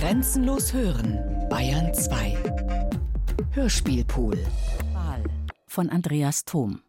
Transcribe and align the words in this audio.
Grenzenlos 0.00 0.72
hören, 0.72 1.46
Bayern 1.50 1.92
2. 1.92 2.34
Hörspielpool. 3.52 4.38
Von 5.66 5.90
Andreas 5.90 6.46
Thom. 6.46 6.82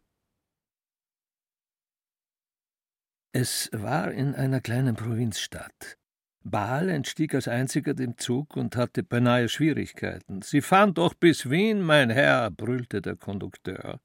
Es 3.32 3.68
war 3.74 4.12
in 4.12 4.34
einer 4.34 4.62
kleinen 4.62 4.96
Provinzstadt. 4.96 5.98
Baal 6.42 6.88
entstieg 6.88 7.34
als 7.34 7.48
einziger 7.48 7.92
dem 7.92 8.16
Zug 8.16 8.56
und 8.56 8.76
hatte 8.76 9.02
beinahe 9.02 9.50
Schwierigkeiten. 9.50 10.40
Sie 10.40 10.62
fahren 10.62 10.94
doch 10.94 11.12
bis 11.12 11.50
Wien, 11.50 11.82
mein 11.82 12.08
Herr, 12.08 12.50
brüllte 12.50 13.02
der 13.02 13.16
Kondukteur. 13.16 14.00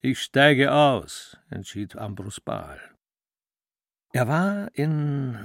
Ich 0.00 0.20
steige 0.20 0.72
aus, 0.72 1.36
entschied 1.50 1.96
Ambrus 1.96 2.40
Baal. 2.40 2.80
Er 4.12 4.28
war 4.28 4.70
in. 4.74 5.40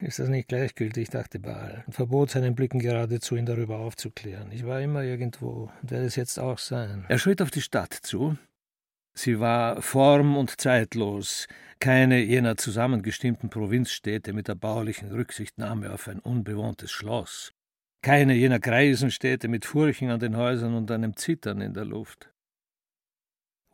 Ist 0.00 0.20
das 0.20 0.28
nicht 0.28 0.48
gleichgültig, 0.48 1.10
dachte 1.10 1.40
Baal 1.40 1.82
und 1.86 1.92
verbot 1.92 2.30
seinen 2.30 2.54
Blicken 2.54 2.78
geradezu, 2.78 3.34
ihn 3.34 3.46
darüber 3.46 3.78
aufzuklären. 3.78 4.52
Ich 4.52 4.64
war 4.64 4.80
immer 4.80 5.02
irgendwo 5.02 5.70
und 5.82 5.90
werde 5.90 6.06
es 6.06 6.14
jetzt 6.14 6.38
auch 6.38 6.58
sein. 6.58 7.04
Er 7.08 7.18
schritt 7.18 7.42
auf 7.42 7.50
die 7.50 7.62
Stadt 7.62 7.92
zu. 7.92 8.36
Sie 9.14 9.40
war 9.40 9.82
form- 9.82 10.36
und 10.36 10.60
zeitlos, 10.60 11.48
keine 11.80 12.20
jener 12.20 12.56
zusammengestimmten 12.56 13.50
Provinzstädte 13.50 14.32
mit 14.32 14.46
der 14.46 14.54
baulichen 14.54 15.10
Rücksichtnahme 15.10 15.92
auf 15.92 16.06
ein 16.06 16.20
unbewohntes 16.20 16.92
Schloss, 16.92 17.52
keine 18.00 18.34
jener 18.34 18.60
Greisenstädte 18.60 19.48
mit 19.48 19.64
Furchen 19.64 20.10
an 20.10 20.20
den 20.20 20.36
Häusern 20.36 20.74
und 20.76 20.92
einem 20.92 21.16
Zittern 21.16 21.60
in 21.60 21.74
der 21.74 21.84
Luft. 21.84 22.30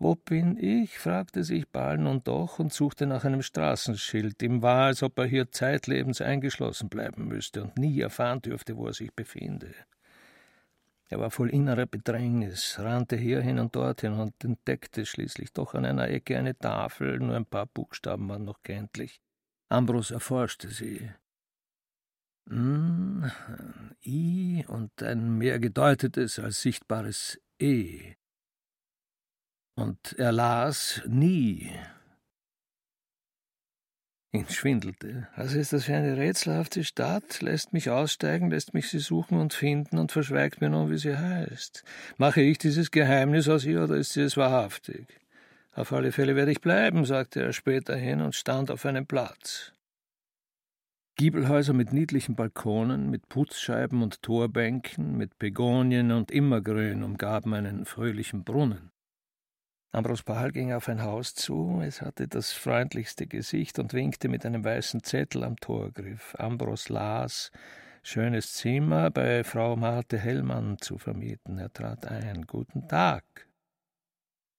Wo 0.04 0.16
bin 0.16 0.58
ich? 0.58 0.98
fragte 0.98 1.44
sich 1.44 1.66
Baal 1.66 1.96
nun 1.96 2.22
doch 2.22 2.58
und 2.58 2.70
suchte 2.70 3.06
nach 3.06 3.24
einem 3.24 3.40
Straßenschild. 3.40 4.42
Ihm 4.42 4.60
war, 4.60 4.88
als 4.88 5.02
ob 5.02 5.18
er 5.18 5.24
hier 5.24 5.50
zeitlebens 5.50 6.20
eingeschlossen 6.20 6.90
bleiben 6.90 7.26
müsste 7.26 7.62
und 7.62 7.78
nie 7.78 8.02
erfahren 8.02 8.42
dürfte, 8.42 8.76
wo 8.76 8.86
er 8.86 8.92
sich 8.92 9.14
befinde. 9.14 9.74
Er 11.08 11.20
war 11.20 11.30
voll 11.30 11.48
innerer 11.48 11.86
Bedrängnis, 11.86 12.78
rannte 12.78 13.16
hierhin 13.16 13.58
und 13.58 13.74
dorthin 13.74 14.12
und 14.12 14.44
entdeckte 14.44 15.06
schließlich 15.06 15.54
doch 15.54 15.72
an 15.72 15.86
einer 15.86 16.10
Ecke 16.10 16.36
eine 16.36 16.54
Tafel, 16.54 17.18
nur 17.18 17.34
ein 17.34 17.46
paar 17.46 17.64
Buchstaben 17.64 18.28
waren 18.28 18.44
noch 18.44 18.62
kenntlich. 18.62 19.22
Ambros 19.70 20.10
erforschte 20.10 20.68
sie. 20.68 21.12
Hm, 22.50 23.30
I 24.04 24.66
und 24.68 25.02
ein 25.02 25.38
mehr 25.38 25.58
gedeutetes 25.58 26.38
als 26.38 26.60
sichtbares 26.60 27.40
E. 27.58 28.16
Und 29.76 30.14
er 30.18 30.32
las 30.32 31.02
nie. 31.06 31.70
Ihn 34.34 34.48
schwindelte. 34.48 35.28
Was 35.36 35.54
ist 35.54 35.72
das 35.72 35.84
für 35.84 35.94
eine 35.94 36.16
rätselhafte 36.16 36.82
Stadt? 36.82 37.40
Lässt 37.40 37.72
mich 37.72 37.90
aussteigen, 37.90 38.50
lässt 38.50 38.74
mich 38.74 38.88
sie 38.88 38.98
suchen 38.98 39.38
und 39.38 39.54
finden 39.54 39.96
und 39.96 40.10
verschweigt 40.10 40.60
mir 40.60 40.70
nun, 40.70 40.90
wie 40.90 40.98
sie 40.98 41.16
heißt. 41.16 41.84
Mache 42.16 42.40
ich 42.40 42.58
dieses 42.58 42.90
Geheimnis 42.90 43.48
aus 43.48 43.64
ihr 43.64 43.84
oder 43.84 43.94
ist 43.94 44.12
sie 44.12 44.22
es 44.22 44.36
wahrhaftig? 44.36 45.06
Auf 45.72 45.92
alle 45.92 46.10
Fälle 46.12 46.34
werde 46.34 46.50
ich 46.50 46.60
bleiben, 46.60 47.04
sagte 47.04 47.42
er 47.42 47.52
später 47.52 47.96
hin 47.96 48.20
und 48.20 48.34
stand 48.34 48.70
auf 48.70 48.84
einem 48.86 49.06
Platz. 49.06 49.72
Giebelhäuser 51.16 51.72
mit 51.72 51.92
niedlichen 51.92 52.34
Balkonen, 52.34 53.10
mit 53.10 53.28
Putzscheiben 53.28 54.02
und 54.02 54.20
Torbänken, 54.22 55.16
mit 55.16 55.38
Begonien 55.38 56.10
und 56.10 56.32
Immergrün 56.32 57.04
umgaben 57.04 57.54
einen 57.54 57.84
fröhlichen 57.84 58.42
Brunnen. 58.42 58.90
Ambros 59.94 60.24
Pahl 60.24 60.50
ging 60.50 60.72
auf 60.72 60.88
ein 60.88 61.04
Haus 61.04 61.36
zu, 61.36 61.80
es 61.86 62.02
hatte 62.02 62.26
das 62.26 62.50
freundlichste 62.50 63.28
Gesicht 63.28 63.78
und 63.78 63.92
winkte 63.92 64.28
mit 64.28 64.44
einem 64.44 64.64
weißen 64.64 65.04
Zettel 65.04 65.44
am 65.44 65.54
Torgriff. 65.56 66.34
Ambros 66.36 66.88
las 66.88 67.52
Schönes 68.02 68.54
Zimmer 68.54 69.10
bei 69.10 69.44
Frau 69.44 69.76
Marte 69.76 70.18
Hellmann 70.18 70.78
zu 70.78 70.98
vermieten. 70.98 71.58
Er 71.58 71.72
trat 71.72 72.06
ein. 72.06 72.44
Guten 72.44 72.88
Tag. 72.88 73.24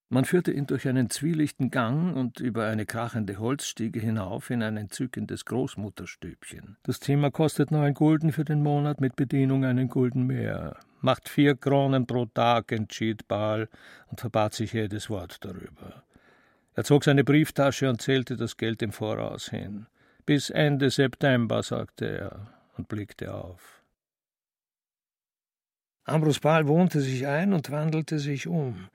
Man 0.07 0.25
führte 0.25 0.51
ihn 0.51 0.67
durch 0.67 0.87
einen 0.87 1.09
zwielichten 1.09 1.71
Gang 1.71 2.15
und 2.15 2.39
über 2.39 2.67
eine 2.67 2.85
krachende 2.85 3.39
Holzstiege 3.39 3.99
hinauf 3.99 4.51
in 4.51 4.61
ein 4.61 4.77
entzückendes 4.77 5.45
Großmutterstübchen. 5.45 6.77
Das 6.83 6.99
Zimmer 6.99 7.31
kostet 7.31 7.71
neun 7.71 7.95
Gulden 7.95 8.31
für 8.31 8.45
den 8.45 8.61
Monat, 8.61 9.01
mit 9.01 9.15
Bedienung 9.15 9.65
einen 9.65 9.89
Gulden 9.89 10.27
mehr. 10.27 10.77
Macht 11.01 11.27
vier 11.27 11.55
Kronen 11.55 12.05
pro 12.05 12.25
Tag, 12.25 12.71
entschied 12.71 13.27
Baal 13.27 13.67
und 14.11 14.19
verbat 14.19 14.53
sich 14.53 14.73
jedes 14.73 15.09
Wort 15.09 15.43
darüber. 15.43 16.03
Er 16.75 16.83
zog 16.83 17.03
seine 17.03 17.23
Brieftasche 17.23 17.89
und 17.89 18.01
zählte 18.01 18.35
das 18.37 18.57
Geld 18.57 18.83
im 18.83 18.91
Voraus 18.91 19.49
hin. 19.49 19.87
Bis 20.25 20.51
Ende 20.51 20.91
September, 20.91 21.63
sagte 21.63 22.05
er 22.05 22.47
und 22.77 22.87
blickte 22.87 23.33
auf. 23.33 23.81
Ambrus 26.03 26.39
Baal 26.39 26.67
wohnte 26.67 27.01
sich 27.01 27.25
ein 27.25 27.53
und 27.53 27.71
wandelte 27.71 28.19
sich 28.19 28.45
um. 28.45 28.89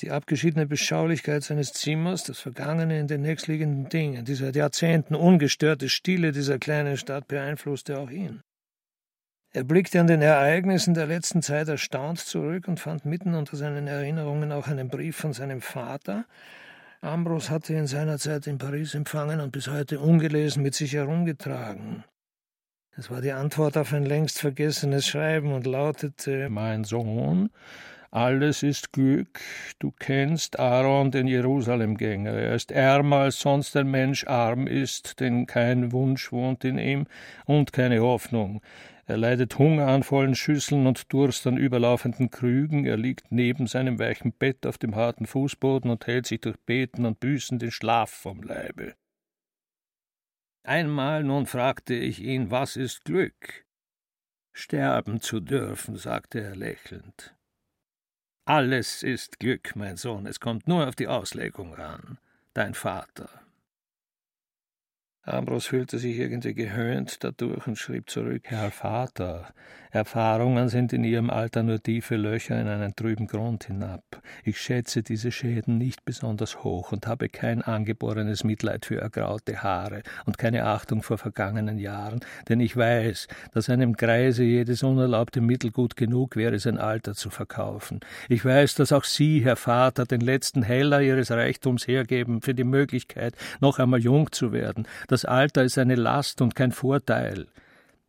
Die 0.00 0.10
abgeschiedene 0.10 0.66
Beschaulichkeit 0.66 1.44
seines 1.44 1.72
Zimmers, 1.72 2.24
das 2.24 2.38
Vergangene 2.38 2.98
in 2.98 3.06
den 3.06 3.22
nächstliegenden 3.22 3.88
Dingen, 3.88 4.24
die 4.24 4.34
seit 4.34 4.56
Jahrzehnten 4.56 5.14
ungestörte 5.14 5.88
Stille 5.88 6.32
dieser 6.32 6.58
kleinen 6.58 6.96
Stadt 6.96 7.28
beeinflusste 7.28 7.98
auch 7.98 8.10
ihn. 8.10 8.42
Er 9.54 9.64
blickte 9.64 10.00
an 10.00 10.06
den 10.06 10.22
Ereignissen 10.22 10.94
der 10.94 11.06
letzten 11.06 11.42
Zeit 11.42 11.68
erstaunt 11.68 12.18
zurück 12.20 12.68
und 12.68 12.80
fand 12.80 13.04
mitten 13.04 13.34
unter 13.34 13.56
seinen 13.56 13.86
Erinnerungen 13.86 14.50
auch 14.50 14.66
einen 14.66 14.88
Brief 14.88 15.16
von 15.16 15.34
seinem 15.34 15.60
Vater. 15.60 16.24
Ambros 17.02 17.50
hatte 17.50 17.74
ihn 17.74 17.86
seinerzeit 17.86 18.46
in 18.46 18.56
Paris 18.56 18.94
empfangen 18.94 19.40
und 19.40 19.52
bis 19.52 19.68
heute 19.68 20.00
ungelesen 20.00 20.62
mit 20.62 20.74
sich 20.74 20.94
herumgetragen. 20.94 22.04
Es 22.96 23.10
war 23.10 23.20
die 23.20 23.32
Antwort 23.32 23.76
auf 23.76 23.92
ein 23.92 24.06
längst 24.06 24.38
vergessenes 24.38 25.06
Schreiben 25.06 25.52
und 25.52 25.66
lautete 25.66 26.48
Mein 26.48 26.84
Sohn, 26.84 27.50
alles 28.12 28.62
ist 28.62 28.92
Glück. 28.92 29.40
Du 29.78 29.90
kennst 29.90 30.58
Aaron, 30.58 31.10
den 31.10 31.26
Jerusalemgänger. 31.26 32.32
Er 32.32 32.54
ist 32.54 32.70
ärmer 32.70 33.16
als 33.16 33.40
sonst 33.40 33.74
ein 33.74 33.90
Mensch 33.90 34.26
arm 34.26 34.66
ist, 34.66 35.18
denn 35.18 35.46
kein 35.46 35.92
Wunsch 35.92 36.30
wohnt 36.30 36.62
in 36.64 36.78
ihm 36.78 37.06
und 37.46 37.72
keine 37.72 38.00
Hoffnung. 38.00 38.60
Er 39.06 39.16
leidet 39.16 39.58
Hunger 39.58 39.88
an 39.88 40.02
vollen 40.02 40.34
Schüsseln 40.34 40.86
und 40.86 41.10
Durst 41.12 41.46
an 41.46 41.56
überlaufenden 41.56 42.30
Krügen. 42.30 42.84
Er 42.84 42.98
liegt 42.98 43.32
neben 43.32 43.66
seinem 43.66 43.98
weichen 43.98 44.32
Bett 44.32 44.66
auf 44.66 44.76
dem 44.76 44.94
harten 44.94 45.26
Fußboden 45.26 45.90
und 45.90 46.06
hält 46.06 46.26
sich 46.26 46.40
durch 46.42 46.58
Beten 46.60 47.06
und 47.06 47.18
Büßen 47.18 47.58
den 47.58 47.70
Schlaf 47.70 48.10
vom 48.10 48.42
Leibe. 48.42 48.94
Einmal 50.64 51.24
nun 51.24 51.46
fragte 51.46 51.94
ich 51.94 52.20
ihn, 52.20 52.50
was 52.50 52.76
ist 52.76 53.04
Glück? 53.04 53.64
Sterben 54.52 55.22
zu 55.22 55.40
dürfen, 55.40 55.96
sagte 55.96 56.40
er 56.40 56.54
lächelnd. 56.54 57.34
Alles 58.44 59.04
ist 59.04 59.38
Glück, 59.38 59.76
mein 59.76 59.96
Sohn, 59.96 60.26
es 60.26 60.40
kommt 60.40 60.66
nur 60.66 60.88
auf 60.88 60.96
die 60.96 61.06
Auslegung 61.06 61.74
ran. 61.74 62.18
Dein 62.54 62.74
Vater. 62.74 63.41
Ambros 65.24 65.66
fühlte 65.66 65.98
sich 65.98 66.18
irgendwie 66.18 66.52
gehöhnt 66.52 67.22
dadurch 67.22 67.68
und 67.68 67.78
schrieb 67.78 68.10
zurück 68.10 68.42
Herr 68.46 68.72
Vater, 68.72 69.54
Erfahrungen 69.92 70.70
sind 70.70 70.94
in 70.94 71.04
ihrem 71.04 71.28
Alter 71.28 71.62
nur 71.62 71.80
tiefe 71.80 72.16
Löcher 72.16 72.58
in 72.58 72.66
einen 72.66 72.96
trüben 72.96 73.26
Grund 73.26 73.64
hinab. 73.64 74.02
Ich 74.42 74.58
schätze 74.58 75.02
diese 75.02 75.30
Schäden 75.30 75.76
nicht 75.76 76.06
besonders 76.06 76.64
hoch 76.64 76.92
und 76.92 77.06
habe 77.06 77.28
kein 77.28 77.60
angeborenes 77.60 78.42
Mitleid 78.42 78.86
für 78.86 78.98
ergraute 78.98 79.62
Haare 79.62 80.02
und 80.24 80.38
keine 80.38 80.64
Achtung 80.64 81.02
vor 81.02 81.18
vergangenen 81.18 81.78
Jahren, 81.78 82.20
denn 82.48 82.58
ich 82.60 82.74
weiß, 82.74 83.28
dass 83.52 83.68
einem 83.68 83.92
Greise 83.92 84.44
jedes 84.44 84.82
unerlaubte 84.82 85.42
Mittel 85.42 85.70
gut 85.70 85.94
genug 85.94 86.36
wäre, 86.36 86.58
sein 86.58 86.78
Alter 86.78 87.12
zu 87.12 87.28
verkaufen. 87.28 88.00
Ich 88.30 88.46
weiß, 88.46 88.76
dass 88.76 88.92
auch 88.92 89.04
Sie, 89.04 89.44
Herr 89.44 89.56
Vater, 89.56 90.06
den 90.06 90.22
letzten 90.22 90.62
Heller 90.62 91.02
Ihres 91.02 91.30
Reichtums 91.30 91.86
hergeben 91.86 92.40
für 92.40 92.54
die 92.54 92.64
Möglichkeit, 92.64 93.34
noch 93.60 93.78
einmal 93.78 94.00
jung 94.00 94.32
zu 94.32 94.52
werden. 94.52 94.88
Das 95.12 95.26
Alter 95.26 95.62
ist 95.62 95.76
eine 95.76 95.94
Last 95.94 96.40
und 96.40 96.54
kein 96.54 96.72
Vorteil 96.72 97.46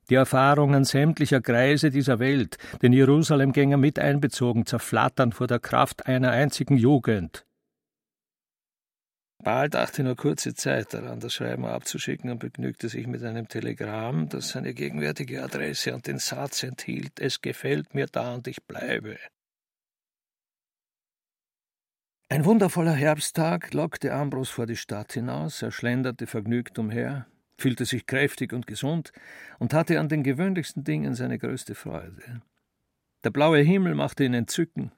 die 0.09 0.15
Erfahrungen 0.15 0.85
sämtlicher 0.85 1.41
Kreise 1.41 1.89
dieser 1.89 2.19
Welt, 2.19 2.57
den 2.81 2.93
Jerusalemgänger 2.93 3.77
mit 3.77 3.99
einbezogen, 3.99 4.65
zerflattern 4.65 5.33
vor 5.33 5.47
der 5.47 5.59
Kraft 5.59 6.05
einer 6.05 6.31
einzigen 6.31 6.77
Jugend. 6.77 7.45
Baal 9.43 9.69
dachte 9.69 10.03
nur 10.03 10.15
kurze 10.15 10.53
Zeit 10.53 10.93
daran, 10.93 11.19
das 11.19 11.33
Schreiben 11.33 11.65
abzuschicken 11.65 12.31
und 12.31 12.39
begnügte 12.39 12.87
sich 12.87 13.07
mit 13.07 13.23
einem 13.23 13.49
Telegramm, 13.49 14.29
das 14.29 14.49
seine 14.49 14.73
gegenwärtige 14.73 15.43
Adresse 15.43 15.93
und 15.93 16.07
den 16.07 16.19
Satz 16.19 16.63
enthielt: 16.63 17.19
Es 17.19 17.41
gefällt 17.41 17.93
mir 17.93 18.05
da 18.05 18.35
und 18.35 18.47
ich 18.47 18.63
bleibe. 18.63 19.17
Ein 22.33 22.45
wundervoller 22.45 22.93
Herbsttag 22.93 23.75
lockte 23.75 24.11
Ambros 24.11 24.49
vor 24.49 24.65
die 24.65 24.75
Stadt 24.75 25.13
hinaus, 25.13 25.61
er 25.61 25.69
schlenderte 25.69 26.25
vergnügt 26.25 26.79
umher, 26.79 27.27
fühlte 27.59 27.85
sich 27.85 28.07
kräftig 28.07 28.53
und 28.53 28.65
gesund 28.65 29.11
und 29.59 29.71
hatte 29.71 29.99
an 29.99 30.09
den 30.09 30.23
gewöhnlichsten 30.23 30.83
Dingen 30.83 31.13
seine 31.13 31.37
größte 31.37 31.75
Freude. 31.75 32.41
Der 33.23 33.29
blaue 33.29 33.59
Himmel 33.59 33.93
machte 33.93 34.23
ihn 34.23 34.33
entzücken, 34.33 34.91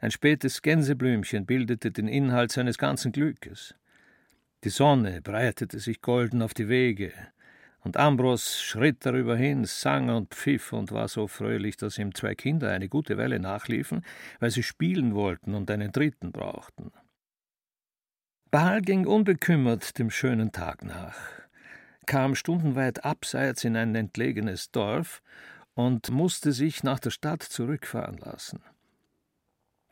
ein 0.00 0.10
spätes 0.10 0.60
Gänseblümchen 0.60 1.46
bildete 1.46 1.92
den 1.92 2.08
Inhalt 2.08 2.52
seines 2.52 2.76
ganzen 2.76 3.10
Glückes. 3.10 3.74
Die 4.62 4.68
Sonne 4.68 5.22
breitete 5.22 5.78
sich 5.78 6.02
golden 6.02 6.42
auf 6.42 6.52
die 6.52 6.68
Wege, 6.68 7.14
Und 7.84 7.96
Ambros 7.96 8.62
schritt 8.62 9.04
darüber 9.04 9.36
hin, 9.36 9.64
sang 9.64 10.08
und 10.08 10.34
pfiff 10.34 10.72
und 10.72 10.92
war 10.92 11.08
so 11.08 11.26
fröhlich, 11.26 11.76
dass 11.76 11.98
ihm 11.98 12.14
zwei 12.14 12.34
Kinder 12.34 12.70
eine 12.70 12.88
gute 12.88 13.18
Weile 13.18 13.40
nachliefen, 13.40 14.04
weil 14.38 14.50
sie 14.50 14.62
spielen 14.62 15.14
wollten 15.14 15.54
und 15.54 15.70
einen 15.70 15.90
dritten 15.90 16.30
brauchten. 16.30 16.92
Baal 18.52 18.82
ging 18.82 19.06
unbekümmert 19.06 19.98
dem 19.98 20.10
schönen 20.10 20.52
Tag 20.52 20.84
nach, 20.84 21.16
kam 22.06 22.34
stundenweit 22.34 23.04
abseits 23.04 23.64
in 23.64 23.76
ein 23.76 23.94
entlegenes 23.94 24.70
Dorf 24.70 25.22
und 25.74 26.10
musste 26.10 26.52
sich 26.52 26.84
nach 26.84 27.00
der 27.00 27.10
Stadt 27.10 27.42
zurückfahren 27.42 28.18
lassen. 28.18 28.60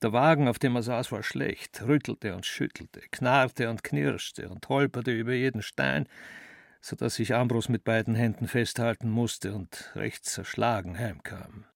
Der 0.03 0.13
Wagen, 0.13 0.49
auf 0.49 0.59
dem 0.59 0.77
er 0.77 0.83
saß, 0.83 1.13
war 1.13 1.23
schlecht, 1.23 1.83
rüttelte 1.83 2.35
und 2.35 2.47
schüttelte, 2.47 3.01
knarrte 3.11 3.69
und 3.69 3.85
knirschte 3.85 4.49
und 4.49 4.69
holperte 4.69 5.11
über 5.11 5.33
jeden 5.33 5.63
Stein, 5.63 6.07
so 6.81 6.97
dass 6.97 7.15
sich 7.15 7.35
Ambros 7.35 7.69
mit 7.69 7.85
beiden 7.85 8.15
Händen 8.15 8.49
festhalten 8.49 9.11
musste 9.11 9.55
und 9.55 9.93
recht 9.95 10.25
zerschlagen 10.25 10.99
heimkam. 10.99 11.67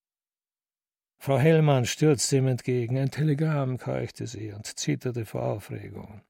Frau 1.19 1.39
Hellmann 1.39 1.87
stürzte 1.87 2.37
ihm 2.37 2.49
entgegen, 2.49 2.99
ein 2.99 3.11
Telegramm 3.11 3.79
keuchte 3.79 4.27
sie 4.27 4.53
und 4.53 4.67
zitterte 4.67 5.25
vor 5.25 5.43
Aufregung. 5.43 6.23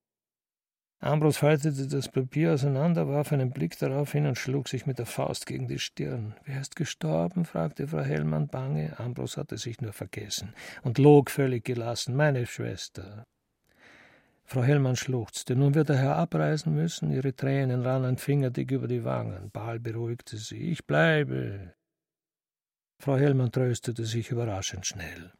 Ambros 1.04 1.36
faltete 1.36 1.86
das 1.86 2.08
Papier 2.08 2.54
auseinander, 2.54 3.08
warf 3.08 3.30
einen 3.32 3.50
Blick 3.50 3.78
darauf 3.78 4.12
hin 4.12 4.26
und 4.26 4.38
schlug 4.38 4.68
sich 4.68 4.86
mit 4.86 4.98
der 4.98 5.04
Faust 5.04 5.44
gegen 5.44 5.68
die 5.68 5.78
Stirn. 5.78 6.34
Wer 6.44 6.62
ist 6.62 6.76
gestorben? 6.76 7.44
fragte 7.44 7.88
Frau 7.88 8.00
Hellmann 8.00 8.46
bange. 8.46 8.98
Ambros 8.98 9.36
hatte 9.36 9.58
sich 9.58 9.82
nur 9.82 9.92
vergessen 9.92 10.54
und 10.82 10.96
log 10.96 11.30
völlig 11.30 11.64
gelassen. 11.64 12.16
Meine 12.16 12.46
Schwester. 12.46 13.24
Frau 14.44 14.62
Hellmann 14.62 14.96
schluchzte. 14.96 15.56
Nun 15.56 15.74
wird 15.74 15.88
der 15.88 15.96
Herr 15.96 16.16
abreisen 16.16 16.74
müssen. 16.74 17.10
Ihre 17.10 17.34
Tränen 17.34 17.82
rannen 17.82 18.18
fingerdick 18.18 18.70
über 18.70 18.86
die 18.86 19.04
Wangen. 19.04 19.50
Baal 19.50 19.80
beruhigte 19.80 20.36
sie. 20.36 20.70
Ich 20.70 20.86
bleibe. 20.86 21.74
Frau 23.02 23.16
Hellmann 23.16 23.52
tröstete 23.52 24.04
sich 24.04 24.30
überraschend 24.30 24.86
schnell. 24.86 25.32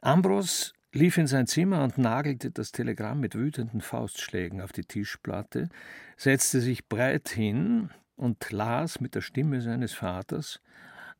Ambros 0.00 0.72
lief 0.92 1.18
in 1.18 1.26
sein 1.26 1.46
Zimmer 1.46 1.84
und 1.84 1.98
nagelte 1.98 2.50
das 2.50 2.72
Telegramm 2.72 3.20
mit 3.20 3.34
wütenden 3.34 3.80
Faustschlägen 3.80 4.60
auf 4.60 4.72
die 4.72 4.84
Tischplatte, 4.84 5.68
setzte 6.16 6.60
sich 6.60 6.88
breit 6.88 7.28
hin 7.28 7.90
und 8.16 8.50
las 8.50 9.00
mit 9.00 9.14
der 9.14 9.20
Stimme 9.20 9.60
seines 9.60 9.92
Vaters 9.92 10.60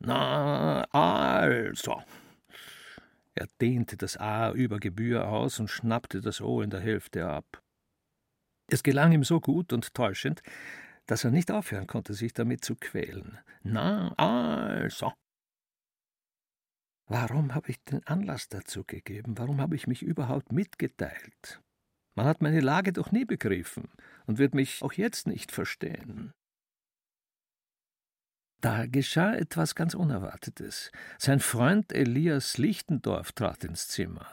Na, 0.02 0.84
also. 0.92 2.02
Er 3.40 3.48
dehnte 3.58 3.96
das 3.96 4.18
A 4.18 4.52
über 4.52 4.78
Gebühr 4.78 5.26
aus 5.26 5.60
und 5.60 5.68
schnappte 5.68 6.20
das 6.20 6.42
O 6.42 6.60
in 6.60 6.68
der 6.68 6.80
Hälfte 6.80 7.26
ab. 7.26 7.62
Es 8.66 8.82
gelang 8.82 9.12
ihm 9.12 9.24
so 9.24 9.40
gut 9.40 9.72
und 9.72 9.94
täuschend, 9.94 10.42
dass 11.06 11.24
er 11.24 11.30
nicht 11.30 11.50
aufhören 11.50 11.86
konnte, 11.86 12.12
sich 12.12 12.34
damit 12.34 12.62
zu 12.62 12.76
quälen. 12.76 13.38
Na, 13.62 14.12
also. 14.18 15.14
Warum 17.06 17.54
habe 17.54 17.70
ich 17.70 17.82
den 17.82 18.06
Anlass 18.06 18.50
dazu 18.50 18.84
gegeben? 18.84 19.38
Warum 19.38 19.58
habe 19.58 19.74
ich 19.74 19.86
mich 19.86 20.02
überhaupt 20.02 20.52
mitgeteilt? 20.52 21.62
Man 22.14 22.26
hat 22.26 22.42
meine 22.42 22.60
Lage 22.60 22.92
doch 22.92 23.10
nie 23.10 23.24
begriffen 23.24 23.88
und 24.26 24.36
wird 24.36 24.54
mich 24.54 24.82
auch 24.82 24.92
jetzt 24.92 25.26
nicht 25.26 25.50
verstehen. 25.50 26.34
Da 28.60 28.86
geschah 28.86 29.34
etwas 29.34 29.74
ganz 29.74 29.94
Unerwartetes. 29.94 30.92
Sein 31.18 31.40
Freund 31.40 31.92
Elias 31.92 32.58
Lichtendorf 32.58 33.32
trat 33.32 33.64
ins 33.64 33.88
Zimmer. 33.88 34.26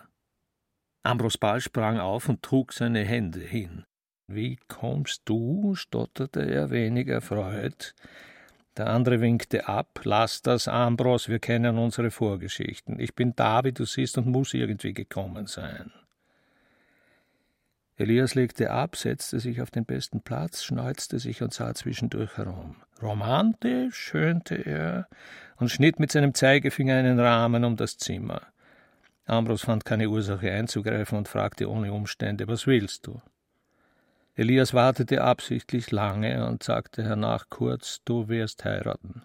Ambros 1.04 1.38
Ball 1.38 1.62
sprang 1.62 2.00
auf 2.00 2.28
und 2.28 2.42
trug 2.42 2.74
seine 2.74 3.06
Hände 3.06 3.40
hin. 3.40 3.86
Wie 4.28 4.60
kommst 4.68 5.22
du? 5.26 5.76
stotterte 5.76 6.42
er 6.42 6.70
wenig 6.70 7.08
erfreut. 7.08 7.96
Der 8.76 8.88
andere 8.88 9.22
winkte 9.22 9.70
ab. 9.70 10.02
Lass 10.04 10.42
das, 10.42 10.68
Ambros, 10.68 11.30
wir 11.30 11.40
kennen 11.40 11.78
unsere 11.78 12.12
Vorgeschichten. 12.12 13.00
Ich 13.00 13.16
bin 13.16 13.34
da, 13.36 13.64
wie 13.64 13.72
du 13.72 13.86
siehst, 13.86 14.18
und 14.18 14.28
muss 14.28 14.54
irgendwie 14.54 14.94
gekommen 14.94 15.48
sein. 15.48 15.92
Elias 17.96 18.36
legte 18.36 18.70
ab, 18.70 18.98
setzte 18.98 19.40
sich 19.40 19.62
auf 19.62 19.72
den 19.72 19.86
besten 19.86 20.22
Platz, 20.22 20.64
schneuzte 20.64 21.18
sich 21.18 21.42
und 21.42 21.54
sah 21.54 21.74
zwischendurch 21.74 22.38
herum. 22.38 22.76
Romantisch, 23.02 23.96
schönte 23.96 24.56
er 24.56 25.08
und 25.58 25.70
schnitt 25.70 26.00
mit 26.00 26.12
seinem 26.12 26.34
Zeigefinger 26.34 26.96
einen 26.96 27.20
Rahmen 27.20 27.64
um 27.64 27.76
das 27.76 27.98
Zimmer. 27.98 28.42
Ambros 29.26 29.64
fand 29.64 29.86
keine 29.86 30.10
Ursache 30.10 30.52
einzugreifen 30.52 31.18
und 31.18 31.28
fragte 31.28 31.70
ohne 31.70 31.92
Umstände: 31.94 32.48
Was 32.48 32.66
willst 32.66 33.08
du? 33.08 33.22
Elias 34.36 34.74
wartete 34.74 35.24
absichtlich 35.24 35.92
lange 35.92 36.46
und 36.48 36.64
sagte 36.64 37.04
hernach 37.04 37.46
kurz, 37.50 38.02
du 38.06 38.30
wirst 38.30 38.64
heiraten. 38.66 39.24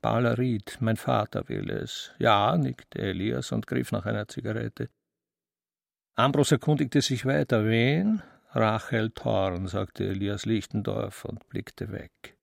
Bala 0.00 0.36
mein 0.80 0.96
Vater 0.96 1.48
will 1.48 1.70
es. 1.70 2.12
Ja, 2.18 2.56
nickte 2.56 3.00
Elias 3.00 3.50
und 3.50 3.66
griff 3.66 3.90
nach 3.90 4.06
einer 4.06 4.28
Zigarette. 4.28 4.90
Ambros 6.14 6.52
erkundigte 6.52 7.00
sich 7.00 7.26
weiter. 7.26 7.64
Wen? 7.64 8.22
Rachel 8.54 9.10
Thorn, 9.10 9.68
sagte 9.68 10.08
Elias 10.08 10.46
Lichtendorf 10.46 11.24
und 11.24 11.48
blickte 11.48 11.92
weg. 11.92 12.36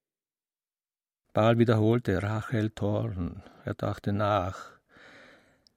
Baal 1.33 1.57
wiederholte 1.57 2.21
Rachel 2.21 2.69
Thorn. 2.69 3.41
Er 3.65 3.73
dachte 3.73 4.13
nach. 4.13 4.71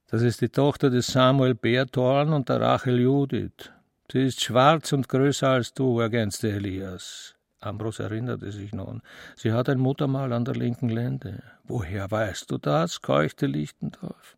Das 0.07 0.23
ist 0.23 0.41
die 0.41 0.51
Tochter 0.51 0.91
des 0.91 1.07
Samuel 1.07 1.55
Bär 1.55 1.87
Thorn 1.87 2.33
und 2.33 2.49
der 2.49 2.61
Rachel 2.61 3.01
Judith. 3.01 3.71
Sie 4.13 4.23
ist 4.23 4.43
schwarz 4.43 4.93
und 4.93 5.09
größer 5.09 5.49
als 5.49 5.75
du, 5.75 6.01
ergänzte 6.01 6.51
Elias. 6.51 7.35
Ambros 7.61 7.99
erinnerte 7.99 8.53
sich 8.53 8.73
nun. 8.73 9.03
Sie 9.35 9.53
hat 9.53 9.69
ein 9.69 9.79
Muttermal 9.81 10.33
an 10.33 10.45
der 10.45 10.55
linken 10.55 10.91
Lende. 10.91 11.43
Woher 11.65 12.11
weißt 12.11 12.51
du 12.51 12.59
das? 12.59 13.03
keuchte 13.03 13.47
Lichtendorf. 13.47 14.37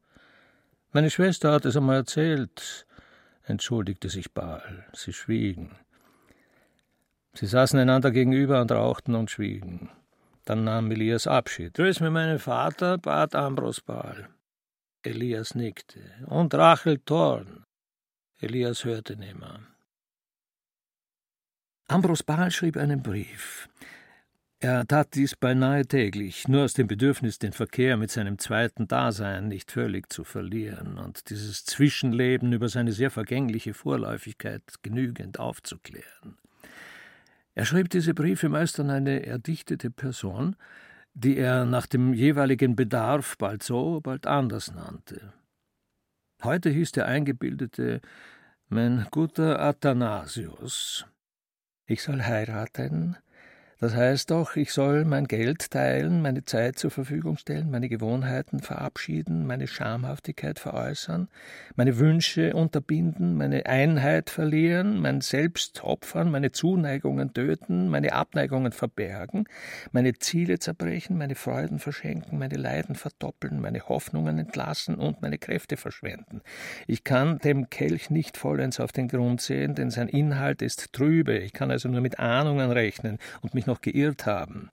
Meine 0.93 1.11
Schwester 1.11 1.53
hat 1.53 1.67
es 1.67 1.77
einmal 1.77 1.97
erzählt, 1.97 2.87
entschuldigte 3.51 4.09
sich 4.09 4.33
Baal. 4.33 4.87
Sie 4.95 5.13
schwiegen. 5.13 5.77
Sie 7.35 7.47
saßen 7.47 7.79
einander 7.79 8.11
gegenüber 8.11 8.61
und 8.61 8.73
rauchten 8.73 9.15
und 9.15 9.31
schwiegen. 9.31 9.91
Dann 10.45 10.65
nahm 10.65 10.91
Elias 10.91 11.27
Abschied. 11.27 11.75
Grüß 11.75 12.01
mir 12.01 12.11
meinen 12.11 12.39
Vater, 12.39 12.99
bat 12.99 13.35
Ambros 13.35 13.81
Baal. 13.81 14.29
Elias 15.03 15.55
nickte. 15.55 16.01
Und 16.27 16.55
Rachel 16.55 16.99
Thorn. 16.99 17.65
Elias 18.41 18.85
hörte 18.85 19.17
nimmer. 19.17 19.61
Ambros 21.89 22.23
Baal 22.23 22.51
schrieb 22.51 22.77
einen 22.77 23.03
Brief. 23.03 23.69
Er 24.63 24.87
tat 24.87 25.15
dies 25.15 25.37
beinahe 25.37 25.87
täglich, 25.87 26.47
nur 26.47 26.65
aus 26.65 26.75
dem 26.75 26.87
Bedürfnis, 26.87 27.39
den 27.39 27.55
Verkehr 27.55 27.97
mit 27.97 28.11
seinem 28.11 28.39
zweiten 28.39 28.87
Dasein 28.87 29.49
nicht 29.49 29.73
völlig 29.73 30.13
zu 30.13 30.23
verlieren 30.23 30.99
und 30.99 31.31
dieses 31.31 31.65
Zwischenleben 31.65 32.53
über 32.53 32.69
seine 32.69 32.93
sehr 32.93 33.11
vergängliche 33.11 33.73
Vorläufigkeit 33.73 34.63
genügend 34.83 35.41
aufzuklären. 35.41 36.37
Er 37.55 37.65
schrieb 37.65 37.89
diese 37.89 38.13
Briefe 38.13 38.51
meist 38.51 38.79
an 38.79 38.91
eine 38.91 39.25
erdichtete 39.25 39.91
Person, 39.91 40.57
die 41.15 41.39
er 41.39 41.65
nach 41.65 41.87
dem 41.87 42.13
jeweiligen 42.13 42.77
Bedarf 42.77 43.39
bald 43.39 43.63
so, 43.63 44.03
bald 44.03 44.27
anders 44.27 44.75
nannte. 44.75 45.33
Heute 46.43 46.69
hieß 46.69 46.93
der 46.93 47.07
Eingebildete 47.07 48.03
Mein 48.69 49.07
guter 49.11 49.59
Athanasius. 49.59 51.07
Ich 51.87 52.03
soll 52.03 52.21
heiraten, 52.23 53.17
das 53.81 53.95
heißt 53.95 54.31
doch, 54.31 54.57
ich 54.57 54.73
soll 54.73 55.07
mein 55.07 55.27
Geld 55.27 55.71
teilen, 55.71 56.21
meine 56.21 56.45
Zeit 56.45 56.79
zur 56.79 56.91
Verfügung 56.91 57.39
stellen, 57.39 57.71
meine 57.71 57.89
Gewohnheiten 57.89 58.61
verabschieden, 58.61 59.47
meine 59.47 59.67
Schamhaftigkeit 59.67 60.59
veräußern, 60.59 61.29
meine 61.77 61.99
Wünsche 61.99 62.53
unterbinden, 62.53 63.39
meine 63.39 63.65
Einheit 63.65 64.29
verlieren, 64.29 65.01
mein 65.01 65.23
Selbst 65.23 65.83
opfern, 65.83 66.31
meine 66.31 66.53
Zuneigungen 66.53 67.33
töten, 67.33 67.89
meine 67.89 68.13
Abneigungen 68.13 68.73
verbergen, 68.73 69.45
meine 69.93 70.13
Ziele 70.13 70.59
zerbrechen, 70.59 71.17
meine 71.17 71.35
Freuden 71.35 71.79
verschenken, 71.79 72.39
meine 72.39 72.57
Leiden 72.57 72.97
verdoppeln, 72.97 73.63
meine 73.63 73.89
Hoffnungen 73.89 74.39
entlassen 74.39 74.97
und 74.97 75.23
meine 75.23 75.39
Kräfte 75.39 75.79
verschwenden. 75.79 76.43
Ich 76.87 77.03
kann 77.03 77.39
dem 77.39 77.71
Kelch 77.71 78.11
nicht 78.11 78.37
vollends 78.37 78.79
auf 78.79 78.93
den 78.93 79.09
Grund 79.09 79.41
sehen, 79.41 79.75
denn 79.75 79.91
sein 79.91 80.09
Inhalt 80.09 80.61
ist 80.61 80.93
trübe. 80.93 81.39
Ich 81.39 81.55
kann 81.55 81.71
also 81.71 81.89
nur 81.89 82.03
mit 82.03 82.19
Ahnungen 82.19 82.71
rechnen 82.73 83.17
und 83.41 83.55
mich 83.55 83.70
noch 83.71 83.81
geirrt 83.81 84.27
haben. 84.27 84.71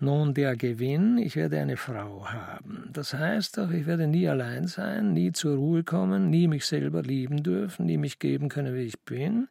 Nun 0.00 0.32
der 0.32 0.56
Gewinn, 0.56 1.18
ich 1.18 1.34
werde 1.34 1.58
eine 1.58 1.76
Frau 1.76 2.28
haben. 2.28 2.88
Das 2.92 3.14
heißt 3.14 3.58
doch, 3.58 3.70
ich 3.70 3.86
werde 3.86 4.06
nie 4.06 4.28
allein 4.28 4.68
sein, 4.68 5.12
nie 5.12 5.32
zur 5.32 5.56
Ruhe 5.56 5.82
kommen, 5.82 6.30
nie 6.30 6.46
mich 6.46 6.66
selber 6.66 7.02
lieben 7.02 7.42
dürfen, 7.42 7.86
nie 7.86 7.96
mich 7.96 8.20
geben 8.20 8.48
können, 8.48 8.74
wie 8.76 8.82
ich 8.82 9.00
bin, 9.00 9.48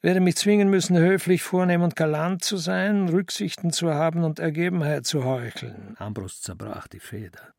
werde 0.00 0.20
mich 0.20 0.36
zwingen 0.36 0.68
müssen, 0.70 0.96
höflich, 0.98 1.42
vornehm 1.42 1.82
und 1.82 1.94
galant 1.94 2.42
zu 2.42 2.56
sein, 2.56 3.08
Rücksichten 3.08 3.70
zu 3.70 3.94
haben 3.94 4.24
und 4.24 4.40
Ergebenheit 4.40 5.06
zu 5.06 5.24
heucheln. 5.24 5.94
Ambrus 5.98 6.40
zerbrach 6.40 6.88
die 6.88 7.00
Feder. 7.00 7.54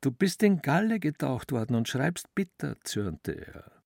Du 0.00 0.10
bist 0.10 0.42
in 0.42 0.62
Galle 0.62 0.98
getaucht 0.98 1.52
worden 1.52 1.76
und 1.76 1.88
schreibst 1.88 2.34
bitter, 2.34 2.76
zürnte 2.82 3.32
er. 3.46 3.79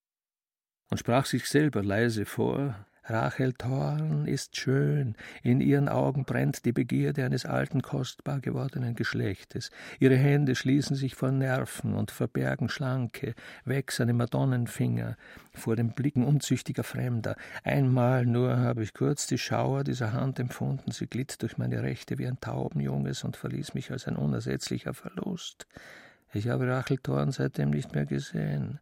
Und 0.91 0.99
sprach 0.99 1.27
sich 1.27 1.47
selber 1.47 1.83
leise 1.83 2.25
vor, 2.25 2.75
Rachel 3.07 3.53
Thorn 3.53 4.27
ist 4.27 4.57
schön, 4.57 5.15
in 5.43 5.61
ihren 5.61 5.91
Augen 5.91 6.25
brennt 6.25 6.65
die 6.65 6.73
Begierde 6.73 7.27
eines 7.27 7.45
alten, 7.45 7.83
kostbar 7.83 8.41
gewordenen 8.41 8.95
Geschlechtes, 8.95 9.71
ihre 10.01 10.17
Hände 10.17 10.55
schließen 10.55 10.97
sich 10.97 11.15
vor 11.15 11.31
Nerven 11.31 11.95
und 11.95 12.11
verbergen 12.11 12.71
schlanke, 12.71 13.35
wächserne 13.67 14.15
Madonnenfinger 14.15 15.19
vor 15.53 15.77
den 15.77 15.91
Blicken 15.91 16.25
unzüchtiger 16.25 16.83
Fremder. 16.83 17.37
Einmal 17.63 18.25
nur 18.25 18.57
habe 18.57 18.83
ich 18.83 18.95
kurz 18.95 19.27
die 19.27 19.37
Schauer 19.37 19.85
dieser 19.85 20.15
Hand 20.15 20.41
empfunden, 20.41 20.91
sie 20.91 21.07
glitt 21.07 21.43
durch 21.43 21.59
meine 21.59 21.83
Rechte 21.83 22.17
wie 22.17 22.27
ein 22.27 22.41
Taubenjunges 22.41 23.23
und 23.23 23.37
verließ 23.37 23.75
mich 23.75 23.91
als 23.91 24.09
ein 24.09 24.17
unersetzlicher 24.17 24.95
Verlust. 24.95 25.67
Ich 26.33 26.49
habe 26.49 26.67
Rachel 26.67 26.97
Thorn 26.97 27.33
seitdem 27.33 27.69
nicht 27.69 27.95
mehr 27.95 28.07
gesehen. 28.07 28.81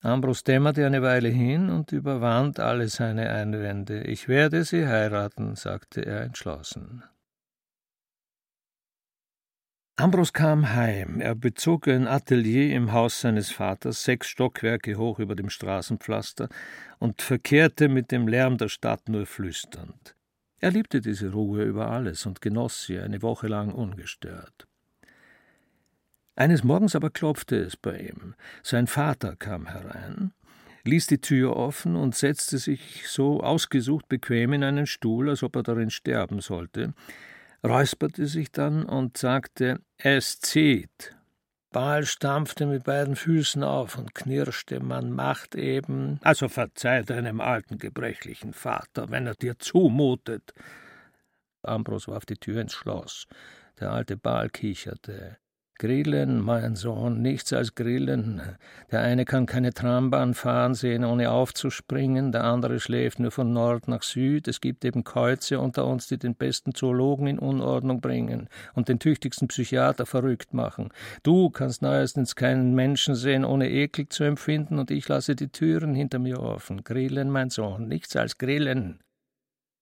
Ambros 0.00 0.44
dämmerte 0.44 0.86
eine 0.86 1.02
Weile 1.02 1.28
hin 1.28 1.70
und 1.70 1.90
überwand 1.90 2.60
alle 2.60 2.88
seine 2.88 3.30
Einwände. 3.30 4.02
Ich 4.04 4.28
werde 4.28 4.64
sie 4.64 4.86
heiraten, 4.86 5.56
sagte 5.56 6.06
er 6.06 6.22
entschlossen. 6.22 7.02
Ambros 9.96 10.32
kam 10.32 10.72
heim. 10.76 11.20
Er 11.20 11.34
bezog 11.34 11.88
ein 11.88 12.06
Atelier 12.06 12.76
im 12.76 12.92
Haus 12.92 13.20
seines 13.20 13.50
Vaters, 13.50 14.04
sechs 14.04 14.28
Stockwerke 14.28 14.96
hoch 14.96 15.18
über 15.18 15.34
dem 15.34 15.50
Straßenpflaster, 15.50 16.48
und 17.00 17.20
verkehrte 17.20 17.88
mit 17.88 18.12
dem 18.12 18.28
Lärm 18.28 18.58
der 18.58 18.68
Stadt 18.68 19.08
nur 19.08 19.26
flüsternd. 19.26 20.14
Er 20.60 20.70
liebte 20.70 21.00
diese 21.00 21.32
Ruhe 21.32 21.64
über 21.64 21.90
alles 21.90 22.26
und 22.26 22.40
genoss 22.40 22.84
sie 22.84 23.00
eine 23.00 23.22
Woche 23.22 23.48
lang 23.48 23.72
ungestört. 23.72 24.67
Eines 26.38 26.62
Morgens 26.62 26.94
aber 26.94 27.10
klopfte 27.10 27.56
es 27.56 27.76
bei 27.76 27.98
ihm. 27.98 28.36
Sein 28.62 28.86
Vater 28.86 29.34
kam 29.34 29.66
herein, 29.66 30.32
ließ 30.84 31.08
die 31.08 31.20
Tür 31.20 31.56
offen 31.56 31.96
und 31.96 32.14
setzte 32.14 32.58
sich 32.58 33.08
so 33.08 33.40
ausgesucht 33.40 34.08
bequem 34.08 34.52
in 34.52 34.62
einen 34.62 34.86
Stuhl, 34.86 35.30
als 35.30 35.42
ob 35.42 35.56
er 35.56 35.64
darin 35.64 35.90
sterben 35.90 36.40
sollte, 36.40 36.94
räusperte 37.66 38.28
sich 38.28 38.52
dann 38.52 38.84
und 38.84 39.18
sagte, 39.18 39.80
es 39.96 40.38
zieht. 40.38 41.16
Baal 41.72 42.06
stampfte 42.06 42.66
mit 42.66 42.84
beiden 42.84 43.16
Füßen 43.16 43.64
auf 43.64 43.98
und 43.98 44.14
knirschte, 44.14 44.78
man 44.78 45.10
macht 45.10 45.56
eben, 45.56 46.20
also 46.22 46.48
verzeih 46.48 47.02
deinem 47.02 47.40
alten 47.40 47.78
gebrechlichen 47.78 48.52
Vater, 48.52 49.10
wenn 49.10 49.26
er 49.26 49.34
dir 49.34 49.58
zumutet. 49.58 50.54
Ambros 51.62 52.06
warf 52.06 52.26
die 52.26 52.36
Tür 52.36 52.60
ins 52.60 52.74
Schloss. 52.74 53.26
Der 53.80 53.90
alte 53.90 54.16
Baal 54.16 54.50
kicherte. 54.50 55.38
Grillen, 55.78 56.40
mein 56.40 56.74
Sohn, 56.74 57.22
nichts 57.22 57.52
als 57.52 57.76
Grillen. 57.76 58.42
Der 58.90 59.00
eine 59.00 59.24
kann 59.24 59.46
keine 59.46 59.72
Trambahn 59.72 60.34
fahren 60.34 60.74
sehen, 60.74 61.04
ohne 61.04 61.30
aufzuspringen, 61.30 62.32
der 62.32 62.42
andere 62.42 62.80
schläft 62.80 63.20
nur 63.20 63.30
von 63.30 63.52
Nord 63.52 63.86
nach 63.86 64.02
Süd. 64.02 64.48
Es 64.48 64.60
gibt 64.60 64.84
eben 64.84 65.04
Käuze 65.04 65.60
unter 65.60 65.86
uns, 65.86 66.08
die 66.08 66.18
den 66.18 66.34
besten 66.34 66.74
Zoologen 66.74 67.28
in 67.28 67.38
Unordnung 67.38 68.00
bringen 68.00 68.48
und 68.74 68.88
den 68.88 68.98
tüchtigsten 68.98 69.46
Psychiater 69.46 70.04
verrückt 70.04 70.52
machen. 70.52 70.88
Du 71.22 71.48
kannst 71.48 71.80
neuestens 71.80 72.34
keinen 72.34 72.74
Menschen 72.74 73.14
sehen, 73.14 73.44
ohne 73.44 73.70
Ekel 73.70 74.08
zu 74.08 74.24
empfinden, 74.24 74.80
und 74.80 74.90
ich 74.90 75.08
lasse 75.08 75.36
die 75.36 75.48
Türen 75.48 75.94
hinter 75.94 76.18
mir 76.18 76.40
offen. 76.40 76.82
Grillen, 76.82 77.30
mein 77.30 77.50
Sohn, 77.50 77.86
nichts 77.86 78.16
als 78.16 78.36
Grillen. 78.36 78.98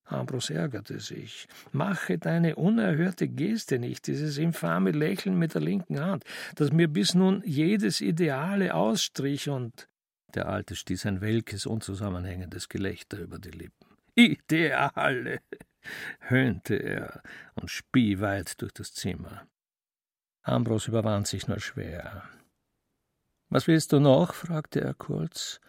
Ambros 0.07 0.51
ärgerte 0.51 1.01
sich. 1.01 1.49
Mache 1.73 2.19
deine 2.19 2.57
unerhörte 2.57 3.29
Geste 3.29 3.79
nicht, 3.79 4.07
dieses 4.07 4.39
infame 4.39 4.93
Lächeln 4.93 5.39
mit 5.39 5.55
der 5.55 5.63
linken 5.63 6.01
Hand, 6.01 6.25
das 6.55 6.73
mir 6.73 6.89
bis 6.89 7.15
nun 7.15 7.43
jedes 7.45 8.01
Ideale 8.01 8.75
ausstrich 8.75 9.49
und 9.49 9.89
der 10.35 10.49
Alte 10.49 10.77
stieß 10.77 11.07
ein 11.07 11.21
welkes, 11.23 11.65
unzusammenhängendes 11.67 12.69
Gelächter 12.69 13.19
über 13.19 13.39
die 13.39 13.51
Lippen. 13.51 13.97
Ideale! 14.15 15.41
höhnte 16.21 16.75
er 16.75 17.23
und 17.55 17.71
spie 17.71 18.21
weit 18.21 18.61
durch 18.61 18.73
das 18.73 18.93
Zimmer. 18.93 19.47
Ambros 20.43 20.89
überwand 20.89 21.27
sich 21.27 21.49
nur 21.49 21.61
schwer. 21.61 22.25
Was 23.49 23.67
willst 23.67 23.93
du 23.93 24.01
noch? 24.01 24.35
fragte 24.35 24.81
er 24.81 24.95
kurz. 24.95 25.61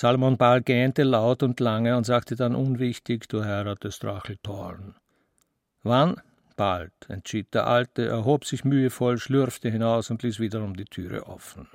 Salomon 0.00 0.36
Ball 0.36 0.62
gähnte 0.62 1.02
laut 1.02 1.42
und 1.42 1.58
lange 1.58 1.96
und 1.96 2.04
sagte 2.04 2.36
dann 2.36 2.54
unwichtig, 2.54 3.26
du 3.28 3.44
heiratest 3.44 4.04
Rachel 4.04 4.36
Thorn. 4.44 4.94
Wann? 5.82 6.22
Bald, 6.54 6.92
entschied 7.08 7.52
der 7.52 7.66
Alte, 7.66 8.06
erhob 8.06 8.44
sich 8.44 8.64
mühevoll, 8.64 9.18
schlürfte 9.18 9.68
hinaus 9.68 10.08
und 10.12 10.22
ließ 10.22 10.38
wiederum 10.38 10.76
die 10.76 10.84
Türe 10.84 11.26
offen. 11.26 11.66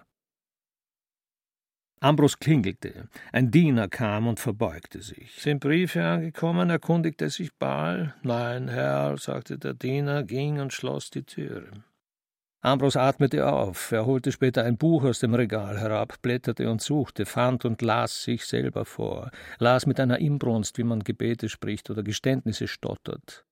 Ambros 1.99 2.39
klingelte. 2.39 3.09
Ein 3.33 3.51
Diener 3.51 3.89
kam 3.89 4.27
und 4.27 4.39
verbeugte 4.39 5.01
sich. 5.01 5.35
Sind 5.41 5.59
Briefe 5.59 6.01
angekommen? 6.05 6.69
erkundigte 6.69 7.29
sich 7.29 7.53
Baal. 7.53 8.15
Nein, 8.21 8.69
Herr, 8.69 9.17
sagte 9.17 9.57
der 9.57 9.73
Diener, 9.73 10.23
ging 10.23 10.61
und 10.61 10.71
schloss 10.71 11.09
die 11.09 11.23
Türe. 11.23 11.71
Ambros 12.65 12.95
atmete 12.95 13.45
auf. 13.45 13.91
Er 13.91 14.05
holte 14.05 14.31
später 14.31 14.63
ein 14.63 14.77
Buch 14.77 15.03
aus 15.03 15.19
dem 15.19 15.33
Regal 15.33 15.77
herab, 15.77 16.21
blätterte 16.21 16.71
und 16.71 16.81
suchte, 16.81 17.25
fand 17.25 17.65
und 17.65 17.81
las 17.81 18.23
sich 18.23 18.45
selber 18.45 18.85
vor, 18.85 19.31
las 19.59 19.85
mit 19.85 19.99
einer 19.99 20.19
Inbrunst, 20.19 20.77
wie 20.77 20.85
man 20.85 21.03
Gebete 21.03 21.49
spricht 21.49 21.89
oder 21.89 22.03
Geständnisse 22.03 22.69
stottert. 22.69 23.43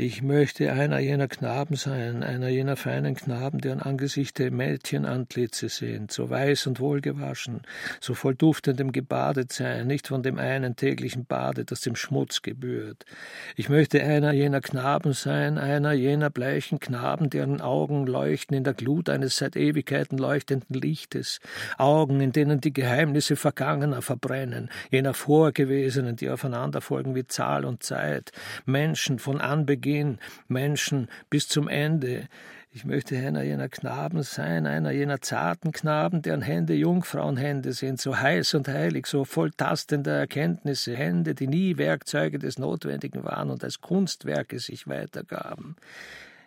Ich 0.00 0.22
möchte 0.22 0.70
einer 0.70 1.00
jener 1.00 1.26
Knaben 1.26 1.74
sein, 1.74 2.22
einer 2.22 2.46
jener 2.46 2.76
feinen 2.76 3.16
Knaben, 3.16 3.60
deren 3.60 3.82
Angesichter 3.82 4.48
Mädchenantlitze 4.52 5.68
sind, 5.68 6.12
so 6.12 6.30
weiß 6.30 6.68
und 6.68 6.78
wohlgewaschen, 6.78 7.62
so 8.00 8.14
voll 8.14 8.36
duftendem 8.36 8.92
gebadet 8.92 9.52
sein, 9.52 9.88
nicht 9.88 10.06
von 10.06 10.22
dem 10.22 10.38
einen 10.38 10.76
täglichen 10.76 11.24
Bade, 11.24 11.64
das 11.64 11.80
dem 11.80 11.96
Schmutz 11.96 12.42
gebührt. 12.42 13.06
Ich 13.56 13.68
möchte 13.68 14.00
einer 14.00 14.30
jener 14.30 14.60
Knaben 14.60 15.14
sein, 15.14 15.58
einer 15.58 15.90
jener 15.94 16.30
bleichen 16.30 16.78
Knaben, 16.78 17.28
deren 17.28 17.60
Augen 17.60 18.06
leuchten 18.06 18.56
in 18.56 18.62
der 18.62 18.74
Glut 18.74 19.08
eines 19.10 19.38
seit 19.38 19.56
Ewigkeiten 19.56 20.16
leuchtenden 20.16 20.80
Lichtes, 20.80 21.40
Augen, 21.76 22.20
in 22.20 22.30
denen 22.30 22.60
die 22.60 22.72
Geheimnisse 22.72 23.34
Vergangener 23.34 24.00
verbrennen, 24.00 24.70
jener 24.92 25.12
Vorgewesenen, 25.12 26.14
die 26.14 26.30
aufeinander 26.30 26.82
folgen 26.82 27.16
wie 27.16 27.26
Zahl 27.26 27.64
und 27.64 27.82
Zeit, 27.82 28.30
Menschen 28.64 29.18
von 29.18 29.40
Anbeginn 29.40 29.87
Beginn, 29.88 30.18
Menschen 30.48 31.08
bis 31.30 31.48
zum 31.48 31.66
Ende. 31.66 32.28
Ich 32.72 32.84
möchte 32.84 33.16
einer 33.16 33.42
jener 33.42 33.70
Knaben 33.70 34.22
sein, 34.22 34.66
einer 34.66 34.90
jener 34.90 35.22
zarten 35.22 35.72
Knaben, 35.72 36.20
deren 36.20 36.42
Hände 36.42 36.74
Jungfrauenhände 36.74 37.72
sind, 37.72 37.98
so 37.98 38.18
heiß 38.18 38.52
und 38.52 38.68
heilig, 38.68 39.06
so 39.06 39.24
voll 39.24 39.50
tastender 39.50 40.12
Erkenntnisse, 40.12 40.94
Hände, 40.94 41.34
die 41.34 41.46
nie 41.46 41.78
Werkzeuge 41.78 42.38
des 42.38 42.58
Notwendigen 42.58 43.24
waren 43.24 43.48
und 43.48 43.64
als 43.64 43.80
Kunstwerke 43.80 44.58
sich 44.58 44.86
weitergaben. 44.88 45.76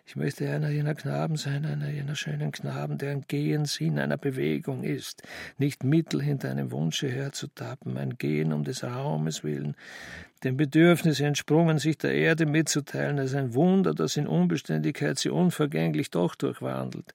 Ich 0.04 0.16
möchte 0.16 0.50
einer 0.50 0.68
jener 0.68 0.94
Knaben 0.94 1.36
sein, 1.36 1.64
einer 1.64 1.88
jener 1.88 2.16
schönen 2.16 2.50
Knaben, 2.50 2.98
deren 2.98 3.22
Gehen 3.22 3.64
Sinn 3.64 3.98
einer 3.98 4.18
Bewegung 4.18 4.82
ist, 4.82 5.22
nicht 5.58 5.84
Mittel 5.84 6.20
hinter 6.20 6.50
einem 6.50 6.72
Wunsche 6.72 7.08
herzutappen, 7.08 7.96
ein 7.96 8.18
Gehen 8.18 8.52
um 8.52 8.64
des 8.64 8.82
Raumes 8.82 9.44
willen, 9.44 9.76
dem 10.42 10.56
Bedürfnis 10.56 11.20
entsprungen, 11.20 11.78
sich 11.78 11.98
der 11.98 12.14
Erde 12.14 12.46
mitzuteilen, 12.46 13.18
als 13.20 13.34
ein 13.34 13.54
Wunder, 13.54 13.94
das 13.94 14.16
in 14.16 14.26
Unbeständigkeit 14.26 15.18
sie 15.18 15.30
unvergänglich 15.30 16.10
doch 16.10 16.34
durchwandelt. 16.34 17.14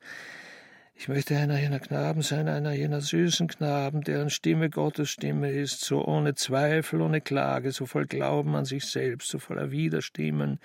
Ich 1.00 1.10
möchte 1.10 1.38
einer 1.38 1.60
jener 1.60 1.80
Knaben 1.80 2.24
sein, 2.24 2.48
einer 2.48 2.72
jener 2.72 3.02
süßen 3.02 3.48
Knaben, 3.48 4.02
deren 4.02 4.32
Stimme 4.32 4.72
Gottes 4.72 5.12
Stimme 5.12 5.52
ist, 5.52 5.82
so 5.82 6.04
ohne 6.04 6.34
Zweifel, 6.34 7.02
ohne 7.02 7.22
Klage, 7.22 7.72
so 7.72 7.86
voll 7.86 8.08
Glauben 8.08 8.56
an 8.56 8.66
sich 8.66 8.86
selbst, 8.86 9.30
so 9.30 9.38
voller 9.38 9.70
Widerstimmen, 9.70 10.60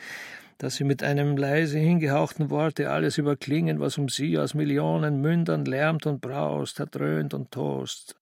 dass 0.63 0.77
sie 0.77 0.85
mit 0.85 1.03
einem 1.03 1.37
leise 1.37 1.81
hingehauchten 1.81 2.49
Worte 2.49 2.89
alles 2.89 3.19
überklingen, 3.19 3.81
was 3.81 3.99
um 3.99 4.09
sie 4.09 4.39
aus 4.39 4.55
Millionen 4.55 5.21
Mündern 5.21 5.65
lärmt 5.65 6.07
und 6.07 6.21
braust, 6.21 6.79
erdröhnt 6.79 7.35
und 7.35 7.51
tost. 7.51 8.15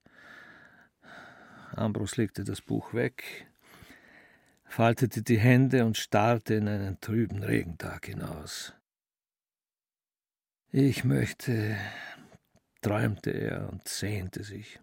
Ambrus 1.77 2.17
legte 2.17 2.43
das 2.43 2.63
Buch 2.63 2.95
weg, 2.95 3.47
faltete 4.65 5.21
die 5.23 5.39
Hände 5.39 5.85
und 5.85 5.99
starrte 5.99 6.55
in 6.55 6.67
einen 6.67 6.99
trüben 6.99 7.43
Regentag 7.43 8.07
hinaus. 8.07 8.73
Ich 10.73 11.05
möchte, 11.05 11.77
träumte 12.81 13.33
er 13.33 13.69
und 13.71 13.87
sehnte 13.87 14.45
sich. 14.45 14.81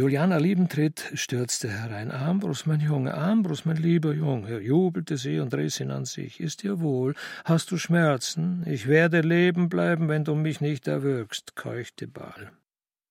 Juliana 0.00 0.38
Liebentritt 0.38 1.12
stürzte 1.12 1.68
herein. 1.68 2.10
Ambrus, 2.10 2.64
mein 2.64 2.80
Junge, 2.80 3.12
Ambrus, 3.12 3.66
mein 3.66 3.76
lieber 3.76 4.14
Junge, 4.14 4.58
jubelte 4.58 5.18
sie 5.18 5.40
und 5.40 5.52
riss 5.52 5.78
ihn 5.78 5.90
an 5.90 6.06
sich. 6.06 6.40
Ist 6.40 6.62
dir 6.62 6.80
wohl? 6.80 7.14
Hast 7.44 7.70
du 7.70 7.76
Schmerzen? 7.76 8.64
Ich 8.66 8.88
werde 8.88 9.20
leben 9.20 9.68
bleiben, 9.68 10.08
wenn 10.08 10.24
du 10.24 10.34
mich 10.34 10.62
nicht 10.62 10.88
erwürgst, 10.88 11.54
keuchte 11.54 12.08
Ball. 12.08 12.50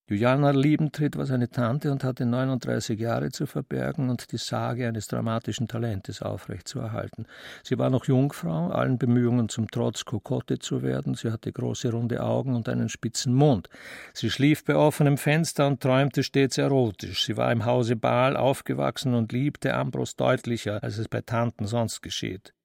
Juliana 0.09 0.49
Liebentritt 0.49 1.17
war 1.17 1.27
seine 1.27 1.51
Tante 1.51 1.91
und 1.91 2.03
hatte 2.03 2.25
39 2.25 2.99
Jahre 2.99 3.29
zu 3.29 3.45
verbergen 3.45 4.09
und 4.09 4.31
die 4.31 4.37
Sage 4.37 4.87
eines 4.87 5.05
dramatischen 5.05 5.67
Talentes 5.67 6.23
aufrechtzuerhalten. 6.23 7.27
Sie 7.61 7.77
war 7.77 7.91
noch 7.91 8.05
Jungfrau, 8.05 8.69
allen 8.69 8.97
Bemühungen 8.97 9.49
zum 9.49 9.69
Trotz 9.69 10.05
Kokotte 10.05 10.57
zu 10.57 10.81
werden. 10.81 11.13
Sie 11.13 11.31
hatte 11.31 11.51
große 11.51 11.91
runde 11.91 12.23
Augen 12.23 12.55
und 12.55 12.67
einen 12.69 12.89
spitzen 12.89 13.35
Mund. 13.35 13.69
Sie 14.15 14.31
schlief 14.31 14.65
bei 14.65 14.75
offenem 14.75 15.19
Fenster 15.19 15.67
und 15.67 15.79
träumte 15.79 16.23
stets 16.23 16.57
erotisch. 16.57 17.25
Sie 17.25 17.37
war 17.37 17.51
im 17.51 17.65
Hause 17.65 17.95
Baal 17.95 18.35
aufgewachsen 18.35 19.13
und 19.13 19.31
liebte 19.31 19.75
Ambros 19.75 20.15
deutlicher, 20.15 20.81
als 20.81 20.97
es 20.97 21.07
bei 21.07 21.21
Tanten 21.21 21.67
sonst 21.67 22.01
geschieht. 22.01 22.55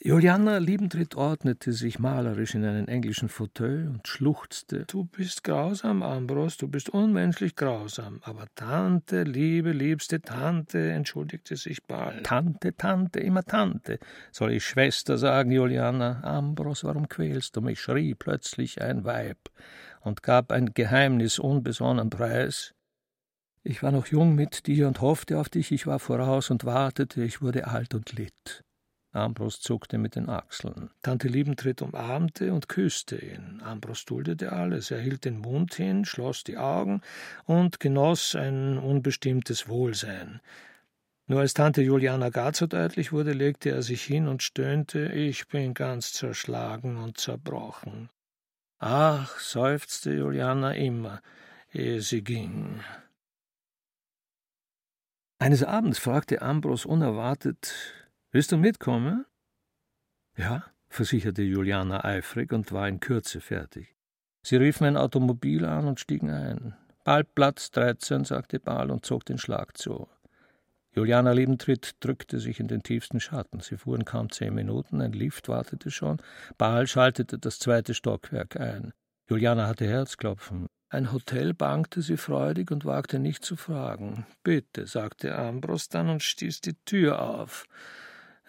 Juliana 0.00 0.58
Liebentritt 0.58 1.16
ordnete 1.16 1.72
sich 1.72 1.98
malerisch 1.98 2.54
in 2.54 2.64
einen 2.64 2.86
englischen 2.86 3.28
Fauteuil 3.28 3.88
und 3.88 4.06
schluchzte. 4.06 4.84
Du 4.86 5.02
bist 5.02 5.42
grausam, 5.42 6.04
Ambros, 6.04 6.56
du 6.56 6.68
bist 6.68 6.90
unmenschlich 6.90 7.56
grausam. 7.56 8.20
Aber 8.22 8.46
Tante, 8.54 9.24
liebe, 9.24 9.72
liebste 9.72 10.20
Tante, 10.20 10.92
entschuldigte 10.92 11.56
sich 11.56 11.82
bald. 11.82 12.24
Tante, 12.24 12.76
Tante, 12.76 13.18
immer 13.18 13.42
Tante. 13.42 13.98
Soll 14.30 14.52
ich 14.52 14.64
Schwester 14.64 15.18
sagen, 15.18 15.50
Juliana? 15.50 16.22
Ambros, 16.22 16.84
warum 16.84 17.08
quälst 17.08 17.56
du 17.56 17.60
mich? 17.60 17.80
schrie 17.80 18.14
plötzlich 18.14 18.80
ein 18.80 19.04
Weib 19.04 19.50
und 20.02 20.22
gab 20.22 20.52
ein 20.52 20.74
Geheimnis 20.74 21.40
unbesonnen 21.40 22.08
preis. 22.08 22.72
Ich 23.64 23.82
war 23.82 23.90
noch 23.90 24.06
jung 24.06 24.36
mit 24.36 24.68
dir 24.68 24.86
und 24.86 25.00
hoffte 25.00 25.40
auf 25.40 25.48
dich, 25.48 25.72
ich 25.72 25.88
war 25.88 25.98
voraus 25.98 26.50
und 26.50 26.64
wartete, 26.64 27.24
ich 27.24 27.42
wurde 27.42 27.66
alt 27.66 27.94
und 27.94 28.12
litt. 28.12 28.64
Ambros 29.12 29.60
zuckte 29.60 29.96
mit 29.98 30.16
den 30.16 30.28
Achseln. 30.28 30.90
Tante 31.02 31.28
Liebentritt 31.28 31.80
umarmte 31.80 32.52
und 32.52 32.68
küsste 32.68 33.16
ihn. 33.16 33.62
Ambros 33.64 34.04
duldete 34.04 34.52
alles. 34.52 34.90
Er 34.90 35.00
hielt 35.00 35.24
den 35.24 35.38
Mund 35.38 35.74
hin, 35.74 36.04
schloss 36.04 36.44
die 36.44 36.58
Augen 36.58 37.00
und 37.46 37.80
genoss 37.80 38.34
ein 38.34 38.78
unbestimmtes 38.78 39.68
Wohlsein. 39.68 40.40
Nur 41.26 41.40
als 41.40 41.54
Tante 41.54 41.82
Juliana 41.82 42.30
gar 42.30 42.52
zu 42.52 42.66
deutlich 42.66 43.12
wurde, 43.12 43.32
legte 43.32 43.70
er 43.70 43.82
sich 43.82 44.02
hin 44.02 44.28
und 44.28 44.42
stöhnte: 44.42 45.12
Ich 45.12 45.48
bin 45.48 45.74
ganz 45.74 46.12
zerschlagen 46.12 46.96
und 46.96 47.18
zerbrochen. 47.18 48.10
Ach, 48.78 49.38
seufzte 49.38 50.12
Juliana 50.12 50.72
immer, 50.72 51.20
ehe 51.72 52.00
sie 52.00 52.22
ging. 52.22 52.80
Eines 55.38 55.62
Abends 55.64 55.98
fragte 55.98 56.42
Ambros 56.42 56.86
unerwartet 56.86 57.74
Willst 58.30 58.52
du 58.52 58.58
mitkommen? 58.58 59.24
Ja, 60.36 60.64
versicherte 60.90 61.42
Juliana 61.42 62.04
eifrig 62.04 62.52
und 62.52 62.72
war 62.72 62.86
in 62.86 63.00
Kürze 63.00 63.40
fertig. 63.40 63.96
Sie 64.42 64.56
riefen 64.56 64.86
ein 64.86 64.98
Automobil 64.98 65.64
an 65.64 65.86
und 65.86 65.98
stiegen 65.98 66.30
ein. 66.30 66.74
Bald 67.04 67.34
Platz 67.34 67.70
13, 67.70 68.24
sagte 68.24 68.60
Baal 68.60 68.90
und 68.90 69.06
zog 69.06 69.24
den 69.24 69.38
Schlag 69.38 69.78
zu. 69.78 70.08
Juliana 70.92 71.32
Liebentritt 71.32 71.96
drückte 72.00 72.38
sich 72.38 72.60
in 72.60 72.68
den 72.68 72.82
tiefsten 72.82 73.18
Schatten. 73.18 73.60
Sie 73.60 73.78
fuhren 73.78 74.04
kaum 74.04 74.30
zehn 74.30 74.54
Minuten, 74.54 75.00
ein 75.00 75.12
Lift 75.12 75.48
wartete 75.48 75.90
schon. 75.90 76.20
Baal 76.58 76.86
schaltete 76.86 77.38
das 77.38 77.58
zweite 77.58 77.94
Stockwerk 77.94 78.60
ein. 78.60 78.92
Juliana 79.30 79.66
hatte 79.66 79.86
Herzklopfen. 79.86 80.66
Ein 80.90 81.12
Hotel 81.12 81.54
bangte 81.54 82.02
sie 82.02 82.18
freudig 82.18 82.70
und 82.70 82.84
wagte 82.84 83.18
nicht 83.18 83.42
zu 83.42 83.56
fragen. 83.56 84.26
Bitte, 84.42 84.86
sagte 84.86 85.34
Ambros 85.34 85.88
dann 85.88 86.10
und 86.10 86.22
stieß 86.22 86.60
die 86.60 86.74
Tür 86.84 87.22
auf. 87.22 87.66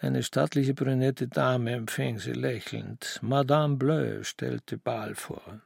Eine 0.02 0.22
stattliche 0.22 0.72
brünette 0.72 1.28
Dame 1.28 1.72
empfing 1.72 2.18
sie 2.18 2.32
lächelnd. 2.32 3.18
Madame 3.20 3.76
Bleu 3.76 4.22
stellte 4.22 4.78
Ball 4.78 5.14
vor. 5.14 5.60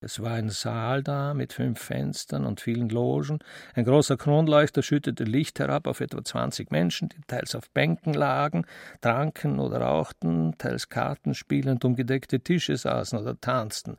Es 0.00 0.22
war 0.22 0.34
ein 0.34 0.50
Saal 0.50 1.02
da 1.02 1.34
mit 1.34 1.52
fünf 1.52 1.80
Fenstern 1.80 2.46
und 2.46 2.60
vielen 2.60 2.88
Logen. 2.90 3.40
Ein 3.74 3.84
großer 3.84 4.16
Kronleuchter 4.16 4.84
schüttete 4.84 5.24
Licht 5.24 5.58
herab 5.58 5.88
auf 5.88 6.00
etwa 6.00 6.22
zwanzig 6.22 6.70
Menschen, 6.70 7.08
die 7.08 7.20
teils 7.26 7.56
auf 7.56 7.70
Bänken 7.70 8.14
lagen, 8.14 8.66
tranken 9.00 9.58
oder 9.58 9.80
rauchten, 9.80 10.56
teils 10.58 10.88
Karten 10.88 11.34
spielend 11.34 11.84
um 11.84 11.96
gedeckte 11.96 12.38
Tische 12.38 12.76
saßen 12.76 13.18
oder 13.18 13.40
tanzten. 13.40 13.96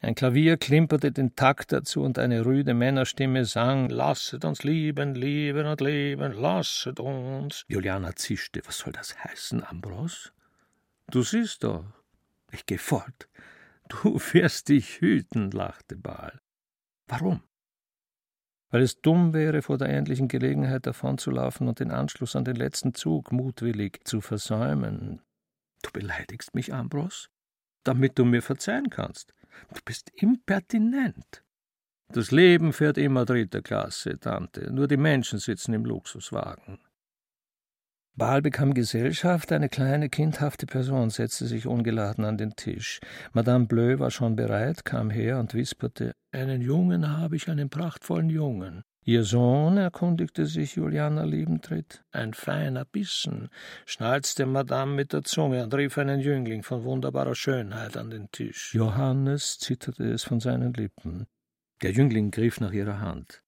Ein 0.00 0.14
Klavier 0.14 0.56
klimperte 0.56 1.10
den 1.10 1.34
Takt 1.34 1.72
dazu 1.72 2.02
und 2.02 2.20
eine 2.20 2.44
rüde 2.44 2.72
Männerstimme 2.72 3.44
sang 3.44 3.88
Lasset 3.88 4.44
uns 4.44 4.62
lieben, 4.62 5.16
lieben 5.16 5.66
und 5.66 5.80
leben, 5.80 6.32
lasset 6.32 7.00
uns. 7.00 7.64
Juliana 7.66 8.14
zischte. 8.14 8.62
Was 8.64 8.78
soll 8.78 8.92
das 8.92 9.18
heißen, 9.24 9.64
Ambros? 9.64 10.32
Du 11.10 11.22
siehst 11.22 11.64
doch. 11.64 11.84
Ich 12.52 12.64
geh 12.64 12.78
fort. 12.78 13.28
Du 13.88 14.20
wirst 14.32 14.68
dich 14.68 15.00
hüten, 15.00 15.50
lachte 15.50 15.96
Baal. 15.96 16.40
Warum? 17.08 17.42
Weil 18.70 18.82
es 18.82 19.00
dumm 19.00 19.32
wäre, 19.32 19.62
vor 19.62 19.78
der 19.78 19.88
endlichen 19.88 20.28
Gelegenheit 20.28 20.86
davonzulaufen 20.86 21.66
und 21.66 21.80
den 21.80 21.90
Anschluss 21.90 22.36
an 22.36 22.44
den 22.44 22.56
letzten 22.56 22.94
Zug 22.94 23.32
mutwillig 23.32 24.00
zu 24.04 24.20
versäumen. 24.20 25.22
Du 25.82 25.90
beleidigst 25.90 26.54
mich, 26.54 26.72
Ambros, 26.72 27.30
damit 27.82 28.18
du 28.18 28.24
mir 28.24 28.42
verzeihen 28.42 28.90
kannst. 28.90 29.32
Du 29.74 29.80
bist 29.84 30.10
impertinent. 30.14 31.44
Das 32.10 32.30
Leben 32.30 32.72
fährt 32.72 32.96
immer 32.96 33.24
dritter 33.24 33.60
Klasse, 33.60 34.18
Tante. 34.18 34.72
Nur 34.72 34.88
die 34.88 34.96
Menschen 34.96 35.38
sitzen 35.38 35.74
im 35.74 35.84
Luxuswagen. 35.84 36.78
Baal 38.18 38.42
bekam 38.42 38.74
Gesellschaft, 38.74 39.52
eine 39.52 39.68
kleine, 39.68 40.08
kindhafte 40.08 40.66
Person 40.66 41.10
setzte 41.10 41.46
sich 41.46 41.66
ungeladen 41.66 42.24
an 42.24 42.36
den 42.36 42.56
Tisch. 42.56 42.98
Madame 43.32 43.66
Bleu 43.66 44.00
war 44.00 44.10
schon 44.10 44.34
bereit, 44.34 44.84
kam 44.84 45.10
her 45.10 45.38
und 45.38 45.54
wisperte: 45.54 46.12
Einen 46.32 46.60
Jungen 46.60 47.16
habe 47.16 47.36
ich, 47.36 47.48
einen 47.48 47.70
prachtvollen 47.70 48.28
Jungen. 48.28 48.82
Ihr 49.08 49.24
Sohn, 49.24 49.78
erkundigte 49.78 50.44
sich 50.44 50.74
Juliana 50.76 51.24
Liebentritt. 51.24 52.04
Ein 52.12 52.34
feiner 52.34 52.84
Bissen, 52.84 53.48
schnalzte 53.86 54.44
Madame 54.44 54.92
mit 54.92 55.14
der 55.14 55.24
Zunge 55.24 55.64
und 55.64 55.72
rief 55.72 55.96
einen 55.96 56.20
Jüngling 56.20 56.62
von 56.62 56.84
wunderbarer 56.84 57.34
Schönheit 57.34 57.96
an 57.96 58.10
den 58.10 58.30
Tisch. 58.32 58.74
Johannes 58.74 59.58
zitterte 59.60 60.04
es 60.04 60.24
von 60.24 60.40
seinen 60.40 60.74
Lippen. 60.74 61.26
Der 61.80 61.92
Jüngling 61.92 62.30
griff 62.30 62.60
nach 62.60 62.72
ihrer 62.72 63.00
Hand. 63.00 63.42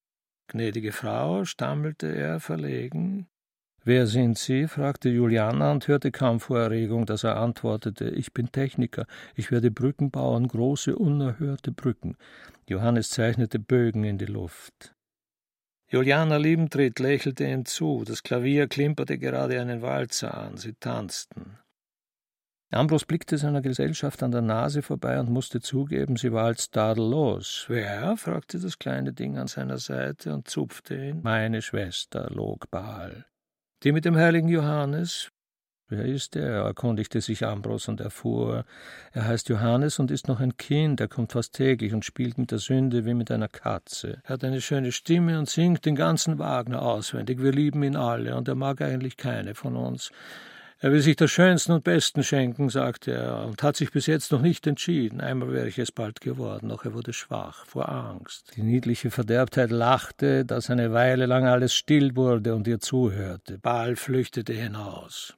Gnädige 0.47 0.91
Frau, 0.91 1.45
stammelte 1.45 2.07
er 2.07 2.39
verlegen. 2.39 3.27
Wer 3.83 4.07
sind 4.07 4.39
Sie? 4.39 4.67
fragte 4.67 5.09
Juliana 5.09 5.73
und 5.73 5.87
hörte 5.87 6.09
kaum 6.09 6.39
vor 6.39 6.59
Erregung, 6.59 7.05
dass 7.05 7.23
er 7.23 7.37
antwortete: 7.37 8.09
Ich 8.09 8.33
bin 8.33 8.51
Techniker. 8.51 9.05
Ich 9.35 9.51
werde 9.51 9.69
Brücken 9.69 10.09
bauen, 10.09 10.47
große, 10.47 10.95
unerhörte 10.95 11.71
Brücken. 11.71 12.17
Johannes 12.67 13.11
zeichnete 13.11 13.59
Bögen 13.59 14.03
in 14.03 14.17
die 14.17 14.25
Luft. 14.25 14.95
Juliana 15.91 16.37
Liebentritt 16.37 16.99
lächelte 16.99 17.43
ihm 17.43 17.65
zu, 17.65 18.05
das 18.05 18.23
Klavier 18.23 18.69
klimperte 18.69 19.17
gerade 19.17 19.59
einen 19.59 19.81
Walzer 19.81 20.37
an, 20.37 20.55
sie 20.55 20.73
tanzten. 20.73 21.57
Ambros 22.71 23.03
blickte 23.03 23.37
seiner 23.37 23.61
Gesellschaft 23.61 24.23
an 24.23 24.31
der 24.31 24.41
Nase 24.41 24.81
vorbei 24.83 25.19
und 25.19 25.29
musste 25.29 25.59
zugeben, 25.59 26.15
sie 26.15 26.31
war 26.31 26.45
als 26.45 26.69
tadellos. 26.69 27.65
Wer? 27.67 28.15
fragte 28.15 28.57
das 28.57 28.79
kleine 28.79 29.11
Ding 29.11 29.37
an 29.37 29.47
seiner 29.47 29.79
Seite 29.79 30.33
und 30.33 30.47
zupfte 30.47 30.95
ihn. 30.95 31.21
Meine 31.23 31.61
Schwester, 31.61 32.29
log 32.29 32.71
Baal. 32.71 33.25
Die 33.83 33.91
mit 33.91 34.05
dem 34.05 34.15
heiligen 34.15 34.47
Johannes? 34.47 35.30
Wer 35.91 36.05
ist 36.05 36.37
er? 36.37 36.63
erkundigte 36.63 37.19
sich 37.19 37.45
Ambros 37.45 37.89
und 37.89 37.99
erfuhr. 37.99 38.63
Er 39.11 39.25
heißt 39.25 39.49
Johannes 39.49 39.99
und 39.99 40.09
ist 40.09 40.29
noch 40.29 40.39
ein 40.39 40.55
Kind, 40.55 41.01
er 41.01 41.09
kommt 41.09 41.33
fast 41.33 41.53
täglich 41.53 41.93
und 41.93 42.05
spielt 42.05 42.37
mit 42.37 42.51
der 42.51 42.59
Sünde 42.59 43.05
wie 43.05 43.13
mit 43.13 43.29
einer 43.29 43.49
Katze. 43.49 44.21
Er 44.23 44.29
hat 44.35 44.45
eine 44.45 44.61
schöne 44.61 44.93
Stimme 44.93 45.37
und 45.37 45.49
singt 45.49 45.85
den 45.85 45.97
ganzen 45.97 46.39
Wagner 46.39 46.81
auswendig. 46.81 47.41
Wir 47.41 47.51
lieben 47.51 47.83
ihn 47.83 47.97
alle 47.97 48.37
und 48.37 48.47
er 48.47 48.55
mag 48.55 48.81
eigentlich 48.81 49.17
keine 49.17 49.53
von 49.53 49.75
uns. 49.75 50.11
Er 50.79 50.93
will 50.93 51.01
sich 51.01 51.17
das 51.17 51.29
Schönsten 51.29 51.73
und 51.73 51.83
Besten 51.83 52.23
schenken, 52.23 52.69
sagte 52.69 53.11
er, 53.11 53.45
und 53.45 53.61
hat 53.61 53.75
sich 53.75 53.91
bis 53.91 54.05
jetzt 54.05 54.31
noch 54.31 54.41
nicht 54.41 54.65
entschieden. 54.65 55.19
Einmal 55.19 55.51
wäre 55.51 55.67
ich 55.67 55.77
es 55.77 55.91
bald 55.91 56.21
geworden, 56.21 56.69
doch 56.69 56.85
er 56.85 56.93
wurde 56.93 57.11
schwach 57.11 57.65
vor 57.65 57.89
Angst. 57.89 58.53
Die 58.55 58.63
niedliche 58.63 59.11
Verderbtheit 59.11 59.71
lachte, 59.71 60.45
dass 60.45 60.69
eine 60.69 60.93
Weile 60.93 61.25
lang 61.25 61.45
alles 61.45 61.75
still 61.75 62.15
wurde 62.15 62.55
und 62.55 62.65
ihr 62.65 62.79
zuhörte. 62.79 63.59
Baal 63.59 63.97
flüchtete 63.97 64.53
hinaus. 64.53 65.35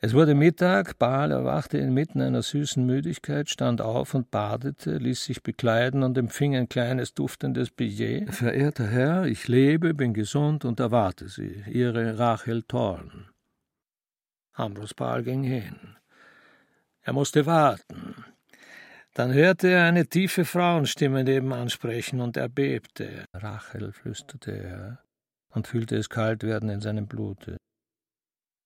Es 0.00 0.14
wurde 0.14 0.36
Mittag, 0.36 0.96
Baal 1.00 1.32
erwachte 1.32 1.76
inmitten 1.78 2.20
einer 2.20 2.42
süßen 2.42 2.86
Müdigkeit, 2.86 3.50
stand 3.50 3.80
auf 3.80 4.14
und 4.14 4.30
badete, 4.30 4.96
ließ 4.96 5.24
sich 5.24 5.42
bekleiden 5.42 6.04
und 6.04 6.16
empfing 6.16 6.54
ein 6.54 6.68
kleines 6.68 7.14
duftendes 7.14 7.70
Billet. 7.72 8.32
Verehrter 8.32 8.86
Herr, 8.86 9.24
ich 9.24 9.48
lebe, 9.48 9.94
bin 9.94 10.14
gesund 10.14 10.64
und 10.64 10.78
erwarte 10.78 11.28
Sie, 11.28 11.64
Ihre 11.66 12.16
Rachel 12.16 12.62
Thorn. 12.62 13.28
Ambrose 14.52 14.94
Baal 14.94 15.24
ging 15.24 15.42
hin. 15.42 15.96
Er 17.02 17.12
musste 17.12 17.44
warten. 17.44 18.24
Dann 19.14 19.32
hörte 19.32 19.66
er 19.66 19.84
eine 19.84 20.06
tiefe 20.06 20.44
Frauenstimme 20.44 21.24
nebenan 21.24 21.70
sprechen 21.70 22.20
und 22.20 22.36
er 22.36 22.48
bebte. 22.48 23.24
Rachel, 23.34 23.90
flüsterte 23.90 24.52
er 24.52 24.98
und 25.50 25.66
fühlte 25.66 25.96
es 25.96 26.08
kalt 26.08 26.44
werden 26.44 26.68
in 26.68 26.80
seinem 26.80 27.08
Blute. 27.08 27.56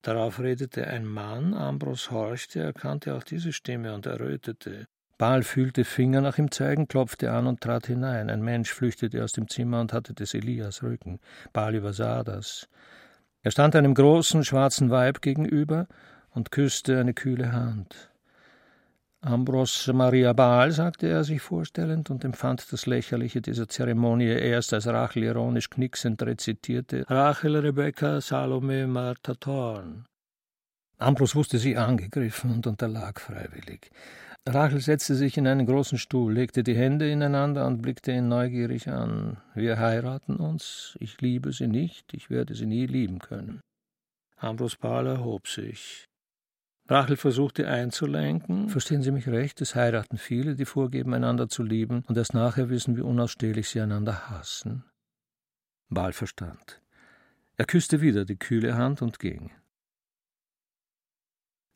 Darauf 0.02 0.40
redete 0.40 0.86
ein 0.86 1.06
Mann, 1.06 1.54
Ambros 1.54 2.10
horchte, 2.10 2.60
erkannte 2.60 3.14
auch 3.14 3.22
diese 3.22 3.52
Stimme 3.52 3.94
und 3.94 4.06
errötete. 4.06 4.86
Baal 5.16 5.44
fühlte 5.44 5.84
Finger 5.84 6.20
nach 6.20 6.38
ihm 6.38 6.50
zeigen, 6.50 6.88
klopfte 6.88 7.30
an 7.30 7.46
und 7.46 7.60
trat 7.60 7.86
hinein. 7.86 8.28
Ein 8.28 8.42
Mensch 8.42 8.72
flüchtete 8.72 9.22
aus 9.22 9.30
dem 9.30 9.48
Zimmer 9.48 9.80
und 9.80 9.92
hatte 9.92 10.14
des 10.14 10.34
Elias 10.34 10.82
Rücken. 10.82 11.20
Baal 11.52 11.76
übersah 11.76 12.24
das. 12.24 12.68
Er 13.42 13.52
stand 13.52 13.76
einem 13.76 13.94
großen, 13.94 14.44
schwarzen 14.44 14.90
Weib 14.90 15.22
gegenüber 15.22 15.86
und 16.30 16.50
küsste 16.50 16.98
eine 16.98 17.14
kühle 17.14 17.52
Hand. 17.52 18.11
Ambros 19.24 19.86
Maria 19.92 20.32
Baal, 20.32 20.72
sagte 20.72 21.06
er 21.06 21.22
sich 21.22 21.40
vorstellend 21.40 22.10
und 22.10 22.24
empfand 22.24 22.72
das 22.72 22.86
Lächerliche 22.86 23.40
dieser 23.40 23.68
Zeremonie 23.68 24.26
erst, 24.26 24.72
als 24.74 24.88
Rachel 24.88 25.22
ironisch 25.22 25.70
knicksend 25.70 26.20
rezitierte: 26.22 27.04
Rachel 27.08 27.56
Rebecca 27.56 28.20
Salome 28.20 28.88
Martha 28.88 29.34
Thorn. 29.34 30.06
Ambros 30.98 31.36
wusste 31.36 31.58
sich 31.58 31.78
angegriffen 31.78 32.50
und 32.50 32.66
unterlag 32.66 33.20
freiwillig. 33.20 33.92
Rachel 34.44 34.80
setzte 34.80 35.14
sich 35.14 35.36
in 35.36 35.46
einen 35.46 35.66
großen 35.66 35.98
Stuhl, 35.98 36.32
legte 36.32 36.64
die 36.64 36.74
Hände 36.74 37.08
ineinander 37.08 37.64
und 37.68 37.80
blickte 37.80 38.10
ihn 38.10 38.26
neugierig 38.26 38.88
an. 38.88 39.36
Wir 39.54 39.78
heiraten 39.78 40.34
uns, 40.34 40.96
ich 40.98 41.20
liebe 41.20 41.52
sie 41.52 41.68
nicht, 41.68 42.12
ich 42.12 42.28
werde 42.28 42.56
sie 42.56 42.66
nie 42.66 42.86
lieben 42.86 43.20
können. 43.20 43.60
Ambros 44.36 44.74
Baal 44.74 45.06
erhob 45.06 45.46
sich. 45.46 46.06
Rachel 46.88 47.16
versuchte 47.16 47.68
einzulenken. 47.68 48.68
Verstehen 48.68 49.02
Sie 49.02 49.12
mich 49.12 49.28
recht, 49.28 49.60
es 49.60 49.74
heiraten 49.74 50.18
viele, 50.18 50.56
die 50.56 50.64
vorgeben, 50.64 51.14
einander 51.14 51.48
zu 51.48 51.62
lieben 51.62 52.04
und 52.08 52.16
erst 52.16 52.34
nachher 52.34 52.68
wissen, 52.70 52.96
wie 52.96 53.02
unausstehlich 53.02 53.68
sie 53.68 53.80
einander 53.80 54.30
hassen. 54.30 54.84
Baal 55.88 56.12
verstand. 56.12 56.82
Er 57.56 57.66
küsste 57.66 58.00
wieder 58.00 58.24
die 58.24 58.38
kühle 58.38 58.76
Hand 58.76 59.02
und 59.02 59.18
ging. 59.18 59.50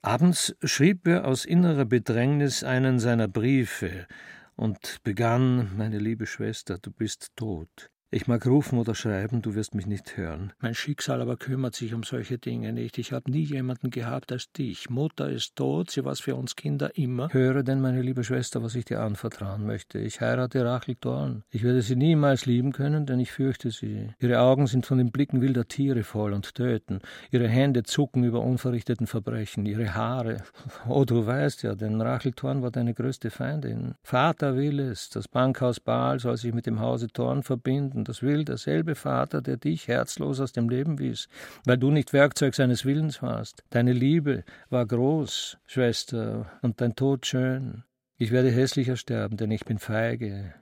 Abends 0.02 0.54
schrieb 0.62 1.06
er 1.06 1.26
aus 1.26 1.44
innerer 1.44 1.84
Bedrängnis 1.84 2.64
einen 2.64 2.98
seiner 2.98 3.28
Briefe 3.28 4.06
und 4.54 5.02
begann 5.02 5.76
Meine 5.76 5.98
liebe 5.98 6.26
Schwester, 6.26 6.78
du 6.78 6.90
bist 6.90 7.32
tot. 7.36 7.90
Ich 8.16 8.26
mag 8.26 8.46
rufen 8.46 8.78
oder 8.78 8.94
schreiben, 8.94 9.42
du 9.42 9.54
wirst 9.54 9.74
mich 9.74 9.86
nicht 9.86 10.16
hören. 10.16 10.54
Mein 10.58 10.74
Schicksal 10.74 11.20
aber 11.20 11.36
kümmert 11.36 11.74
sich 11.74 11.92
um 11.92 12.02
solche 12.02 12.38
Dinge 12.38 12.72
nicht. 12.72 12.96
Ich 12.96 13.12
habe 13.12 13.30
nie 13.30 13.42
jemanden 13.42 13.90
gehabt 13.90 14.32
als 14.32 14.50
dich. 14.52 14.88
Mutter 14.88 15.28
ist 15.28 15.54
tot, 15.54 15.90
sie 15.90 16.02
war 16.02 16.16
für 16.16 16.34
uns 16.34 16.56
Kinder 16.56 16.96
immer. 16.96 17.28
Höre 17.30 17.62
denn, 17.62 17.82
meine 17.82 18.00
liebe 18.00 18.24
Schwester, 18.24 18.62
was 18.62 18.74
ich 18.74 18.86
dir 18.86 19.02
anvertrauen 19.02 19.66
möchte. 19.66 19.98
Ich 19.98 20.22
heirate 20.22 20.64
Rachel 20.64 20.96
Dorn. 20.98 21.42
Ich 21.50 21.62
werde 21.62 21.82
sie 21.82 21.94
niemals 21.94 22.46
lieben 22.46 22.72
können, 22.72 23.04
denn 23.04 23.20
ich 23.20 23.32
fürchte 23.32 23.70
sie. 23.70 24.08
Ihre 24.18 24.40
Augen 24.40 24.66
sind 24.66 24.86
von 24.86 24.96
den 24.96 25.10
Blicken 25.10 25.42
wilder 25.42 25.68
Tiere 25.68 26.02
voll 26.02 26.32
und 26.32 26.54
töten. 26.54 27.00
Ihre 27.30 27.48
Hände 27.48 27.82
zucken 27.82 28.24
über 28.24 28.40
unverrichteten 28.40 29.06
Verbrechen. 29.06 29.66
Ihre 29.66 29.94
Haare. 29.94 30.42
Oh, 30.88 31.04
du 31.04 31.26
weißt 31.26 31.64
ja, 31.64 31.74
denn 31.74 32.00
Rachel 32.00 32.32
Thorn 32.32 32.62
war 32.62 32.70
deine 32.70 32.94
größte 32.94 33.28
Feindin. 33.28 33.94
Vater 34.02 34.56
will 34.56 34.80
es. 34.80 35.10
Das 35.10 35.28
Bankhaus 35.28 35.80
Baal 35.80 36.18
soll 36.18 36.38
sich 36.38 36.54
mit 36.54 36.64
dem 36.64 36.80
Hause 36.80 37.08
Thorn 37.08 37.42
verbinden 37.42 38.05
das 38.08 38.22
will 38.22 38.44
derselbe 38.44 38.94
Vater, 38.94 39.42
der 39.42 39.56
dich 39.56 39.88
herzlos 39.88 40.40
aus 40.40 40.52
dem 40.52 40.68
Leben 40.68 40.98
wies, 40.98 41.28
weil 41.64 41.78
du 41.78 41.90
nicht 41.90 42.12
Werkzeug 42.12 42.54
seines 42.54 42.84
Willens 42.84 43.22
warst. 43.22 43.62
Deine 43.70 43.92
Liebe 43.92 44.44
war 44.70 44.86
groß, 44.86 45.58
Schwester, 45.66 46.50
und 46.62 46.80
dein 46.80 46.94
Tod 46.94 47.26
schön. 47.26 47.84
Ich 48.18 48.30
werde 48.30 48.50
hässlicher 48.50 48.96
sterben, 48.96 49.36
denn 49.36 49.50
ich 49.50 49.64
bin 49.64 49.78
feige. 49.78 50.54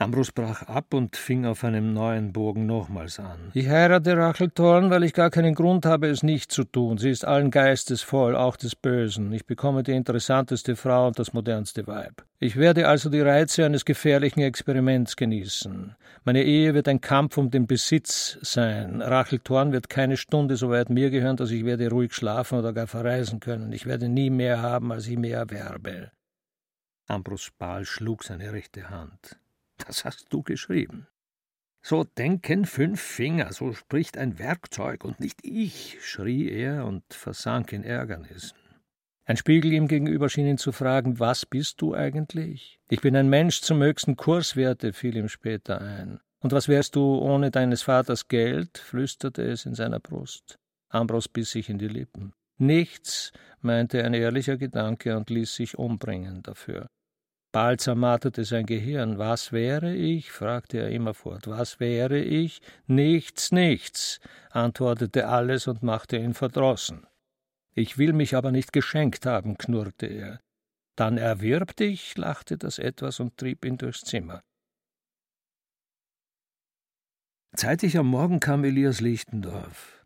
Ambrus 0.00 0.30
brach 0.30 0.62
ab 0.62 0.94
und 0.94 1.16
fing 1.16 1.44
auf 1.44 1.64
einem 1.64 1.92
neuen 1.92 2.32
Bogen 2.32 2.66
nochmals 2.66 3.18
an. 3.18 3.50
Ich 3.52 3.66
heirate 3.66 4.16
Rachel 4.16 4.48
Thorn, 4.48 4.90
weil 4.90 5.02
ich 5.02 5.12
gar 5.12 5.28
keinen 5.28 5.56
Grund 5.56 5.84
habe, 5.86 6.06
es 6.06 6.22
nicht 6.22 6.52
zu 6.52 6.62
tun. 6.62 6.98
Sie 6.98 7.10
ist 7.10 7.24
allen 7.24 7.50
Geistes 7.50 8.02
voll, 8.02 8.36
auch 8.36 8.56
des 8.56 8.76
Bösen. 8.76 9.32
Ich 9.32 9.44
bekomme 9.44 9.82
die 9.82 9.90
interessanteste 9.90 10.76
Frau 10.76 11.08
und 11.08 11.18
das 11.18 11.32
modernste 11.32 11.88
Weib. 11.88 12.24
Ich 12.38 12.54
werde 12.54 12.86
also 12.86 13.10
die 13.10 13.20
Reize 13.20 13.64
eines 13.66 13.84
gefährlichen 13.84 14.38
Experiments 14.38 15.16
genießen. 15.16 15.96
Meine 16.24 16.44
Ehe 16.44 16.74
wird 16.74 16.86
ein 16.86 17.00
Kampf 17.00 17.36
um 17.36 17.50
den 17.50 17.66
Besitz 17.66 18.38
sein. 18.40 19.02
Rachel 19.02 19.40
Thorn 19.40 19.72
wird 19.72 19.88
keine 19.88 20.16
Stunde 20.16 20.54
so 20.54 20.70
weit 20.70 20.90
mir 20.90 21.10
gehören, 21.10 21.36
dass 21.36 21.50
ich 21.50 21.64
werde 21.64 21.90
ruhig 21.90 22.14
schlafen 22.14 22.60
oder 22.60 22.72
gar 22.72 22.86
verreisen 22.86 23.40
können. 23.40 23.72
Ich 23.72 23.84
werde 23.84 24.08
nie 24.08 24.30
mehr 24.30 24.62
haben, 24.62 24.92
als 24.92 25.08
ich 25.08 25.18
mehr 25.18 25.38
erwerbe. 25.38 26.12
Ambrus 27.08 27.50
Baal 27.58 27.84
schlug 27.84 28.22
seine 28.22 28.52
rechte 28.52 28.90
Hand. 28.90 29.37
Das 29.78 30.04
hast 30.04 30.32
du 30.32 30.42
geschrieben. 30.42 31.06
So 31.82 32.04
denken 32.04 32.66
fünf 32.66 33.00
Finger, 33.00 33.52
so 33.52 33.72
spricht 33.72 34.18
ein 34.18 34.38
Werkzeug 34.38 35.04
und 35.04 35.20
nicht 35.20 35.40
ich, 35.44 35.98
schrie 36.00 36.50
er 36.50 36.84
und 36.84 37.02
versank 37.10 37.72
in 37.72 37.84
Ärgernissen. 37.84 38.58
Ein 39.24 39.36
Spiegel 39.36 39.72
ihm 39.72 39.88
gegenüber 39.88 40.28
schien 40.28 40.46
ihn 40.46 40.58
zu 40.58 40.72
fragen, 40.72 41.20
was 41.20 41.46
bist 41.46 41.80
du 41.80 41.94
eigentlich? 41.94 42.80
Ich 42.88 43.00
bin 43.00 43.14
ein 43.14 43.28
Mensch 43.28 43.60
zum 43.60 43.82
höchsten 43.82 44.16
Kurswerte, 44.16 44.92
fiel 44.92 45.16
ihm 45.16 45.28
später 45.28 45.80
ein. 45.80 46.20
Und 46.40 46.52
was 46.52 46.68
wärst 46.68 46.96
du 46.96 47.18
ohne 47.18 47.50
deines 47.50 47.82
Vaters 47.82 48.28
Geld? 48.28 48.78
flüsterte 48.78 49.42
es 49.42 49.66
in 49.66 49.74
seiner 49.74 50.00
Brust. 50.00 50.58
Ambros 50.88 51.28
biss 51.28 51.50
sich 51.50 51.68
in 51.68 51.78
die 51.78 51.88
Lippen. 51.88 52.32
Nichts, 52.56 53.32
meinte 53.60 54.02
ein 54.04 54.14
ehrlicher 54.14 54.56
Gedanke 54.56 55.16
und 55.16 55.30
ließ 55.30 55.54
sich 55.54 55.78
umbringen 55.78 56.42
dafür. 56.42 56.88
Bald 57.52 57.80
zermarterte 57.80 58.44
sein 58.44 58.66
Gehirn. 58.66 59.18
Was 59.18 59.52
wäre 59.52 59.94
ich? 59.94 60.30
fragte 60.30 60.78
er 60.78 60.90
immerfort. 60.90 61.48
Was 61.48 61.80
wäre 61.80 62.18
ich? 62.18 62.60
Nichts, 62.86 63.52
nichts, 63.52 64.20
antwortete 64.50 65.28
alles 65.28 65.66
und 65.66 65.82
machte 65.82 66.18
ihn 66.18 66.34
verdrossen. 66.34 67.06
Ich 67.74 67.96
will 67.96 68.12
mich 68.12 68.34
aber 68.34 68.50
nicht 68.50 68.72
geschenkt 68.72 69.24
haben, 69.24 69.56
knurrte 69.56 70.06
er. 70.06 70.40
Dann 70.96 71.16
erwirb 71.16 71.76
dich, 71.76 72.16
lachte 72.16 72.58
das 72.58 72.78
Etwas 72.78 73.20
und 73.20 73.36
trieb 73.36 73.64
ihn 73.64 73.78
durchs 73.78 74.00
Zimmer. 74.00 74.42
Zeitig 77.56 77.96
am 77.96 78.08
Morgen 78.08 78.40
kam 78.40 78.64
Elias 78.64 79.00
Lichtendorf. 79.00 80.04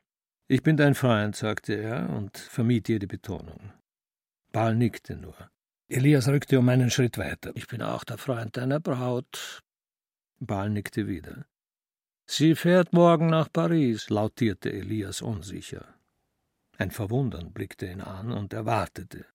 Ich 0.48 0.62
bin 0.62 0.76
dein 0.76 0.94
Freund, 0.94 1.34
sagte 1.34 1.74
er 1.74 2.10
und 2.10 2.36
vermied 2.36 2.88
jede 2.88 3.06
Betonung. 3.06 3.72
Baal 4.52 4.76
nickte 4.76 5.16
nur. 5.16 5.51
Elias 5.92 6.26
rückte 6.26 6.58
um 6.58 6.68
einen 6.70 6.90
Schritt 6.90 7.18
weiter. 7.18 7.52
Ich 7.54 7.66
bin 7.66 7.82
auch 7.82 8.04
der 8.04 8.16
Freund 8.16 8.56
deiner 8.56 8.80
Braut. 8.80 9.62
Baal 10.40 10.70
nickte 10.70 11.06
wieder. 11.06 11.44
Sie 12.26 12.54
fährt 12.54 12.94
morgen 12.94 13.26
nach 13.26 13.52
Paris, 13.52 14.08
lautierte 14.08 14.72
Elias 14.72 15.20
unsicher. 15.20 15.94
Ein 16.78 16.92
Verwundern 16.92 17.52
blickte 17.52 17.86
ihn 17.86 18.00
an 18.00 18.32
und 18.32 18.54
er 18.54 18.64
wartete. 18.64 19.26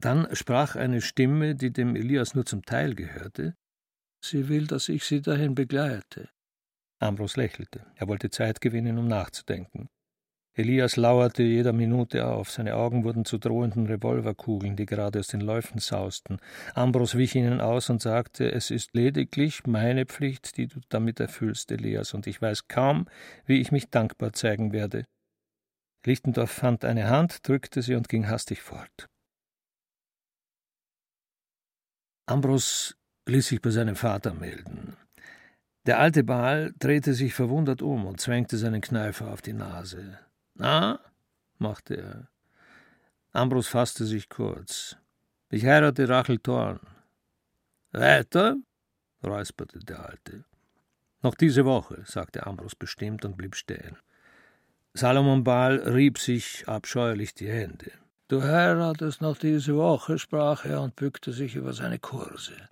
Dann 0.00 0.34
sprach 0.34 0.74
eine 0.74 1.00
Stimme, 1.00 1.54
die 1.54 1.72
dem 1.72 1.94
Elias 1.94 2.34
nur 2.34 2.44
zum 2.44 2.64
Teil 2.64 2.96
gehörte. 2.96 3.54
Sie 4.24 4.48
will, 4.48 4.66
dass 4.66 4.88
ich 4.88 5.04
sie 5.04 5.22
dahin 5.22 5.54
begleite. 5.54 6.28
Ambros 6.98 7.36
lächelte. 7.36 7.86
Er 7.94 8.08
wollte 8.08 8.30
Zeit 8.30 8.60
gewinnen, 8.60 8.98
um 8.98 9.06
nachzudenken. 9.06 9.90
Elias 10.54 10.96
lauerte 10.96 11.44
jeder 11.44 11.72
Minute 11.72 12.26
auf, 12.26 12.50
seine 12.50 12.74
Augen 12.74 13.04
wurden 13.04 13.24
zu 13.24 13.38
drohenden 13.38 13.86
Revolverkugeln, 13.86 14.74
die 14.74 14.84
gerade 14.84 15.20
aus 15.20 15.28
den 15.28 15.40
Läufen 15.40 15.78
sausten. 15.78 16.38
Ambros 16.74 17.14
wich 17.14 17.36
ihnen 17.36 17.60
aus 17.60 17.88
und 17.88 18.02
sagte, 18.02 18.50
es 18.50 18.70
ist 18.70 18.92
lediglich 18.92 19.66
meine 19.66 20.06
Pflicht, 20.06 20.56
die 20.56 20.66
du 20.66 20.80
damit 20.88 21.20
erfüllst, 21.20 21.70
Elias, 21.70 22.14
und 22.14 22.26
ich 22.26 22.42
weiß 22.42 22.66
kaum, 22.66 23.06
wie 23.46 23.60
ich 23.60 23.70
mich 23.70 23.90
dankbar 23.90 24.32
zeigen 24.32 24.72
werde. 24.72 25.04
Lichtendorf 26.04 26.50
fand 26.50 26.84
eine 26.84 27.08
Hand, 27.08 27.46
drückte 27.46 27.82
sie 27.82 27.94
und 27.94 28.08
ging 28.08 28.28
hastig 28.28 28.60
fort. 28.60 29.08
Ambros 32.26 32.96
ließ 33.28 33.48
sich 33.48 33.62
bei 33.62 33.70
seinem 33.70 33.96
Vater 33.96 34.34
melden. 34.34 34.96
Der 35.86 35.98
alte 35.98 36.24
Baal 36.24 36.74
drehte 36.78 37.14
sich 37.14 37.34
verwundert 37.34 37.82
um 37.82 38.06
und 38.06 38.20
zwängte 38.20 38.56
seinen 38.56 38.80
Kneifer 38.80 39.32
auf 39.32 39.42
die 39.42 39.52
Nase. 39.52 40.18
Na? 40.60 41.00
machte 41.56 41.96
er. 41.96 42.28
Ambros 43.32 43.66
fasste 43.66 44.04
sich 44.04 44.28
kurz. 44.28 44.94
Ich 45.48 45.64
heirate 45.64 46.06
Rachel 46.06 46.38
Thorn. 46.38 46.80
Weiter? 47.92 48.56
räusperte 49.24 49.78
der 49.78 50.06
Alte. 50.06 50.44
Noch 51.22 51.34
diese 51.34 51.64
Woche, 51.64 52.02
sagte 52.04 52.46
Ambros 52.46 52.74
bestimmt 52.74 53.24
und 53.24 53.38
blieb 53.38 53.56
stehen. 53.56 53.96
Salomon 54.92 55.44
Baal 55.44 55.76
rieb 55.78 56.18
sich 56.18 56.68
abscheulich 56.68 57.32
die 57.32 57.48
Hände. 57.48 57.92
Du 58.28 58.42
heiratest 58.42 59.22
noch 59.22 59.38
diese 59.38 59.76
Woche, 59.76 60.18
sprach 60.18 60.66
er 60.66 60.82
und 60.82 60.94
bückte 60.94 61.32
sich 61.32 61.56
über 61.56 61.72
seine 61.72 61.98
Kurse. 61.98 62.68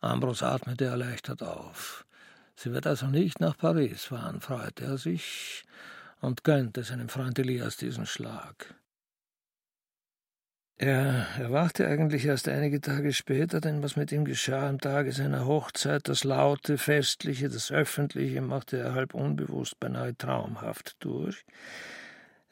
Ambros 0.00 0.44
atmete 0.44 0.84
erleichtert 0.84 1.42
auf. 1.42 2.06
Sie 2.54 2.72
wird 2.72 2.86
also 2.86 3.06
nicht 3.06 3.40
nach 3.40 3.56
Paris 3.58 4.04
fahren, 4.04 4.40
freute 4.40 4.84
er 4.84 4.98
sich 4.98 5.64
und 6.24 6.42
gönnte 6.44 6.82
seinem 6.82 7.08
Freund 7.08 7.38
Elias 7.38 7.76
diesen 7.76 8.06
Schlag. 8.06 8.74
Er 10.76 11.28
erwachte 11.38 11.86
eigentlich 11.86 12.24
erst 12.24 12.48
einige 12.48 12.80
Tage 12.80 13.12
später, 13.12 13.60
denn 13.60 13.82
was 13.82 13.94
mit 13.94 14.10
ihm 14.10 14.24
geschah 14.24 14.68
am 14.68 14.80
Tage 14.80 15.12
seiner 15.12 15.46
Hochzeit, 15.46 16.08
das 16.08 16.24
laute, 16.24 16.78
festliche, 16.78 17.48
das 17.48 17.70
öffentliche, 17.70 18.40
machte 18.40 18.78
er 18.78 18.94
halb 18.94 19.14
unbewusst, 19.14 19.78
beinahe 19.78 20.16
traumhaft 20.16 20.96
durch. 20.98 21.44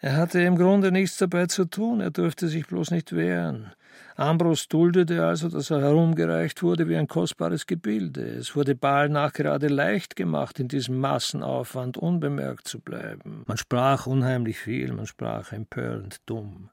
Er 0.05 0.17
hatte 0.17 0.43
im 0.43 0.57
Grunde 0.57 0.91
nichts 0.91 1.17
dabei 1.17 1.47
zu 1.47 1.65
tun, 1.65 2.01
er 2.01 2.11
durfte 2.11 2.49
sich 2.49 2.67
bloß 2.67 2.91
nicht 2.91 3.15
wehren. 3.15 3.73
Ambros 4.17 4.67
duldete 4.67 5.25
also, 5.25 5.49
dass 5.49 5.71
er 5.71 5.81
herumgereicht 5.81 6.61
wurde 6.65 6.88
wie 6.88 6.97
ein 6.97 7.07
kostbares 7.07 7.69
Gebilde. 7.69 8.23
Es 8.23 8.57
wurde 8.57 8.75
Baal 8.75 9.09
nachgerade 9.09 9.69
leicht 9.69 10.17
gemacht, 10.17 10.59
in 10.59 10.67
diesem 10.67 10.99
Massenaufwand 10.99 11.99
unbemerkt 11.99 12.67
zu 12.67 12.81
bleiben. 12.81 13.45
Man 13.47 13.57
sprach 13.57 14.09
unheimlich 14.09 14.59
viel, 14.59 14.93
man 14.93 15.07
sprach 15.07 15.53
empörend 15.53 16.21
dumm. 16.27 16.71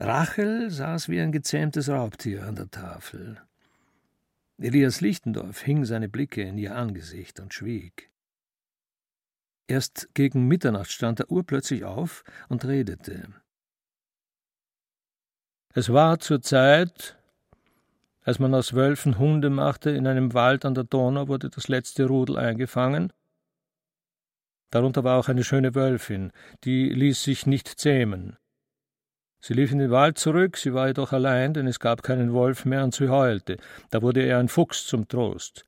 Rachel 0.00 0.70
saß 0.70 1.10
wie 1.10 1.20
ein 1.20 1.30
gezähmtes 1.30 1.90
Raubtier 1.90 2.46
an 2.46 2.54
der 2.54 2.70
Tafel. 2.70 3.36
Elias 4.56 5.02
Lichtendorf 5.02 5.60
hing 5.60 5.84
seine 5.84 6.08
Blicke 6.08 6.40
in 6.40 6.56
ihr 6.56 6.74
Angesicht 6.74 7.38
und 7.38 7.52
schwieg. 7.52 8.07
Erst 9.68 10.08
gegen 10.14 10.48
Mitternacht 10.48 10.90
stand 10.90 11.20
er 11.20 11.30
urplötzlich 11.30 11.84
auf 11.84 12.24
und 12.48 12.64
redete. 12.64 13.28
Es 15.74 15.92
war 15.92 16.18
zur 16.18 16.40
Zeit, 16.40 17.18
als 18.22 18.38
man 18.38 18.54
aus 18.54 18.72
Wölfen 18.72 19.18
Hunde 19.18 19.50
machte, 19.50 19.90
in 19.90 20.06
einem 20.06 20.32
Wald 20.32 20.64
an 20.64 20.74
der 20.74 20.84
Donau 20.84 21.28
wurde 21.28 21.50
das 21.50 21.68
letzte 21.68 22.06
Rudel 22.06 22.38
eingefangen. 22.38 23.12
Darunter 24.70 25.04
war 25.04 25.18
auch 25.18 25.28
eine 25.28 25.44
schöne 25.44 25.74
Wölfin, 25.74 26.32
die 26.64 26.88
ließ 26.88 27.22
sich 27.22 27.46
nicht 27.46 27.68
zähmen. 27.68 28.38
Sie 29.40 29.54
lief 29.54 29.70
in 29.70 29.78
den 29.78 29.90
Wald 29.90 30.18
zurück, 30.18 30.56
sie 30.56 30.72
war 30.72 30.88
jedoch 30.88 31.12
allein, 31.12 31.52
denn 31.54 31.66
es 31.66 31.78
gab 31.78 32.02
keinen 32.02 32.32
Wolf 32.32 32.64
mehr 32.64 32.84
und 32.84 32.94
sie 32.94 33.08
heulte. 33.08 33.58
Da 33.90 34.00
wurde 34.00 34.26
ihr 34.26 34.38
ein 34.38 34.48
Fuchs 34.48 34.86
zum 34.86 35.06
Trost. 35.08 35.67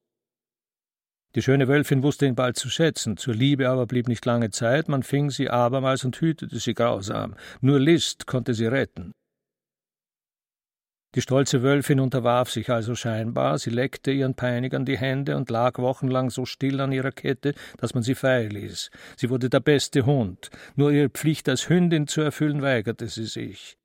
Die 1.37 1.43
schöne 1.43 1.69
Wölfin 1.69 2.03
wusste 2.03 2.27
ihn 2.27 2.35
bald 2.35 2.57
zu 2.57 2.69
schätzen, 2.69 3.17
zur 3.17 3.35
Liebe 3.35 3.69
aber 3.69 3.87
blieb 3.87 4.09
nicht 4.09 4.27
lange 4.27 4.51
Zeit, 4.51 4.89
man 4.89 5.05
fing 5.05 5.31
sie 5.31 5.49
abermals 5.49 6.05
und 6.05 6.21
hütete 6.21 6.59
sie 6.59 6.75
grausam. 6.75 7.37
Nur 7.61 7.79
List 7.79 8.27
konnte 8.27 8.53
sie 8.53 8.67
retten. 8.67 9.13
Die 11.17 11.23
stolze 11.23 11.63
Wölfin 11.63 11.99
unterwarf 11.99 12.51
sich 12.51 12.71
also 12.71 12.95
scheinbar, 12.95 13.59
sie 13.59 13.71
leckte 13.71 14.13
ihren 14.13 14.37
Peinigern 14.37 14.85
die 14.85 14.97
Hände 14.97 15.37
und 15.37 15.51
lag 15.51 15.79
wochenlang 15.79 16.31
so 16.31 16.45
still 16.45 16.81
an 16.81 16.93
ihrer 16.93 17.11
Kette, 17.11 17.55
dass 17.79 17.95
man 17.95 18.05
sie 18.05 18.15
frei 18.15 18.47
ließ. 18.47 18.91
Sie 19.17 19.29
wurde 19.29 19.51
der 19.51 19.59
beste 19.59 20.07
Hund, 20.07 20.51
nur 20.77 20.93
ihre 20.93 21.09
Pflicht 21.09 21.49
als 21.49 21.69
Hündin 21.69 22.07
zu 22.07 22.21
erfüllen 22.21 22.63
weigerte 22.63 23.09
sie 23.09 23.27
sich. 23.27 23.80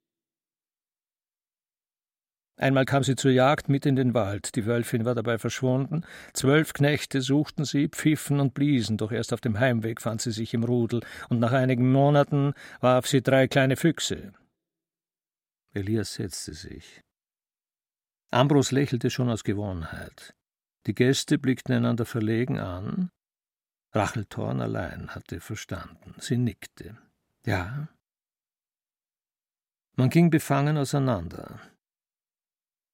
Einmal 2.57 2.85
kam 2.85 3.03
sie 3.03 3.17
zur 3.17 3.31
Jagd 3.31 3.67
mit 3.67 3.85
in 3.85 3.97
den 3.97 4.13
Wald, 4.13 4.55
die 4.55 4.65
Wölfin 4.65 5.03
war 5.03 5.13
dabei 5.13 5.37
verschwunden, 5.37 6.05
zwölf 6.31 6.71
Knechte 6.71 7.19
suchten 7.19 7.65
sie, 7.65 7.89
pfiffen 7.89 8.39
und 8.39 8.53
bliesen, 8.53 8.97
doch 8.97 9.11
erst 9.11 9.33
auf 9.33 9.41
dem 9.41 9.59
Heimweg 9.59 10.01
fand 10.01 10.21
sie 10.21 10.31
sich 10.31 10.53
im 10.53 10.63
Rudel, 10.63 11.01
und 11.27 11.39
nach 11.39 11.51
einigen 11.51 11.91
Monaten 11.91 12.53
warf 12.79 13.07
sie 13.07 13.21
drei 13.21 13.49
kleine 13.49 13.75
Füchse. 13.75 14.31
Elias 15.73 16.13
setzte 16.13 16.53
sich. 16.53 17.01
Ambros 18.31 18.71
lächelte 18.71 19.09
schon 19.09 19.29
aus 19.29 19.43
Gewohnheit. 19.43 20.33
Die 20.87 20.95
Gäste 20.95 21.37
blickten 21.37 21.75
einander 21.75 22.05
verlegen 22.05 22.59
an. 22.59 23.09
Rachel 23.93 24.25
Thorn 24.25 24.61
allein 24.61 25.09
hatte 25.13 25.41
verstanden. 25.41 26.15
Sie 26.19 26.37
nickte. 26.37 26.97
Ja. 27.45 27.89
Man 29.97 30.09
ging 30.09 30.29
befangen 30.29 30.77
auseinander. 30.77 31.59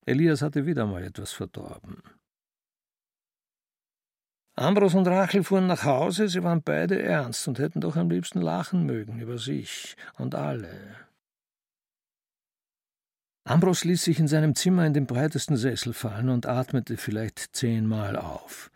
Elias 0.05 0.41
hatte 0.41 0.65
wieder 0.65 0.85
mal 0.85 1.03
etwas 1.03 1.31
verdorben. 1.31 2.01
Ambros 4.55 4.95
und 4.95 5.07
Rachel 5.07 5.43
fuhren 5.43 5.67
nach 5.67 5.85
Hause, 5.85 6.27
sie 6.27 6.43
waren 6.43 6.61
beide 6.61 7.01
ernst 7.01 7.47
und 7.47 7.57
hätten 7.57 7.81
doch 7.81 7.95
am 7.95 8.09
liebsten 8.09 8.41
lachen 8.41 8.85
mögen 8.85 9.19
über 9.19 9.37
sich 9.37 9.95
und 10.17 10.35
alle. 10.35 10.95
Ambros 13.43 13.83
ließ 13.83 14.03
sich 14.03 14.19
in 14.19 14.27
seinem 14.27 14.53
Zimmer 14.53 14.85
in 14.85 14.93
den 14.93 15.07
breitesten 15.07 15.57
Sessel 15.57 15.93
fallen 15.93 16.29
und 16.29 16.45
atmete 16.45 16.97
vielleicht 16.97 17.55
zehnmal 17.55 18.15
auf. 18.15 18.69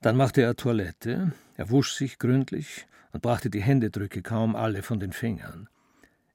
Dann 0.00 0.16
machte 0.16 0.42
er 0.42 0.56
Toilette, 0.56 1.32
er 1.56 1.70
wusch 1.70 1.94
sich 1.94 2.18
gründlich 2.18 2.86
und 3.12 3.22
brachte 3.22 3.48
die 3.48 3.62
Händedrücke 3.62 4.20
kaum 4.20 4.56
alle 4.56 4.82
von 4.82 5.00
den 5.00 5.12
Fingern. 5.12 5.68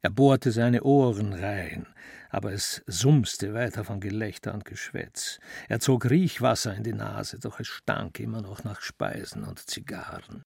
Er 0.02 0.10
bohrte 0.10 0.52
seine 0.52 0.84
Ohren 0.84 1.34
rein, 1.34 1.86
aber 2.30 2.54
es 2.54 2.82
sumste 2.88 3.54
weiter 3.54 3.84
von 3.84 4.00
Gelächter 4.00 4.54
und 4.54 4.64
Geschwätz. 4.64 5.40
Er 5.68 5.80
zog 5.82 6.10
Riechwasser 6.10 6.74
in 6.74 6.84
die 6.84 6.94
Nase, 6.94 7.40
doch 7.40 7.60
es 7.60 7.68
stank 7.68 8.20
immer 8.20 8.42
noch 8.42 8.64
nach 8.64 8.82
Speisen 8.82 9.44
und 9.44 9.60
Zigarren. 9.60 10.44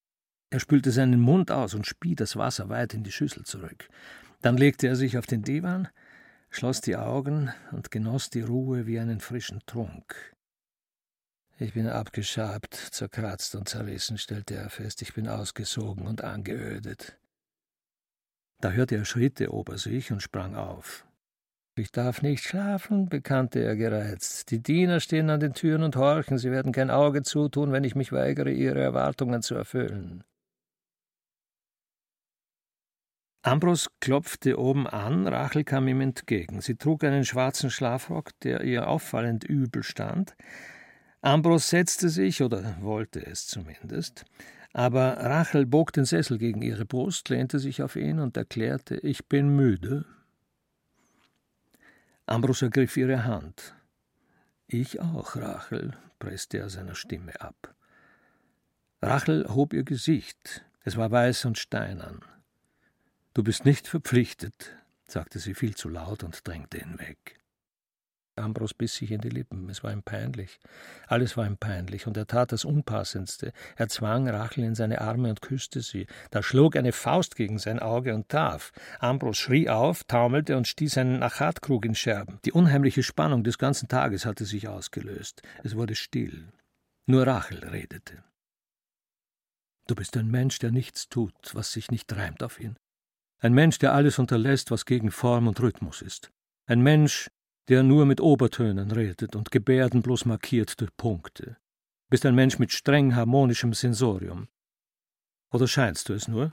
Er 0.49 0.59
spülte 0.59 0.91
seinen 0.91 1.19
Mund 1.19 1.51
aus 1.51 1.73
und 1.73 1.85
spie 1.85 2.15
das 2.15 2.35
Wasser 2.35 2.69
weit 2.69 2.93
in 2.93 3.03
die 3.03 3.11
Schüssel 3.11 3.43
zurück. 3.43 3.89
Dann 4.41 4.57
legte 4.57 4.87
er 4.87 4.95
sich 4.95 5.17
auf 5.17 5.25
den 5.25 5.43
Divan, 5.43 5.87
schloss 6.49 6.81
die 6.81 6.95
Augen 6.95 7.51
und 7.71 7.91
genoss 7.91 8.29
die 8.29 8.41
Ruhe 8.41 8.87
wie 8.87 8.99
einen 8.99 9.19
frischen 9.19 9.61
Trunk. 9.65 10.33
Ich 11.59 11.73
bin 11.73 11.87
abgeschabt, 11.87 12.73
zerkratzt 12.73 13.55
und 13.55 13.69
zerrissen, 13.69 14.17
stellte 14.17 14.55
er 14.55 14.69
fest, 14.69 15.01
ich 15.03 15.13
bin 15.13 15.27
ausgesogen 15.27 16.07
und 16.07 16.23
angeödet. 16.23 17.17
Da 18.63 18.71
hörte 18.71 18.95
er 18.95 19.03
Schritte 19.03 19.51
ober 19.51 19.77
sich 19.77 20.13
und 20.13 20.21
sprang 20.21 20.55
auf. 20.55 21.05
Ich 21.75 21.91
darf 21.91 22.21
nicht 22.21 22.45
schlafen, 22.45 23.09
bekannte 23.09 23.59
er 23.59 23.75
gereizt. 23.75 24.51
Die 24.51 24.63
Diener 24.63 25.01
stehen 25.01 25.29
an 25.29 25.41
den 25.41 25.53
Türen 25.53 25.83
und 25.83 25.97
horchen, 25.97 26.37
sie 26.37 26.49
werden 26.49 26.71
kein 26.71 26.89
Auge 26.89 27.23
zutun, 27.23 27.73
wenn 27.73 27.83
ich 27.83 27.95
mich 27.95 28.13
weigere, 28.13 28.51
ihre 28.51 28.79
Erwartungen 28.79 29.41
zu 29.41 29.55
erfüllen. 29.55 30.23
Ambros 33.41 33.89
klopfte 33.99 34.57
oben 34.57 34.87
an, 34.87 35.27
Rachel 35.27 35.65
kam 35.65 35.89
ihm 35.89 35.99
entgegen. 35.99 36.61
Sie 36.61 36.75
trug 36.75 37.03
einen 37.03 37.25
schwarzen 37.25 37.69
Schlafrock, 37.69 38.31
der 38.43 38.63
ihr 38.63 38.87
auffallend 38.87 39.43
übel 39.43 39.83
stand. 39.83 40.35
Ambros 41.19 41.69
setzte 41.69 42.07
sich, 42.07 42.41
oder 42.41 42.77
wollte 42.79 43.25
es 43.25 43.45
zumindest, 43.45 44.23
aber 44.73 45.17
Rachel 45.17 45.67
bog 45.67 45.93
den 45.93 46.05
Sessel 46.05 46.39
gegen 46.39 46.63
ihre 46.63 46.85
Brust, 46.85 47.29
lehnte 47.29 47.59
sich 47.59 47.83
auf 47.83 47.95
ihn 47.95 48.19
und 48.19 48.35
erklärte, 48.35 48.95
ich 48.97 49.27
bin 49.27 49.55
müde. 49.55 50.05
Ambros 52.25 52.63
ergriff 52.63 52.97
ihre 52.97 53.23
Hand. 53.23 53.75
Ich 54.67 54.99
auch, 54.99 55.35
Rachel, 55.35 55.95
presste 56.17 56.57
er 56.57 56.69
seiner 56.69 56.95
Stimme 56.95 57.39
ab. 57.39 57.75
Rachel 59.01 59.47
hob 59.49 59.73
ihr 59.73 59.83
Gesicht. 59.83 60.65
Es 60.83 60.97
war 60.97 61.11
weiß 61.11 61.45
und 61.45 61.59
steinern. 61.59 62.21
Du 63.35 63.43
bist 63.43 63.65
nicht 63.65 63.87
verpflichtet, 63.87 64.75
sagte 65.05 65.37
sie 65.37 65.53
viel 65.53 65.75
zu 65.75 65.89
laut 65.89 66.23
und 66.23 66.47
drängte 66.47 66.79
ihn 66.79 66.97
weg. 66.97 67.42
Ambros 68.35 68.73
biss 68.73 68.95
sich 68.95 69.11
in 69.11 69.21
die 69.21 69.29
Lippen. 69.29 69.69
Es 69.69 69.83
war 69.83 69.91
ihm 69.91 70.03
peinlich. 70.03 70.59
Alles 71.07 71.37
war 71.37 71.45
ihm 71.45 71.57
peinlich, 71.57 72.07
und 72.07 72.17
er 72.17 72.27
tat 72.27 72.51
das 72.51 72.65
Unpassendste. 72.65 73.53
Er 73.75 73.89
zwang 73.89 74.27
Rachel 74.27 74.63
in 74.63 74.75
seine 74.75 75.01
Arme 75.01 75.29
und 75.29 75.41
küsste 75.41 75.81
sie. 75.81 76.07
Da 76.31 76.41
schlug 76.41 76.75
eine 76.75 76.91
Faust 76.91 77.35
gegen 77.35 77.59
sein 77.59 77.79
Auge 77.79 78.15
und 78.15 78.29
traf. 78.29 78.71
Ambros 78.99 79.37
schrie 79.37 79.69
auf, 79.69 80.03
taumelte 80.03 80.57
und 80.57 80.67
stieß 80.67 80.97
einen 80.97 81.21
Achatkrug 81.21 81.85
in 81.85 81.95
Scherben. 81.95 82.39
Die 82.45 82.51
unheimliche 82.51 83.03
Spannung 83.03 83.43
des 83.43 83.57
ganzen 83.57 83.87
Tages 83.87 84.25
hatte 84.25 84.45
sich 84.45 84.67
ausgelöst. 84.67 85.41
Es 85.63 85.75
wurde 85.75 85.95
still. 85.95 86.49
Nur 87.05 87.27
Rachel 87.27 87.59
redete. 87.59 88.23
Du 89.87 89.95
bist 89.95 90.15
ein 90.15 90.31
Mensch, 90.31 90.59
der 90.59 90.71
nichts 90.71 91.09
tut, 91.09 91.33
was 91.53 91.73
sich 91.73 91.91
nicht 91.91 92.11
reimt 92.15 92.41
auf 92.41 92.59
ihn. 92.59 92.77
Ein 93.39 93.53
Mensch, 93.53 93.77
der 93.79 93.93
alles 93.93 94.19
unterlässt, 94.19 94.71
was 94.71 94.85
gegen 94.85 95.11
Form 95.11 95.47
und 95.47 95.59
Rhythmus 95.59 96.01
ist. 96.01 96.31
Ein 96.65 96.79
Mensch, 96.81 97.29
der 97.69 97.83
nur 97.83 98.05
mit 98.05 98.21
Obertönen 98.21 98.91
redet 98.91 99.35
und 99.35 99.51
Gebärden 99.51 100.01
bloß 100.01 100.25
markiert 100.25 100.79
durch 100.79 100.95
Punkte. 100.97 101.57
Bist 102.09 102.25
ein 102.25 102.35
Mensch 102.35 102.59
mit 102.59 102.71
streng 102.71 103.15
harmonischem 103.15 103.73
Sensorium. 103.73 104.47
Oder 105.51 105.67
scheinst 105.67 106.09
du 106.09 106.13
es 106.13 106.27
nur? 106.27 106.51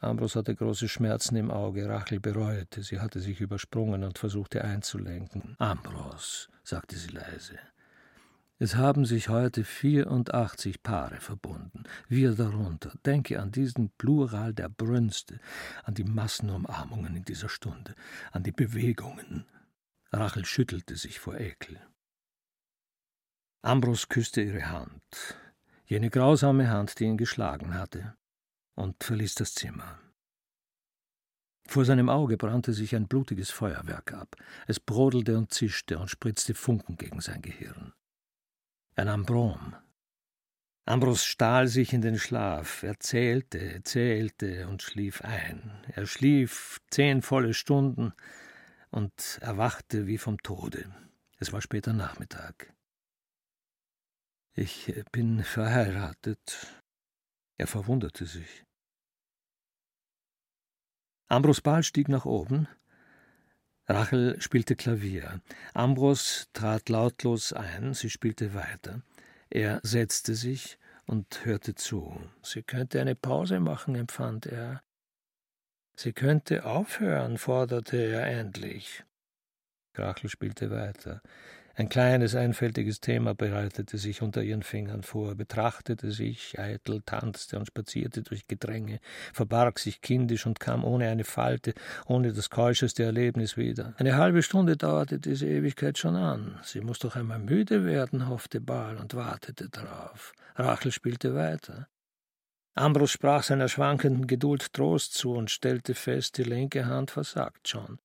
Ambros 0.00 0.36
hatte 0.36 0.54
große 0.54 0.88
Schmerzen 0.88 1.36
im 1.36 1.50
Auge. 1.50 1.88
Rachel 1.88 2.20
bereute, 2.20 2.82
sie 2.82 3.00
hatte 3.00 3.20
sich 3.20 3.40
übersprungen 3.40 4.04
und 4.04 4.18
versuchte 4.18 4.62
einzulenken. 4.62 5.56
Ambros, 5.58 6.48
sagte 6.62 6.96
sie 6.96 7.08
leise, 7.08 7.58
es 8.58 8.76
haben 8.76 9.04
sich 9.04 9.28
heute 9.28 9.64
84 9.64 10.82
Paare 10.82 11.16
verbunden. 11.16 11.82
Wir 12.08 12.34
darunter. 12.34 12.92
Denke 13.04 13.40
an 13.40 13.50
diesen 13.50 13.90
Plural 13.98 14.54
der 14.54 14.68
Brünste, 14.68 15.40
an 15.82 15.94
die 15.94 16.04
Massenumarmungen 16.04 17.16
in 17.16 17.24
dieser 17.24 17.48
Stunde, 17.48 17.94
an 18.30 18.44
die 18.44 18.52
Bewegungen. 18.52 19.46
Rachel 20.12 20.44
schüttelte 20.44 20.96
sich 20.96 21.18
vor 21.18 21.38
Ekel. 21.38 21.80
Ambros 23.62 24.08
küsste 24.08 24.42
ihre 24.42 24.70
Hand, 24.70 25.36
jene 25.86 26.10
grausame 26.10 26.68
Hand, 26.68 27.00
die 27.00 27.04
ihn 27.04 27.16
geschlagen 27.16 27.74
hatte, 27.74 28.14
und 28.76 29.02
verließ 29.02 29.34
das 29.34 29.54
Zimmer. 29.54 29.98
Vor 31.66 31.84
seinem 31.84 32.08
Auge 32.08 32.36
brannte 32.36 32.72
sich 32.72 32.94
ein 32.94 33.08
blutiges 33.08 33.50
Feuerwerk 33.50 34.12
ab. 34.12 34.36
Es 34.66 34.78
brodelte 34.78 35.36
und 35.38 35.52
zischte 35.52 35.98
und 35.98 36.10
spritzte 36.10 36.54
Funken 36.54 36.96
gegen 36.96 37.20
sein 37.20 37.40
Gehirn. 37.40 37.94
Er 38.96 39.06
nahm 39.06 39.24
Brom. 39.24 39.74
Ambros 40.86 41.24
stahl 41.24 41.66
sich 41.66 41.92
in 41.92 42.02
den 42.02 42.18
Schlaf. 42.18 42.82
Er 42.82 43.00
zählte, 43.00 43.82
zählte 43.84 44.68
und 44.68 44.82
schlief 44.82 45.22
ein. 45.22 45.84
Er 45.88 46.06
schlief 46.06 46.80
zehn 46.90 47.22
volle 47.22 47.54
Stunden 47.54 48.12
und 48.90 49.38
erwachte 49.40 50.06
wie 50.06 50.18
vom 50.18 50.38
Tode. 50.42 50.94
Es 51.38 51.52
war 51.52 51.62
später 51.62 51.92
Nachmittag. 51.92 52.72
Ich 54.52 54.94
bin 55.10 55.42
verheiratet. 55.42 56.82
Er 57.56 57.66
verwunderte 57.66 58.26
sich. 58.26 58.64
Ambros 61.28 61.60
Ball 61.60 61.82
stieg 61.82 62.08
nach 62.08 62.26
oben. 62.26 62.68
Rachel 63.86 64.40
spielte 64.40 64.76
Klavier. 64.76 65.40
Ambros 65.74 66.48
trat 66.54 66.88
lautlos 66.88 67.52
ein, 67.52 67.92
sie 67.92 68.08
spielte 68.08 68.54
weiter. 68.54 69.02
Er 69.50 69.80
setzte 69.82 70.34
sich 70.34 70.78
und 71.06 71.44
hörte 71.44 71.74
zu. 71.74 72.18
Sie 72.42 72.62
könnte 72.62 73.00
eine 73.00 73.14
Pause 73.14 73.60
machen, 73.60 73.94
empfand 73.94 74.46
er. 74.46 74.82
Sie 75.96 76.12
könnte 76.12 76.64
aufhören, 76.64 77.36
forderte 77.38 77.98
er 77.98 78.26
endlich. 78.26 79.04
Rachel 79.94 80.30
spielte 80.30 80.70
weiter. 80.70 81.20
Ein 81.76 81.88
kleines, 81.88 82.36
einfältiges 82.36 83.00
Thema 83.00 83.34
bereitete 83.34 83.98
sich 83.98 84.22
unter 84.22 84.42
ihren 84.42 84.62
Fingern 84.62 85.02
vor, 85.02 85.34
betrachtete 85.34 86.12
sich, 86.12 86.56
eitel, 86.58 87.02
tanzte 87.04 87.58
und 87.58 87.66
spazierte 87.66 88.22
durch 88.22 88.46
Gedränge, 88.46 89.00
verbarg 89.32 89.80
sich 89.80 90.00
kindisch 90.00 90.46
und 90.46 90.60
kam 90.60 90.84
ohne 90.84 91.08
eine 91.08 91.24
Falte, 91.24 91.74
ohne 92.06 92.32
das 92.32 92.48
keuscheste 92.48 93.02
Erlebnis 93.02 93.56
wieder. 93.56 93.94
Eine 93.96 94.16
halbe 94.16 94.44
Stunde 94.44 94.76
dauerte 94.76 95.18
diese 95.18 95.48
Ewigkeit 95.48 95.98
schon 95.98 96.14
an. 96.14 96.60
Sie 96.62 96.80
muss 96.80 97.00
doch 97.00 97.16
einmal 97.16 97.40
müde 97.40 97.84
werden, 97.84 98.28
hoffte 98.28 98.60
Baal 98.60 98.96
und 98.96 99.14
wartete 99.14 99.68
darauf. 99.68 100.32
Rachel 100.54 100.92
spielte 100.92 101.34
weiter. 101.34 101.88
Ambros 102.76 103.10
sprach 103.10 103.42
seiner 103.42 103.68
schwankenden 103.68 104.26
Geduld 104.26 104.72
Trost 104.72 105.14
zu 105.14 105.32
und 105.32 105.50
stellte 105.50 105.94
fest, 105.94 106.38
die 106.38 106.44
linke 106.44 106.86
Hand 106.86 107.10
versagt 107.10 107.68
schon. 107.68 107.98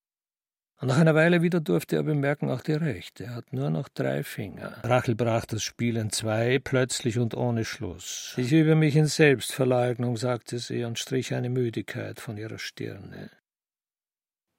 Und 0.82 0.88
nach 0.88 0.98
einer 0.98 1.14
Weile 1.14 1.42
wieder 1.42 1.60
durfte 1.60 1.98
er 1.98 2.04
bemerken, 2.04 2.50
auch 2.50 2.62
die 2.62 2.74
rechte. 2.74 3.26
Er 3.26 3.36
hat 3.36 3.52
nur 3.52 3.70
noch 3.70 3.90
drei 3.90 4.24
Finger. 4.24 4.78
Rachel 4.84 5.16
brach 5.16 5.46
das 5.46 5.62
Spiel 5.62 5.98
in 5.98 6.10
zwei, 6.10 6.58
plötzlich 6.60 7.20
und 7.20 7.36
ohne 7.36 7.66
Schluss. 7.66 8.34
Ich 8.38 8.54
übe 8.54 8.76
mich 8.76 8.96
in 8.96 9.08
Selbstverleugnung, 9.08 10.16
sagte 10.16 10.58
sie 10.58 10.86
und 10.86 10.98
strich 10.98 11.34
eine 11.34 11.50
Müdigkeit 11.50 12.22
von 12.22 12.38
ihrer 12.38 12.60
Stirne. 12.60 13.30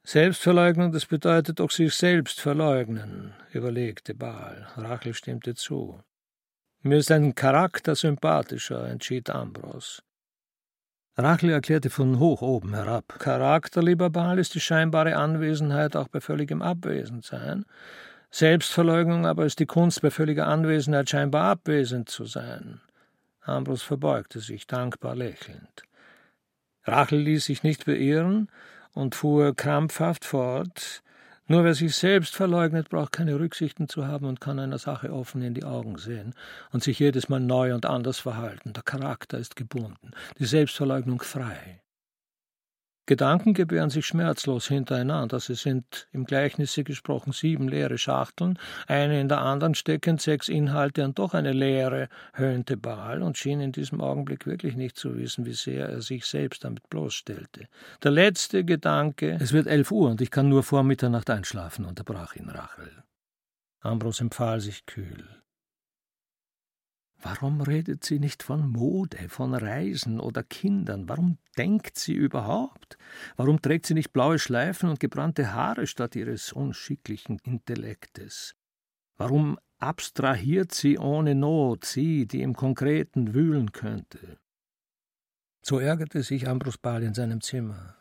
Selbstverleugnung, 0.05 0.93
das 0.93 1.07
bedeutet 1.07 1.59
doch 1.59 1.71
sich 1.71 1.95
selbst 1.95 2.41
verleugnen, 2.41 3.33
überlegte 3.53 4.15
Baal. 4.15 4.67
Rachel 4.77 5.15
stimmte 5.15 5.55
zu. 5.55 6.03
Mir 6.83 6.99
ist 6.99 7.11
ein 7.11 7.35
Charakter 7.35 7.95
sympathischer, 7.95 8.89
entschied 8.89 9.31
Ambros. 9.31 10.03
Rachel 11.17 11.51
erklärte 11.51 11.91
von 11.91 12.19
hoch 12.19 12.41
oben 12.41 12.75
herab. 12.75 13.19
Charakter, 13.19 13.83
lieber 13.83 14.11
Baal, 14.11 14.39
ist 14.39 14.55
die 14.55 14.61
scheinbare 14.61 15.17
Anwesenheit 15.17 15.97
auch 15.97 16.09
bei 16.09 16.21
völligem 16.21 16.63
Abwesendsein. 16.63 17.67
Selbstverleugnung 18.31 19.27
aber 19.27 19.45
ist 19.45 19.59
die 19.59 19.67
Kunst, 19.67 20.03
bei 20.03 20.11
völliger 20.11 20.47
Anwesenheit 20.47 21.11
scheinbar 21.11 21.51
abwesend 21.51 22.09
zu 22.09 22.25
sein. 22.25 22.81
Ambrose 23.43 23.85
verbeugte 23.85 24.39
sich, 24.41 24.67
dankbar 24.67 25.17
lächelnd. 25.17 25.83
Rachel 26.85 27.19
ließ 27.19 27.45
sich 27.45 27.63
nicht 27.63 27.87
beirren 27.87 28.49
und 28.93 29.15
fuhr 29.15 29.55
krampfhaft 29.55 30.25
fort. 30.25 31.03
Nur 31.51 31.65
wer 31.65 31.75
sich 31.75 31.97
selbst 31.97 32.37
verleugnet, 32.37 32.91
braucht 32.91 33.11
keine 33.11 33.41
Rücksichten 33.41 33.89
zu 33.89 34.07
haben 34.07 34.27
und 34.27 34.41
kann 34.41 34.61
einer 34.61 34.79
Sache 34.79 35.13
offen 35.13 35.43
in 35.43 35.53
die 35.53 35.65
Augen 35.65 35.99
sehen 35.99 36.33
und 36.71 36.85
sich 36.85 37.01
jedes 37.01 37.29
Mal 37.29 37.41
neu 37.41 37.75
und 37.75 37.87
anders 37.87 38.21
verhalten. 38.21 38.73
Der 38.73 38.85
Charakter 38.85 39.37
ist 39.37 39.57
gebunden, 39.57 40.13
die 40.39 40.45
Selbstverleugnung 40.45 41.21
frei. 41.21 41.81
Gedanken 43.11 43.55
gebären 43.55 43.91
sich 43.91 44.07
schmerzlos 44.07 44.69
hintereinander. 44.69 45.41
Sie 45.41 45.57
sind 45.57 46.07
im 46.13 46.27
Gleichnisse 46.27 46.85
gesprochen 46.85 47.33
sieben 47.33 47.67
leere 47.67 47.99
Schachteln, 47.99 48.57
eine 48.87 49.21
in 49.21 49.27
der 49.27 49.41
anderen 49.41 49.75
steckend, 49.75 50.21
sechs 50.21 50.49
Inhalte 50.49 51.05
und 51.05 51.19
doch 51.19 51.35
eine 51.35 51.53
leere, 51.53 52.09
höhnte 52.35 52.77
Baal 52.77 53.25
und 53.25 53.37
schien 53.37 53.61
in 53.61 53.73
diesem 53.73 54.01
Augenblick 54.01 54.47
wirklich 54.47 54.77
nicht 54.77 54.97
zu 54.97 55.17
wissen, 55.17 55.45
wie 55.45 55.55
sehr 55.55 55.89
er 55.89 56.03
sich 56.03 56.25
selbst 56.25 56.63
damit 56.63 56.89
bloßstellte. 56.89 57.67
Der 58.01 58.13
letzte 58.13 58.65
Gedanke. 58.65 59.39
Es 59.41 59.53
wird 59.53 59.67
elf 59.67 59.91
Uhr 59.91 60.09
und 60.09 60.21
ich 60.21 60.31
kann 60.31 60.49
nur 60.49 60.63
vor 60.63 60.85
Mitternacht 60.85 61.31
einschlafen, 61.31 61.87
unterbrach 61.87 62.37
ihn 62.37 62.49
Rachel. 62.49 62.93
Ambros 63.81 64.21
empfahl 64.21 64.61
sich 64.61 64.87
kühl. 64.87 65.40
Warum 67.23 67.61
redet 67.61 68.03
sie 68.03 68.19
nicht 68.19 68.43
von 68.43 68.71
Mode, 68.71 69.29
von 69.29 69.55
Reisen 69.55 70.21
oder 70.21 70.43
Kindern? 70.43 71.07
Warum 71.09 71.37
denkt 71.59 71.99
sie 71.99 72.15
überhaupt? 72.15 72.97
Warum 73.37 73.61
trägt 73.61 73.85
sie 73.85 73.95
nicht 73.95 74.13
blaue 74.13 74.39
Schleifen 74.39 74.89
und 74.89 75.01
gebrannte 75.01 75.53
Haare 75.53 75.87
statt 75.87 76.17
ihres 76.17 76.53
unschicklichen 76.53 77.39
Intellektes? 77.45 78.55
Warum 79.19 79.59
abstrahiert 79.79 80.73
sie 80.73 80.99
ohne 80.99 81.35
Not, 81.35 81.85
sie, 81.85 82.27
die 82.27 82.41
im 82.41 82.55
Konkreten 82.55 83.35
wühlen 83.35 83.73
könnte? 83.73 84.39
So 85.63 85.79
ärgerte 85.79 86.23
sich 86.23 86.49
Ambrus 86.49 86.79
Ball 86.79 87.03
in 87.03 87.13
seinem 87.13 87.43
Zimmer. 87.43 88.00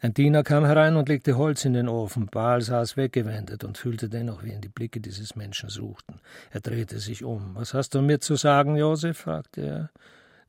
Ein 0.00 0.14
Diener 0.14 0.44
kam 0.44 0.64
herein 0.64 0.94
und 0.94 1.08
legte 1.08 1.36
Holz 1.36 1.64
in 1.64 1.72
den 1.72 1.88
Ofen. 1.88 2.26
Baal 2.26 2.60
saß 2.60 2.96
weggewendet 2.96 3.64
und 3.64 3.78
fühlte 3.78 4.08
dennoch, 4.08 4.44
wie 4.44 4.52
ihn 4.52 4.60
die 4.60 4.68
Blicke 4.68 5.00
dieses 5.00 5.34
Menschen 5.34 5.70
suchten. 5.70 6.20
Er 6.52 6.60
drehte 6.60 7.00
sich 7.00 7.24
um. 7.24 7.56
Was 7.56 7.74
hast 7.74 7.96
du 7.96 8.00
mir 8.00 8.20
zu 8.20 8.36
sagen, 8.36 8.76
Josef? 8.76 9.18
fragte 9.18 9.60
er. 9.60 9.90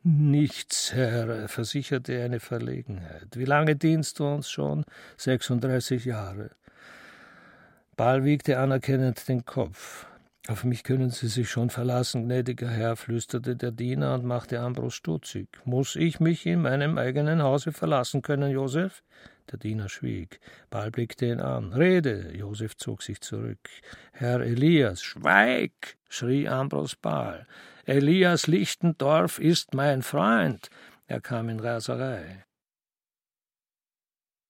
Nichts, 0.04 0.94
Herr, 0.94 1.48
versicherte 1.48 2.14
er 2.14 2.26
eine 2.26 2.40
Verlegenheit. 2.40 3.28
Wie 3.36 3.46
lange 3.46 3.76
dienst 3.76 4.20
du 4.20 4.28
uns 4.28 4.52
schon? 4.52 4.86
Sechsunddreißig 5.18 6.06
Jahre. 6.06 6.52
Baal 7.98 8.24
wiegte 8.24 8.60
anerkennend 8.60 9.28
den 9.28 9.46
Kopf. 9.46 10.06
Auf 10.50 10.64
mich 10.64 10.84
können 10.84 11.12
Sie 11.12 11.28
sich 11.28 11.48
schon 11.48 11.70
verlassen, 11.70 12.24
gnädiger 12.24 12.72
Herr, 12.72 12.96
flüsterte 12.96 13.56
der 13.56 13.70
Diener 13.70 14.16
und 14.16 14.26
machte 14.26 14.60
Ambros 14.60 14.96
stutzig. 14.96 15.48
Muss 15.64 15.96
ich 15.96 16.20
mich 16.20 16.44
in 16.48 16.64
meinem 16.64 16.98
eigenen 16.98 17.44
Hause 17.44 17.72
verlassen 17.72 18.24
können, 18.24 18.50
Josef? 18.50 19.04
Der 19.52 19.60
Diener 19.60 19.90
schwieg. 19.90 20.40
Baal 20.72 20.90
blickte 20.90 21.28
ihn 21.28 21.40
an. 21.40 21.72
Rede! 21.74 22.36
Josef 22.36 22.76
zog 22.78 23.04
sich 23.04 23.22
zurück. 23.22 23.60
Herr 24.12 24.40
Elias, 24.40 25.04
schweig! 25.04 25.98
schrie 26.10 26.50
Ambros 26.50 26.96
Baal. 26.96 27.46
Elias 27.86 28.48
Lichtendorf 28.48 29.38
ist 29.38 29.76
mein 29.76 30.02
Freund. 30.02 30.72
Er 31.06 31.22
kam 31.22 31.50
in 31.50 31.60
Raserei. 31.60 32.44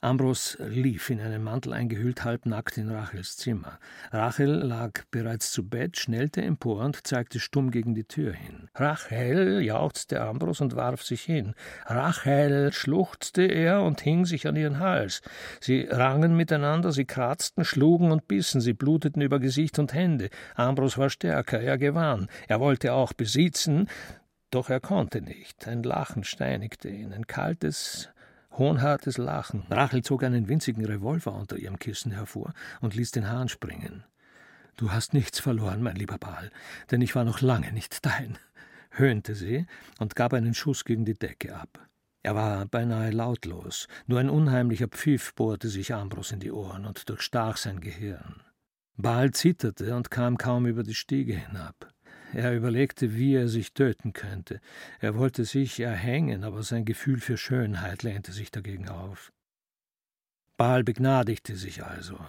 Ambros 0.02 0.58
lief 0.62 1.10
in 1.10 1.20
einen 1.20 1.44
Mantel 1.44 1.74
eingehüllt 1.74 2.24
halbnackt 2.24 2.78
in 2.78 2.90
Rachels 2.90 3.36
Zimmer. 3.36 3.80
Rachel 4.12 4.50
lag 4.50 5.04
bereits 5.12 5.52
zu 5.52 5.68
Bett, 5.68 5.98
schnellte 5.98 6.42
empor 6.42 6.86
und 6.86 7.06
zeigte 7.06 7.42
stumm 7.42 7.70
gegen 7.70 7.96
die 7.96 8.06
Tür 8.06 8.32
hin. 8.32 8.70
Rachel, 8.76 9.60
jauchzte 9.62 10.22
Ambros 10.22 10.62
und 10.62 10.78
warf 10.78 11.04
sich 11.04 11.24
hin. 11.24 11.54
Rachel, 11.86 12.72
schluchzte 12.72 13.42
er 13.42 13.82
und 13.82 14.00
hing 14.00 14.26
sich 14.26 14.48
an 14.48 14.56
ihren 14.56 14.80
Hals. 14.80 15.22
Sie 15.60 15.82
rangen 15.82 16.38
miteinander, 16.38 16.94
sie 16.94 17.06
kratzten, 17.06 17.66
schlugen 17.66 18.14
und 18.14 18.26
bissen, 18.30 18.62
sie 18.62 18.74
bluteten 18.74 19.22
über 19.22 19.40
Gesicht 19.40 19.80
und 19.80 19.94
Hände. 19.94 20.30
Ambros 20.56 20.98
war 20.98 21.10
stärker, 21.10 21.60
er 21.60 21.78
gewann. 21.78 22.30
Er 22.48 22.62
wollte 22.62 22.94
auch 22.94 23.12
besitzen, 23.12 23.90
doch 24.50 24.70
er 24.70 24.80
konnte 24.80 25.22
nicht. 25.22 25.68
Ein 25.68 25.84
Lachen 25.84 26.24
steinigte 26.24 26.88
ihn, 26.88 27.12
ein 27.12 27.28
kaltes, 27.28 28.10
hohnhartes 28.60 29.18
Lachen. 29.18 29.64
Rachel 29.70 30.04
zog 30.04 30.24
einen 30.24 30.48
winzigen 30.48 30.86
Revolver 30.86 31.34
unter 31.34 31.58
ihrem 31.58 31.80
Kissen 31.80 32.12
hervor 32.12 32.54
und 32.82 32.96
ließ 32.96 33.12
den 33.12 33.28
Hahn 33.30 33.50
springen. 33.50 34.04
Du 34.76 34.92
hast 34.92 35.14
nichts 35.14 35.40
verloren, 35.40 35.82
mein 35.82 35.96
lieber 35.96 36.18
Baal, 36.18 36.52
denn 36.92 37.02
ich 37.02 37.16
war 37.16 37.24
noch 37.24 37.42
lange 37.42 37.74
nicht 37.74 38.06
dein, 38.06 38.38
höhnte 38.92 39.36
sie 39.36 39.66
und 39.98 40.16
gab 40.16 40.34
einen 40.34 40.54
Schuss 40.54 40.86
gegen 40.86 41.06
die 41.06 41.16
Decke 41.16 41.56
ab. 41.56 41.90
Er 42.22 42.36
war 42.36 42.66
beinahe 42.66 43.12
lautlos, 43.12 43.88
nur 44.06 44.20
ein 44.20 44.30
unheimlicher 44.30 44.88
Pfiff 44.88 45.34
bohrte 45.36 45.70
sich 45.70 45.94
Ambros 45.94 46.32
in 46.32 46.40
die 46.40 46.52
Ohren 46.52 46.86
und 46.86 47.10
durchstach 47.10 47.58
sein 47.58 47.80
Gehirn. 47.80 48.42
Baal 48.98 49.32
zitterte 49.32 49.96
und 49.96 50.12
kam 50.12 50.38
kaum 50.38 50.66
über 50.66 50.84
die 50.84 50.96
Stiege 50.96 51.34
hinab. 51.34 51.94
Er 52.34 52.56
überlegte, 52.56 53.16
wie 53.16 53.36
er 53.36 53.48
sich 53.48 53.74
töten 53.74 54.14
könnte. 54.14 54.62
Er 55.00 55.16
wollte 55.16 55.46
sich 55.46 55.80
erhängen, 55.80 56.44
aber 56.44 56.64
sein 56.64 56.86
Gefühl 56.86 57.20
für 57.20 57.38
Schönheit 57.38 58.04
lehnte 58.04 58.32
sich 58.32 58.52
dagegen 58.52 58.90
auf. 58.90 59.32
Baal 60.58 60.84
begnadigte 60.84 61.56
sich 61.56 61.84
also. 61.84 62.20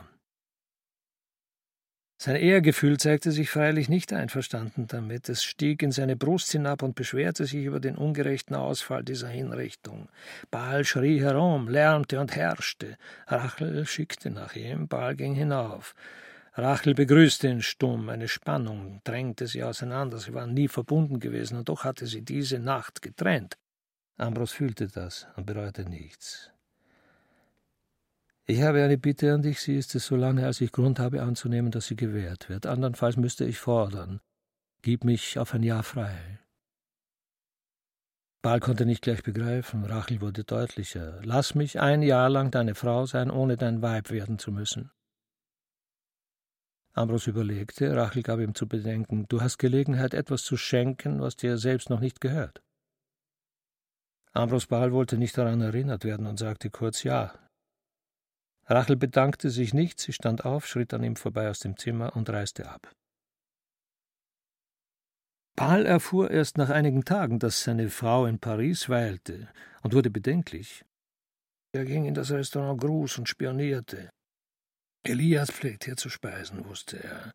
Sein 2.22 2.36
Ehrgefühl 2.36 2.98
zeigte 2.98 3.32
sich 3.32 3.48
freilich 3.48 3.88
nicht 3.88 4.12
einverstanden 4.12 4.86
damit. 4.86 5.30
Es 5.30 5.42
stieg 5.42 5.82
in 5.82 5.90
seine 5.90 6.16
Brust 6.16 6.52
hinab 6.52 6.82
und 6.82 6.94
beschwerte 6.94 7.46
sich 7.46 7.64
über 7.64 7.80
den 7.80 7.96
ungerechten 7.96 8.54
Ausfall 8.54 9.02
dieser 9.02 9.28
Hinrichtung. 9.28 10.10
Baal 10.50 10.84
schrie 10.84 11.20
herum, 11.20 11.66
lärmte 11.68 12.20
und 12.20 12.36
herrschte. 12.36 12.98
Rachel 13.26 13.86
schickte 13.86 14.30
nach 14.30 14.54
ihm, 14.54 14.86
Baal 14.86 15.16
ging 15.16 15.34
hinauf. 15.34 15.94
Rachel 16.52 16.94
begrüßte 16.94 17.48
ihn 17.48 17.62
stumm, 17.62 18.08
eine 18.08 18.28
Spannung 18.28 19.00
drängte 19.04 19.46
sie 19.46 19.62
auseinander, 19.62 20.18
sie 20.18 20.34
waren 20.34 20.52
nie 20.52 20.68
verbunden 20.68 21.20
gewesen, 21.20 21.58
und 21.58 21.68
doch 21.68 21.84
hatte 21.84 22.06
sie 22.06 22.22
diese 22.22 22.58
Nacht 22.58 23.02
getrennt. 23.02 23.56
Ambros 24.16 24.52
fühlte 24.52 24.88
das 24.88 25.26
und 25.36 25.46
bereute 25.46 25.88
nichts. 25.88 26.50
Ich 28.46 28.62
habe 28.62 28.82
eine 28.82 28.98
Bitte 28.98 29.32
an 29.32 29.42
dich, 29.42 29.60
sie 29.60 29.76
ist 29.76 29.94
es, 29.94 30.06
solange 30.06 30.44
als 30.44 30.60
ich 30.60 30.72
Grund 30.72 30.98
habe 30.98 31.22
anzunehmen, 31.22 31.70
dass 31.70 31.86
sie 31.86 31.94
gewährt 31.94 32.48
wird. 32.48 32.66
Andernfalls 32.66 33.16
müsste 33.16 33.44
ich 33.44 33.58
fordern. 33.58 34.20
Gib 34.82 35.04
mich 35.04 35.38
auf 35.38 35.54
ein 35.54 35.62
Jahr 35.62 35.84
frei. 35.84 36.40
Baal 38.42 38.58
konnte 38.58 38.86
nicht 38.86 39.02
gleich 39.02 39.22
begreifen, 39.22 39.84
Rachel 39.84 40.20
wurde 40.20 40.44
deutlicher. 40.44 41.20
Lass 41.22 41.54
mich 41.54 41.78
ein 41.78 42.02
Jahr 42.02 42.28
lang 42.28 42.50
deine 42.50 42.74
Frau 42.74 43.06
sein, 43.06 43.30
ohne 43.30 43.56
dein 43.56 43.82
Weib 43.82 44.10
werden 44.10 44.38
zu 44.38 44.50
müssen. 44.50 44.90
Ambros 46.92 47.26
überlegte, 47.26 47.94
Rachel 47.96 48.22
gab 48.22 48.40
ihm 48.40 48.54
zu 48.54 48.66
bedenken, 48.66 49.26
du 49.28 49.40
hast 49.40 49.58
Gelegenheit, 49.58 50.12
etwas 50.12 50.42
zu 50.42 50.56
schenken, 50.56 51.20
was 51.20 51.36
dir 51.36 51.56
selbst 51.56 51.88
noch 51.88 52.00
nicht 52.00 52.20
gehört. 52.20 52.62
Ambros 54.32 54.66
Baal 54.66 54.92
wollte 54.92 55.16
nicht 55.16 55.36
daran 55.36 55.60
erinnert 55.60 56.04
werden 56.04 56.26
und 56.26 56.38
sagte 56.38 56.70
kurz 56.70 57.02
Ja. 57.02 57.34
Rachel 58.66 58.96
bedankte 58.96 59.50
sich 59.50 59.74
nicht, 59.74 59.98
sie 59.98 60.12
stand 60.12 60.44
auf, 60.44 60.66
schritt 60.66 60.94
an 60.94 61.02
ihm 61.02 61.16
vorbei 61.16 61.50
aus 61.50 61.58
dem 61.58 61.76
Zimmer 61.76 62.14
und 62.14 62.30
reiste 62.30 62.68
ab. 62.68 62.92
Paul 65.56 65.84
erfuhr 65.84 66.30
erst 66.30 66.56
nach 66.56 66.70
einigen 66.70 67.04
Tagen, 67.04 67.38
dass 67.38 67.64
seine 67.64 67.90
Frau 67.90 68.26
in 68.26 68.38
Paris 68.38 68.88
weilte 68.88 69.48
und 69.82 69.94
wurde 69.94 70.10
bedenklich. 70.10 70.84
Er 71.72 71.84
ging 71.84 72.04
in 72.04 72.14
das 72.14 72.30
Restaurant 72.30 72.80
Gruß 72.80 73.18
und 73.18 73.28
spionierte. 73.28 74.10
Elias 75.02 75.50
pflegt 75.50 75.84
hier 75.84 75.96
zu 75.96 76.08
speisen, 76.08 76.64
wusste 76.66 77.02
er. 77.02 77.32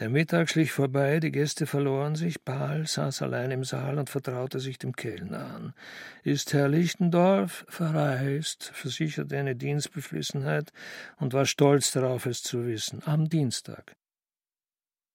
Der 0.00 0.10
Mittag 0.10 0.50
schlich 0.50 0.72
vorbei, 0.72 1.20
die 1.20 1.30
Gäste 1.30 1.66
verloren 1.66 2.16
sich, 2.16 2.44
Paul 2.44 2.84
saß 2.84 3.22
allein 3.22 3.52
im 3.52 3.62
Saal 3.62 3.96
und 3.98 4.10
vertraute 4.10 4.58
sich 4.58 4.76
dem 4.76 4.96
Kellner 4.96 5.54
an. 5.54 5.74
Ist 6.24 6.52
Herr 6.52 6.68
Lichtendorf 6.68 7.64
verreist, 7.68 8.72
versicherte 8.74 9.38
eine 9.38 9.54
Dienstbeflissenheit 9.54 10.72
und 11.18 11.32
war 11.32 11.46
stolz 11.46 11.92
darauf, 11.92 12.26
es 12.26 12.42
zu 12.42 12.66
wissen, 12.66 13.02
am 13.04 13.28
Dienstag. 13.28 13.94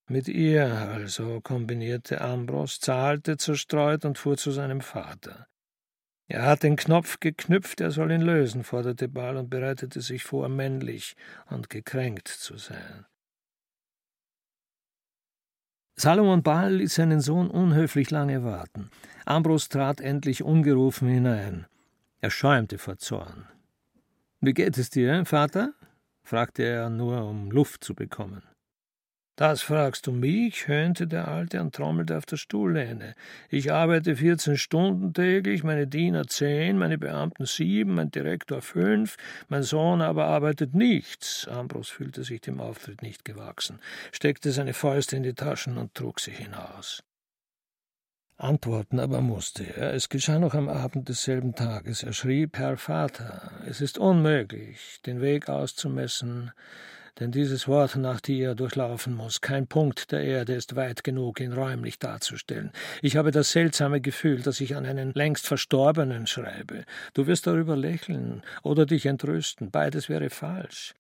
Mit 0.08 0.30
ihr 0.30 0.66
also, 0.66 1.42
kombinierte 1.42 2.22
Ambros, 2.22 2.80
zahlte 2.80 3.36
zerstreut 3.36 4.06
und 4.06 4.18
fuhr 4.18 4.38
zu 4.38 4.52
seinem 4.52 4.80
Vater. 4.80 5.48
Er 6.32 6.44
hat 6.44 6.62
den 6.62 6.76
Knopf 6.76 7.20
geknüpft, 7.20 7.82
er 7.82 7.90
soll 7.90 8.12
ihn 8.12 8.22
lösen, 8.22 8.64
forderte 8.64 9.08
Baal 9.08 9.36
und 9.36 9.50
bereitete 9.50 10.00
sich 10.00 10.24
vor, 10.24 10.48
männlich 10.48 11.16
und 11.50 11.72
gekränkt 11.72 12.28
zu 12.28 12.56
sein. 12.58 13.08
Salomon 15.96 16.44
Baal 16.44 16.76
ließ 16.76 16.94
seinen 16.94 17.20
Sohn 17.20 17.50
unhöflich 17.50 18.12
lange 18.12 18.44
warten. 18.44 18.92
Ambros 19.26 19.70
trat 19.70 20.02
endlich 20.02 20.44
ungerufen 20.44 21.10
hinein. 21.10 21.66
Er 22.22 22.30
schäumte 22.30 22.78
vor 22.78 23.00
Zorn. 23.00 23.48
Wie 24.40 24.54
geht 24.54 24.78
es 24.78 24.92
dir, 24.92 25.26
Vater? 25.26 25.74
fragte 26.22 26.64
er 26.64 26.92
nur, 26.92 27.28
um 27.28 27.50
Luft 27.50 27.84
zu 27.84 27.96
bekommen. 27.96 28.44
Das 29.40 29.62
fragst 29.62 30.06
du 30.06 30.12
mich? 30.12 30.68
höhnte 30.68 31.08
der 31.08 31.30
Alte 31.30 31.62
und 31.62 31.74
trommelte 31.74 32.18
auf 32.18 32.26
der 32.26 32.36
Stuhllehne. 32.36 33.16
Ich 33.48 33.72
arbeite 33.72 34.18
vierzehn 34.18 34.58
Stunden 34.58 35.14
täglich, 35.14 35.64
meine 35.64 35.88
Diener 35.88 36.28
zehn, 36.28 36.78
meine 36.78 36.98
Beamten 36.98 37.46
sieben, 37.46 37.96
mein 37.96 38.12
Direktor 38.12 38.62
fünf, 38.62 39.16
mein 39.48 39.64
Sohn 39.64 40.02
aber 40.02 40.26
arbeitet 40.26 40.76
nichts. 40.76 41.48
Ambros 41.48 41.88
fühlte 41.88 42.26
sich 42.26 42.42
dem 42.42 42.60
Auftritt 42.60 43.02
nicht 43.02 43.24
gewachsen, 43.24 43.80
steckte 44.12 44.52
seine 44.52 44.74
Fäuste 44.74 45.16
in 45.16 45.24
die 45.24 45.36
Taschen 45.36 45.78
und 45.78 45.96
trug 45.96 46.20
sie 46.20 46.32
hinaus. 46.32 47.02
Antworten 48.36 49.00
aber 49.00 49.22
musste 49.22 49.64
er. 49.64 49.94
Es 49.94 50.10
geschah 50.10 50.40
noch 50.40 50.54
am 50.54 50.68
Abend 50.68 51.08
desselben 51.08 51.56
Tages. 51.56 52.04
Er 52.04 52.12
schrieb, 52.12 52.58
Herr 52.58 52.76
Vater, 52.76 53.54
es 53.66 53.80
ist 53.80 54.00
unmöglich, 54.00 55.00
den 55.06 55.22
Weg 55.22 55.48
auszumessen, 55.48 56.52
denn 57.20 57.32
dieses 57.32 57.68
Wort, 57.68 57.96
nach 57.96 58.20
die 58.20 58.42
er 58.42 58.56
durchlaufen 58.56 59.14
muss, 59.16 59.42
kein 59.42 59.68
Punkt 59.68 60.12
der 60.12 60.22
Erde 60.24 60.54
ist 60.54 60.76
weit 60.76 61.04
genug, 61.04 61.40
ihn 61.40 61.54
räumlich 61.54 62.00
darzustellen. 62.00 62.72
Ich 63.02 63.16
habe 63.16 63.32
das 63.32 63.52
seltsame 63.52 64.02
Gefühl, 64.02 64.42
dass 64.42 64.62
ich 64.62 64.76
an 64.76 64.86
einen 64.86 65.14
längst 65.14 65.48
Verstorbenen 65.48 66.28
schreibe. 66.28 66.86
Du 67.14 67.28
wirst 67.28 67.48
darüber 67.48 67.76
lächeln 67.76 68.44
oder 68.64 68.86
dich 68.86 69.06
entrüsten. 69.06 69.72
Beides 69.72 70.10
wäre 70.10 70.30
falsch. 70.30 70.94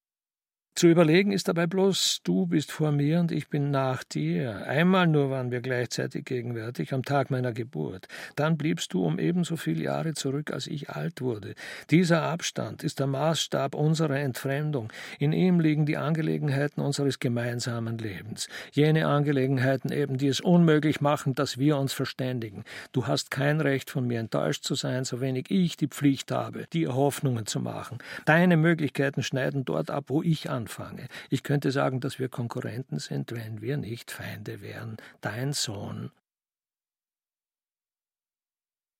Zu 0.79 0.87
überlegen 0.87 1.33
ist 1.33 1.49
dabei 1.49 1.67
bloß, 1.67 2.21
du 2.23 2.45
bist 2.45 2.71
vor 2.71 2.93
mir 2.93 3.19
und 3.19 3.33
ich 3.33 3.49
bin 3.49 3.69
nach 3.69 4.01
dir. 4.05 4.65
Einmal 4.65 5.07
nur 5.07 5.29
waren 5.29 5.51
wir 5.51 5.59
gleichzeitig 5.59 6.23
gegenwärtig, 6.23 6.93
am 6.93 7.03
Tag 7.03 7.31
meiner 7.31 7.51
Geburt. 7.51 8.07
Dann 8.37 8.55
bliebst 8.57 8.93
du 8.93 9.03
um 9.03 9.19
ebenso 9.19 9.57
viele 9.57 9.83
Jahre 9.83 10.13
zurück, 10.13 10.53
als 10.53 10.67
ich 10.67 10.89
alt 10.89 11.19
wurde. 11.19 11.55
Dieser 11.89 12.21
Abstand 12.21 12.81
ist 12.81 12.99
der 12.99 13.07
Maßstab 13.07 13.75
unserer 13.75 14.19
Entfremdung. 14.19 14.89
In 15.19 15.33
ihm 15.33 15.59
liegen 15.59 15.85
die 15.85 15.97
Angelegenheiten 15.97 16.79
unseres 16.79 17.19
gemeinsamen 17.19 17.97
Lebens. 17.97 18.47
Jene 18.71 19.05
Angelegenheiten 19.05 19.91
eben, 19.91 20.17
die 20.17 20.29
es 20.29 20.39
unmöglich 20.39 21.01
machen, 21.01 21.35
dass 21.35 21.57
wir 21.57 21.75
uns 21.75 21.91
verständigen. 21.91 22.63
Du 22.93 23.05
hast 23.05 23.31
kein 23.31 23.59
Recht, 23.59 23.89
von 23.89 24.07
mir 24.07 24.21
enttäuscht 24.21 24.63
zu 24.63 24.75
sein, 24.75 25.03
so 25.03 25.19
wenig 25.19 25.47
ich 25.51 25.75
die 25.75 25.89
Pflicht 25.89 26.31
habe, 26.31 26.67
dir 26.71 26.95
Hoffnungen 26.95 27.47
zu 27.47 27.59
machen. 27.59 27.97
Deine 28.23 28.55
Möglichkeiten 28.55 29.23
schneiden 29.23 29.65
dort 29.65 29.91
ab, 29.91 30.05
wo 30.07 30.23
ich 30.23 30.49
anfange 30.49 30.68
anfange. 30.69 31.07
Ich 31.29 31.43
könnte 31.43 31.71
sagen, 31.71 31.99
dass 31.99 32.19
wir 32.19 32.29
Konkurrenten 32.29 32.99
sind, 32.99 33.31
wenn 33.31 33.61
wir 33.61 33.77
nicht 33.77 34.11
Feinde 34.11 34.61
wären. 34.61 34.97
Dein 35.21 35.53
Sohn. 35.53 36.11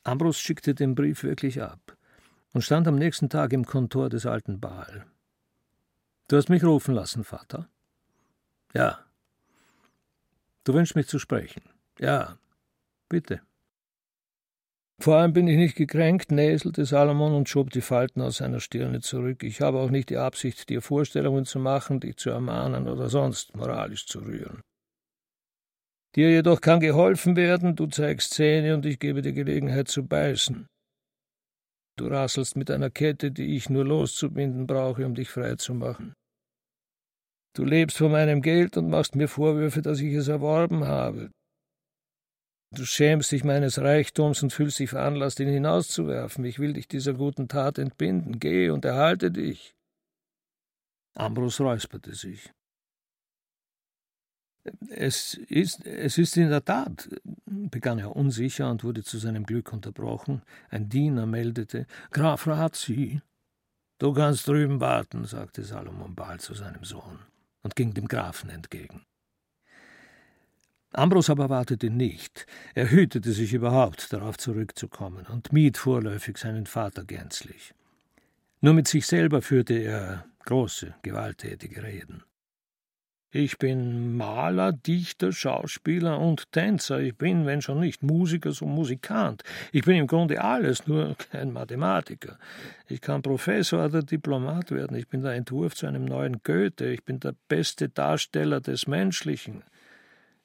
Ambros 0.04 0.40
schickte 0.40 0.74
den 0.74 0.96
Brief 0.96 1.24
wirklich 1.24 1.62
ab 1.62 1.96
und 2.54 2.64
stand 2.64 2.88
am 2.88 2.96
nächsten 2.96 3.30
Tag 3.30 3.54
im 3.54 3.66
Kontor 3.66 4.10
des 4.10 4.26
alten 4.26 4.60
Baal. 4.60 5.06
Du 6.28 6.38
hast 6.38 6.50
mich 6.50 6.64
rufen 6.64 6.96
lassen, 6.96 7.24
Vater? 7.24 7.70
Ja. 8.74 9.06
Du 10.64 10.74
wünschst 10.74 10.96
mich 10.96 11.08
zu 11.08 11.20
sprechen? 11.20 11.64
Ja. 12.00 12.38
Bitte. 13.08 13.42
Vor 15.02 15.16
allem 15.16 15.32
bin 15.32 15.48
ich 15.48 15.56
nicht 15.56 15.76
gekränkt, 15.76 16.30
näselte 16.30 16.84
Salomon 16.86 17.34
und 17.34 17.48
schob 17.48 17.70
die 17.70 17.82
Falten 17.82 18.22
aus 18.22 18.38
seiner 18.38 18.60
Stirne 18.60 19.00
zurück. 19.00 19.44
Ich 19.44 19.62
habe 19.62 19.80
auch 19.80 19.90
nicht 19.90 20.10
die 20.10 20.18
Absicht, 20.18 20.68
dir 20.68 20.82
Vorstellungen 20.82 21.46
zu 21.46 21.58
machen, 21.58 22.02
dich 22.02 22.18
zu 22.18 22.32
ermahnen 22.32 22.90
oder 22.90 23.08
sonst 23.08 23.56
moralisch 23.56 24.06
zu 24.06 24.20
rühren. 24.20 24.62
Dir 26.16 26.30
jedoch 26.30 26.60
kann 26.60 26.82
geholfen 26.82 27.38
werden, 27.38 27.78
du 27.78 27.88
zeigst 27.88 28.34
Zähne 28.34 28.74
und 28.74 28.86
ich 28.86 29.00
gebe 29.00 29.22
dir 29.22 29.32
Gelegenheit 29.32 29.88
zu 29.88 30.06
beißen. 30.06 30.68
Du 31.98 32.08
rasselst 32.08 32.58
mit 32.58 32.70
einer 32.70 32.90
Kette, 32.90 33.32
die 33.32 33.56
ich 33.56 33.70
nur 33.70 33.86
loszubinden 33.86 34.68
brauche, 34.68 35.06
um 35.06 35.16
dich 35.16 35.30
frei 35.30 35.56
zu 35.56 35.74
machen. 35.74 36.14
Du 37.56 37.64
lebst 37.64 37.98
von 37.98 38.12
meinem 38.12 38.42
Geld 38.42 38.76
und 38.76 38.90
machst 38.90 39.16
mir 39.16 39.28
Vorwürfe, 39.28 39.82
dass 39.82 40.02
ich 40.02 40.14
es 40.14 40.28
erworben 40.28 40.86
habe. 40.86 41.30
Du 42.72 42.86
schämst 42.86 43.32
dich 43.32 43.44
meines 43.44 43.80
Reichtums 43.80 44.44
und 44.44 44.54
fühlst 44.54 44.78
dich 44.78 44.92
veranlasst, 44.92 45.40
ihn 45.40 45.50
hinauszuwerfen. 45.50 46.46
Ich 46.46 46.60
will 46.60 46.74
dich 46.74 46.88
dieser 46.88 47.14
guten 47.14 47.48
Tat 47.48 47.80
entbinden. 47.80 48.40
Geh 48.40 48.70
und 48.70 48.86
erhalte 48.86 49.32
dich. 49.32 49.76
Ambrus 51.16 51.60
räusperte 51.60 52.14
sich. 52.14 52.52
Es 54.90 55.34
ist, 55.34 55.86
es 55.86 56.18
ist 56.20 56.38
in 56.38 56.50
der 56.50 56.64
Tat, 56.64 57.10
begann 57.46 57.98
er 57.98 58.16
unsicher 58.16 58.70
und 58.70 58.84
wurde 58.84 59.04
zu 59.04 59.18
seinem 59.18 59.46
Glück 59.46 59.74
unterbrochen. 59.74 60.44
Ein 60.70 60.90
Diener 60.90 61.26
meldete, 61.26 61.88
Graf 62.12 62.46
Razi. 62.46 63.22
Du 63.98 64.14
kannst 64.14 64.48
drüben 64.48 64.80
warten, 64.80 65.26
sagte 65.26 65.64
Salomon 65.64 66.14
bald 66.14 66.42
zu 66.42 66.54
seinem 66.54 66.84
Sohn 66.84 67.20
und 67.64 67.76
ging 67.76 67.94
dem 67.94 68.08
Grafen 68.08 68.50
entgegen. 68.50 69.06
Ambros 70.92 71.30
aber 71.30 71.50
wartete 71.50 71.90
nicht. 71.90 72.48
Er 72.74 72.90
hütete 72.90 73.32
sich 73.32 73.54
überhaupt, 73.54 74.12
darauf 74.12 74.38
zurückzukommen 74.38 75.26
und 75.28 75.54
mied 75.54 75.78
vorläufig 75.78 76.38
seinen 76.38 76.66
Vater 76.66 77.04
gänzlich. 77.04 77.74
Nur 78.62 78.74
mit 78.74 78.88
sich 78.88 79.06
selber 79.06 79.42
führte 79.42 79.76
er 79.76 80.26
große, 80.46 80.96
gewalttätige 81.04 81.84
Reden. 81.84 82.24
Ich 83.32 83.60
bin 83.60 84.18
Maler, 84.18 84.74
Dichter, 84.74 85.32
Schauspieler 85.32 86.20
und 86.20 86.52
Tänzer. 86.52 87.00
Ich 87.00 87.16
bin, 87.16 87.46
wenn 87.46 87.62
schon 87.62 87.80
nicht 87.80 88.02
Musiker, 88.02 88.52
so 88.54 88.66
Musikant. 88.66 89.44
Ich 89.72 89.84
bin 89.84 89.98
im 89.98 90.08
Grunde 90.08 90.44
alles, 90.44 90.88
nur 90.88 91.16
kein 91.32 91.54
Mathematiker. 91.54 92.40
Ich 92.88 93.02
kann 93.02 93.22
Professor 93.22 93.86
oder 93.86 94.02
Diplomat 94.02 94.72
werden. 94.72 94.98
Ich 94.98 95.08
bin 95.08 95.22
der 95.22 95.34
Entwurf 95.34 95.76
zu 95.76 95.86
einem 95.86 96.06
neuen 96.06 96.42
Goethe. 96.44 96.88
Ich 96.88 97.04
bin 97.04 97.20
der 97.20 97.36
beste 97.48 97.88
Darsteller 97.88 98.62
des 98.62 98.88
Menschlichen. 98.88 99.62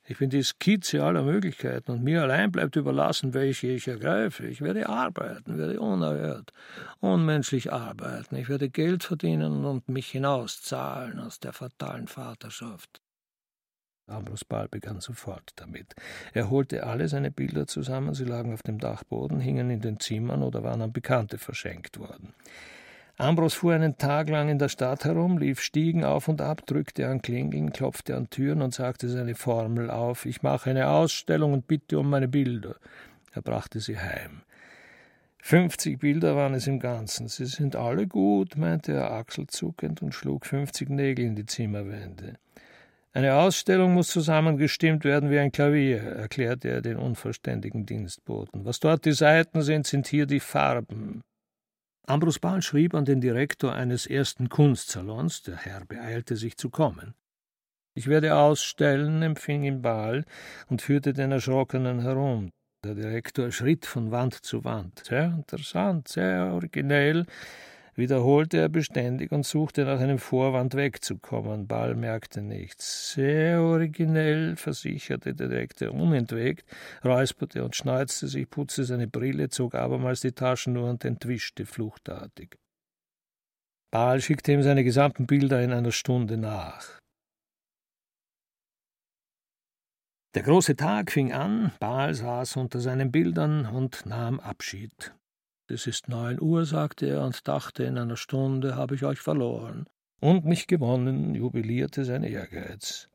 Ich 0.06 0.18
bin 0.18 0.28
die 0.28 0.42
Skizze 0.42 1.02
aller 1.02 1.22
Möglichkeiten 1.22 1.90
und 1.90 2.04
mir 2.04 2.22
allein 2.22 2.52
bleibt 2.52 2.76
überlassen, 2.76 3.32
welche 3.32 3.68
ich 3.68 3.88
ergreife. 3.88 4.46
Ich 4.46 4.60
werde 4.60 4.88
arbeiten, 4.88 5.56
werde 5.56 5.80
unerhört, 5.80 6.52
unmenschlich 7.00 7.72
arbeiten. 7.72 8.36
Ich 8.36 8.50
werde 8.50 8.68
Geld 8.68 9.02
verdienen 9.02 9.64
und 9.64 9.88
mich 9.88 10.10
hinauszahlen 10.10 11.18
aus 11.18 11.40
der 11.40 11.54
fatalen 11.54 12.06
Vaterschaft. 12.06 13.00
Ambrose 14.06 14.44
Ball 14.46 14.68
begann 14.68 15.00
sofort 15.00 15.52
damit. 15.56 15.94
Er 16.34 16.50
holte 16.50 16.84
alle 16.84 17.08
seine 17.08 17.30
Bilder 17.30 17.66
zusammen, 17.66 18.12
sie 18.12 18.26
lagen 18.26 18.52
auf 18.52 18.62
dem 18.62 18.78
Dachboden, 18.78 19.40
hingen 19.40 19.70
in 19.70 19.80
den 19.80 19.98
Zimmern 19.98 20.42
oder 20.42 20.62
waren 20.62 20.82
an 20.82 20.92
Bekannte 20.92 21.38
verschenkt 21.38 21.98
worden. 21.98 22.34
Ambros 23.16 23.54
fuhr 23.54 23.74
einen 23.74 23.96
Tag 23.96 24.28
lang 24.28 24.48
in 24.48 24.58
der 24.58 24.68
Stadt 24.68 25.04
herum, 25.04 25.38
lief 25.38 25.60
Stiegen 25.60 26.04
auf 26.04 26.26
und 26.26 26.40
ab, 26.40 26.66
drückte 26.66 27.06
an 27.06 27.22
Klingeln, 27.22 27.72
klopfte 27.72 28.16
an 28.16 28.28
Türen 28.28 28.60
und 28.60 28.74
sagte 28.74 29.08
seine 29.08 29.36
Formel 29.36 29.88
auf: 29.88 30.26
Ich 30.26 30.42
mache 30.42 30.70
eine 30.70 30.88
Ausstellung 30.88 31.52
und 31.52 31.68
bitte 31.68 31.98
um 31.98 32.10
meine 32.10 32.26
Bilder. 32.26 32.74
Er 33.32 33.42
brachte 33.42 33.78
sie 33.78 33.98
heim. 33.98 34.42
Fünfzig 35.38 36.00
Bilder 36.00 36.34
waren 36.36 36.54
es 36.54 36.66
im 36.66 36.80
Ganzen. 36.80 37.28
Sie 37.28 37.44
sind 37.46 37.76
alle 37.76 38.06
gut, 38.06 38.56
meinte 38.56 38.92
er 38.92 39.12
achselzuckend 39.12 40.02
und 40.02 40.14
schlug 40.14 40.46
fünfzig 40.46 40.88
Nägel 40.88 41.26
in 41.26 41.36
die 41.36 41.46
Zimmerwände. 41.46 42.34
Eine 43.12 43.34
Ausstellung 43.34 43.94
muss 43.94 44.08
zusammengestimmt 44.08 45.04
werden 45.04 45.30
wie 45.30 45.38
ein 45.38 45.52
Klavier, 45.52 46.02
erklärte 46.02 46.68
er 46.68 46.80
den 46.80 46.96
unverständigen 46.96 47.86
Dienstboten. 47.86 48.64
Was 48.64 48.80
dort 48.80 49.04
die 49.04 49.12
Saiten 49.12 49.62
sind, 49.62 49.86
sind 49.86 50.08
hier 50.08 50.26
die 50.26 50.40
Farben. 50.40 51.20
Ambrus 52.06 52.38
Bahl 52.38 52.60
schrieb 52.60 52.94
an 52.94 53.06
den 53.06 53.22
Direktor 53.22 53.72
eines 53.72 54.04
ersten 54.04 54.50
Kunstsalons, 54.50 55.42
der 55.42 55.56
Herr 55.56 55.86
beeilte 55.86 56.36
sich 56.36 56.58
zu 56.58 56.68
kommen. 56.68 57.14
Ich 57.94 58.08
werde 58.08 58.36
ausstellen, 58.36 59.22
empfing 59.22 59.62
ihn 59.64 59.80
Bahl 59.80 60.26
und 60.66 60.82
führte 60.82 61.14
den 61.14 61.32
Erschrockenen 61.32 62.00
herum. 62.00 62.50
Der 62.84 62.94
Direktor 62.94 63.50
schritt 63.52 63.86
von 63.86 64.10
Wand 64.10 64.34
zu 64.34 64.64
Wand. 64.64 65.02
Sehr 65.06 65.26
interessant, 65.26 66.08
sehr 66.08 66.52
originell, 66.52 67.24
wiederholte 67.96 68.58
er 68.58 68.68
beständig 68.68 69.32
und 69.32 69.46
suchte 69.46 69.84
nach 69.84 70.00
einem 70.00 70.18
Vorwand 70.18 70.74
wegzukommen. 70.74 71.66
Ball 71.66 71.94
merkte 71.94 72.42
nichts. 72.42 73.12
Sehr 73.12 73.60
originell, 73.60 74.56
versicherte 74.56 75.34
der 75.34 75.48
Direktor 75.48 75.92
unentwegt, 75.92 76.64
räusperte 77.04 77.64
und 77.64 77.76
schneuzte 77.76 78.28
sich, 78.28 78.48
putzte 78.48 78.84
seine 78.84 79.06
Brille, 79.06 79.48
zog 79.48 79.74
abermals 79.74 80.20
die 80.20 80.32
Taschenuhr 80.32 80.90
und 80.90 81.04
entwischte 81.04 81.66
fluchtartig. 81.66 82.56
Baal 83.90 84.20
schickte 84.20 84.52
ihm 84.52 84.62
seine 84.62 84.82
gesamten 84.82 85.26
Bilder 85.26 85.62
in 85.62 85.72
einer 85.72 85.92
Stunde 85.92 86.36
nach. 86.36 86.98
Der 90.34 90.42
große 90.42 90.74
Tag 90.74 91.12
fing 91.12 91.32
an, 91.32 91.70
Baal 91.78 92.12
saß 92.12 92.56
unter 92.56 92.80
seinen 92.80 93.12
Bildern 93.12 93.66
und 93.66 94.04
nahm 94.04 94.40
Abschied. 94.40 95.14
Es 95.66 95.86
ist 95.86 96.08
neun 96.08 96.40
Uhr, 96.40 96.66
sagte 96.66 97.06
er 97.06 97.22
und 97.22 97.48
dachte, 97.48 97.84
in 97.84 97.96
einer 97.96 98.16
Stunde 98.16 98.76
habe 98.76 98.94
ich 98.94 99.04
euch 99.04 99.20
verloren. 99.20 99.86
Und 100.20 100.44
mich 100.44 100.66
gewonnen, 100.66 101.34
jubilierte 101.34 102.04
sein 102.04 102.22
Ehrgeiz. 102.22 103.08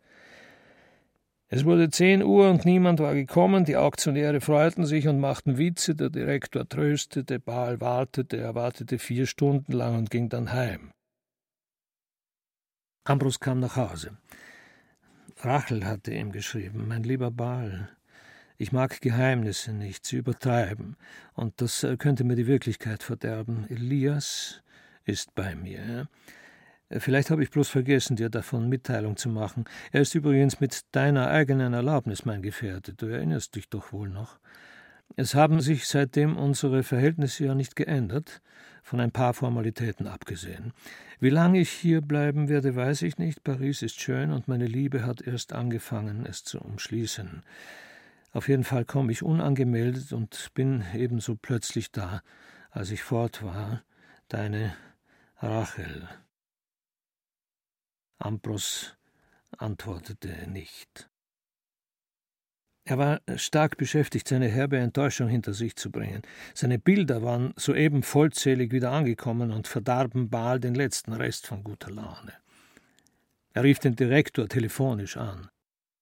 Es 1.47 1.65
wurde 1.65 1.89
zehn 1.89 2.23
Uhr 2.23 2.49
und 2.49 2.65
niemand 2.65 2.99
war 2.99 3.13
gekommen, 3.15 3.65
die 3.65 3.75
Auktionäre 3.77 4.41
freuten 4.41 4.85
sich 4.85 5.07
und 5.07 5.19
machten 5.19 5.57
Witze, 5.57 5.95
der 5.95 6.09
Direktor 6.09 6.67
tröstete, 6.67 7.39
Baal 7.39 7.81
wartete, 7.81 8.37
er 8.37 8.53
wartete 8.53 8.99
vier 8.99 9.25
Stunden 9.25 9.71
lang 9.71 9.97
und 9.97 10.11
ging 10.11 10.29
dann 10.29 10.51
heim. 10.51 10.91
Ambrus 13.03 13.39
kam 13.39 13.59
nach 13.59 13.75
Hause. 13.75 14.17
Rachel 15.37 15.85
hatte 15.85 16.13
ihm 16.13 16.31
geschrieben, 16.31 16.87
mein 16.87 17.03
lieber 17.03 17.31
Baal, 17.31 17.89
ich 18.59 18.73
mag 18.73 18.99
Geheimnisse 18.99 19.71
nicht, 19.71 20.05
sie 20.05 20.17
übertreiben, 20.17 20.97
und 21.33 21.61
das 21.61 21.83
äh, 21.85 21.95
könnte 21.95 22.25
mir 22.25 22.35
die 22.35 22.45
Wirklichkeit 22.45 23.03
verderben. 23.03 23.65
Elias 23.69 24.61
ist 25.05 25.33
bei 25.33 25.55
mir. 25.55 26.09
Äh, 26.89 26.99
vielleicht 26.99 27.31
habe 27.31 27.41
ich 27.41 27.51
bloß 27.51 27.69
vergessen, 27.69 28.17
dir 28.17 28.29
davon 28.29 28.67
Mitteilung 28.67 29.15
zu 29.15 29.29
machen. 29.29 29.63
Er 29.93 30.01
ist 30.01 30.13
übrigens 30.13 30.59
mit 30.59 30.81
deiner 30.91 31.29
eigenen 31.29 31.73
Erlaubnis 31.73 32.25
mein 32.25 32.41
Gefährte. 32.41 32.93
Du 32.93 33.05
erinnerst 33.05 33.55
dich 33.55 33.69
doch 33.69 33.93
wohl 33.93 34.09
noch. 34.09 34.39
Es 35.15 35.35
haben 35.35 35.61
sich 35.61 35.87
seitdem 35.87 36.35
unsere 36.35 36.83
Verhältnisse 36.83 37.45
ja 37.45 37.55
nicht 37.55 37.77
geändert, 37.77 38.41
von 38.83 38.99
ein 38.99 39.11
paar 39.11 39.33
Formalitäten 39.33 40.05
abgesehen. 40.05 40.73
Wie 41.21 41.29
lange 41.29 41.61
ich 41.61 41.69
hier 41.69 42.01
bleiben 42.01 42.49
werde, 42.49 42.75
weiß 42.75 43.03
ich 43.03 43.17
nicht. 43.17 43.41
Paris 43.45 43.83
ist 43.83 44.01
schön 44.01 44.31
und 44.31 44.49
meine 44.49 44.67
Liebe 44.67 45.05
hat 45.05 45.21
erst 45.21 45.53
angefangen, 45.53 46.25
es 46.25 46.43
zu 46.43 46.59
umschließen. 46.59 47.41
Auf 48.31 48.47
jeden 48.47 48.63
Fall 48.63 48.85
komme 48.85 49.11
ich 49.11 49.23
unangemeldet 49.23 50.13
und 50.13 50.51
bin 50.53 50.83
ebenso 50.93 51.35
plötzlich 51.35 51.91
da, 51.91 52.21
als 52.69 52.91
ich 52.91 53.01
fort 53.01 53.43
war, 53.43 53.83
deine 54.27 54.75
Rachel. 55.37 56.07
Ambros 58.19 58.95
antwortete 59.57 60.49
nicht. 60.49 61.09
Er 62.89 62.97
war 62.97 63.21
stark 63.35 63.77
beschäftigt, 63.77 64.27
seine 64.27 64.47
herbe 64.47 64.77
Enttäuschung 64.77 65.27
hinter 65.27 65.53
sich 65.53 65.75
zu 65.75 65.91
bringen. 65.91 66.23
Seine 66.55 66.79
Bilder 66.79 67.21
waren 67.21 67.53
soeben 67.55 68.03
vollzählig 68.03 68.71
wieder 68.71 68.91
angekommen 68.91 69.51
und 69.51 69.67
verdarben 69.67 70.29
Baal 70.29 70.59
den 70.59 70.73
letzten 70.75 71.13
Rest 71.13 71.45
von 71.45 71.63
guter 71.63 71.91
Laune. 71.91 72.33
Er 73.53 73.63
rief 73.63 73.79
den 73.79 73.95
Direktor 73.95 74.47
telefonisch 74.47 75.17
an. 75.17 75.49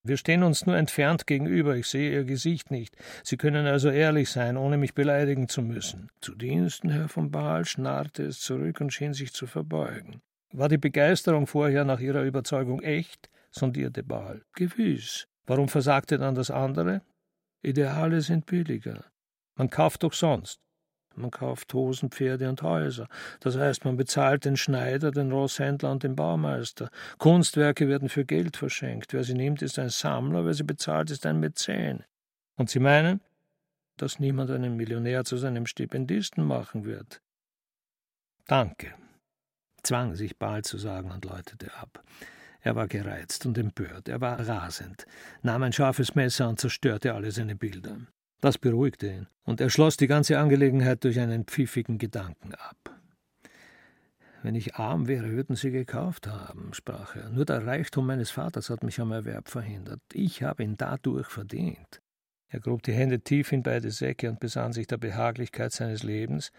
Wir 0.08 0.18
stehen 0.18 0.44
uns 0.44 0.66
nur 0.66 0.78
entfernt 0.78 1.28
gegenüber, 1.28 1.76
ich 1.76 1.88
sehe 1.88 2.12
Ihr 2.12 2.24
Gesicht 2.24 2.72
nicht. 2.72 2.96
Sie 3.24 3.36
können 3.36 3.68
also 3.68 3.90
ehrlich 3.90 4.30
sein, 4.30 4.56
ohne 4.56 4.78
mich 4.78 4.94
beleidigen 4.94 5.50
zu 5.50 5.62
müssen. 5.62 6.10
Zu 6.22 6.36
Diensten, 6.36 6.90
Herr 6.90 7.10
von 7.10 7.32
Baal, 7.32 7.66
schnarrte 7.66 8.24
es 8.24 8.40
zurück 8.40 8.80
und 8.80 8.94
schien 8.94 9.14
sich 9.14 9.34
zu 9.34 9.48
verbeugen. 9.48 10.22
War 10.54 10.70
die 10.70 10.78
Begeisterung 10.78 11.46
vorher 11.46 11.84
nach 11.84 12.00
Ihrer 12.00 12.24
Überzeugung 12.24 12.82
echt? 12.82 13.30
sondierte 13.52 14.04
Baal. 14.04 14.44
Gewiss. 14.54 15.28
Warum 15.46 15.68
versagte 15.68 16.18
dann 16.18 16.36
das 16.36 16.52
andere? 16.52 17.02
Ideale 17.62 18.22
sind 18.22 18.46
billiger. 18.46 19.04
Man 19.56 19.70
kauft 19.70 20.04
doch 20.04 20.14
sonst. 20.14 20.60
Man 21.18 21.32
kauft 21.32 21.74
Hosen, 21.74 22.12
Pferde 22.12 22.48
und 22.48 22.62
Häuser. 22.62 23.08
Das 23.40 23.58
heißt, 23.58 23.86
man 23.86 23.98
bezahlt 23.98 24.46
den 24.46 24.56
Schneider, 24.56 25.12
den 25.12 25.32
Rosshändler 25.32 25.92
und 25.92 26.04
den 26.04 26.16
Baumeister. 26.16 26.90
Kunstwerke 27.18 27.88
werden 27.88 28.10
für 28.10 28.24
Geld 28.24 28.56
verschenkt. 28.56 29.14
Wer 29.14 29.24
sie 29.24 29.34
nimmt, 29.34 29.62
ist 29.62 29.80
ein 29.80 29.90
Sammler, 29.90 30.46
wer 30.46 30.54
sie 30.54 30.64
bezahlt, 30.64 31.10
ist 31.10 31.26
ein 31.26 31.40
Mäzen. 31.40 32.04
Und 32.56 32.70
Sie 32.70 32.80
meinen, 32.80 33.22
dass 33.98 34.20
niemand 34.20 34.52
einen 34.52 34.76
Millionär 34.78 35.26
zu 35.26 35.38
seinem 35.38 35.66
Stipendisten 35.66 36.46
machen 36.46 36.86
wird? 36.86 37.22
Danke, 38.48 38.94
zwang 39.84 40.16
sich 40.16 40.38
Baal 40.38 40.64
zu 40.64 40.78
sagen 40.78 41.12
und 41.12 41.26
läutete 41.26 41.74
ab. 41.76 42.04
Er 42.62 42.76
war 42.76 42.88
gereizt 42.88 43.46
und 43.46 43.58
empört, 43.58 44.08
er 44.10 44.22
war 44.22 44.40
rasend, 44.40 45.06
nahm 45.42 45.64
ein 45.64 45.74
scharfes 45.74 46.16
Messer 46.16 46.50
und 46.50 46.60
zerstörte 46.60 47.14
alle 47.14 47.32
seine 47.32 47.56
Bilder. 47.56 47.98
Das 48.42 48.58
beruhigte 48.58 49.08
ihn, 49.08 49.28
und 49.46 49.62
er 49.62 49.70
schloss 49.70 49.98
die 49.98 50.08
ganze 50.08 50.38
Angelegenheit 50.38 51.04
durch 51.04 51.20
einen 51.20 51.46
pfiffigen 51.46 51.98
Gedanken 51.98 52.54
ab. 52.54 52.96
Wenn 54.44 54.56
ich 54.56 54.76
arm 54.76 55.08
wäre, 55.08 55.32
würden 55.32 55.56
Sie 55.56 55.72
gekauft 55.72 56.28
haben, 56.28 56.74
sprach 56.74 57.16
er. 57.16 57.30
Nur 57.30 57.46
der 57.46 57.66
Reichtum 57.66 58.06
meines 58.06 58.30
Vaters 58.30 58.70
hat 58.70 58.84
mich 58.84 59.00
am 59.02 59.12
Erwerb 59.12 59.50
verhindert. 59.50 60.00
Ich 60.14 60.44
habe 60.44 60.64
ihn 60.64 60.78
dadurch 60.78 61.28
verdient. 61.28 62.02
Er 62.50 62.60
grub 62.60 62.84
die 62.84 62.94
Hände 62.94 63.20
tief 63.20 63.52
in 63.52 63.64
beide 63.64 63.92
Säcke 63.92 64.30
und 64.30 64.40
besann 64.40 64.72
sich 64.72 64.88
der 64.88 64.98
Behaglichkeit 64.98 65.74
seines 65.74 66.04
Lebens 66.04 66.52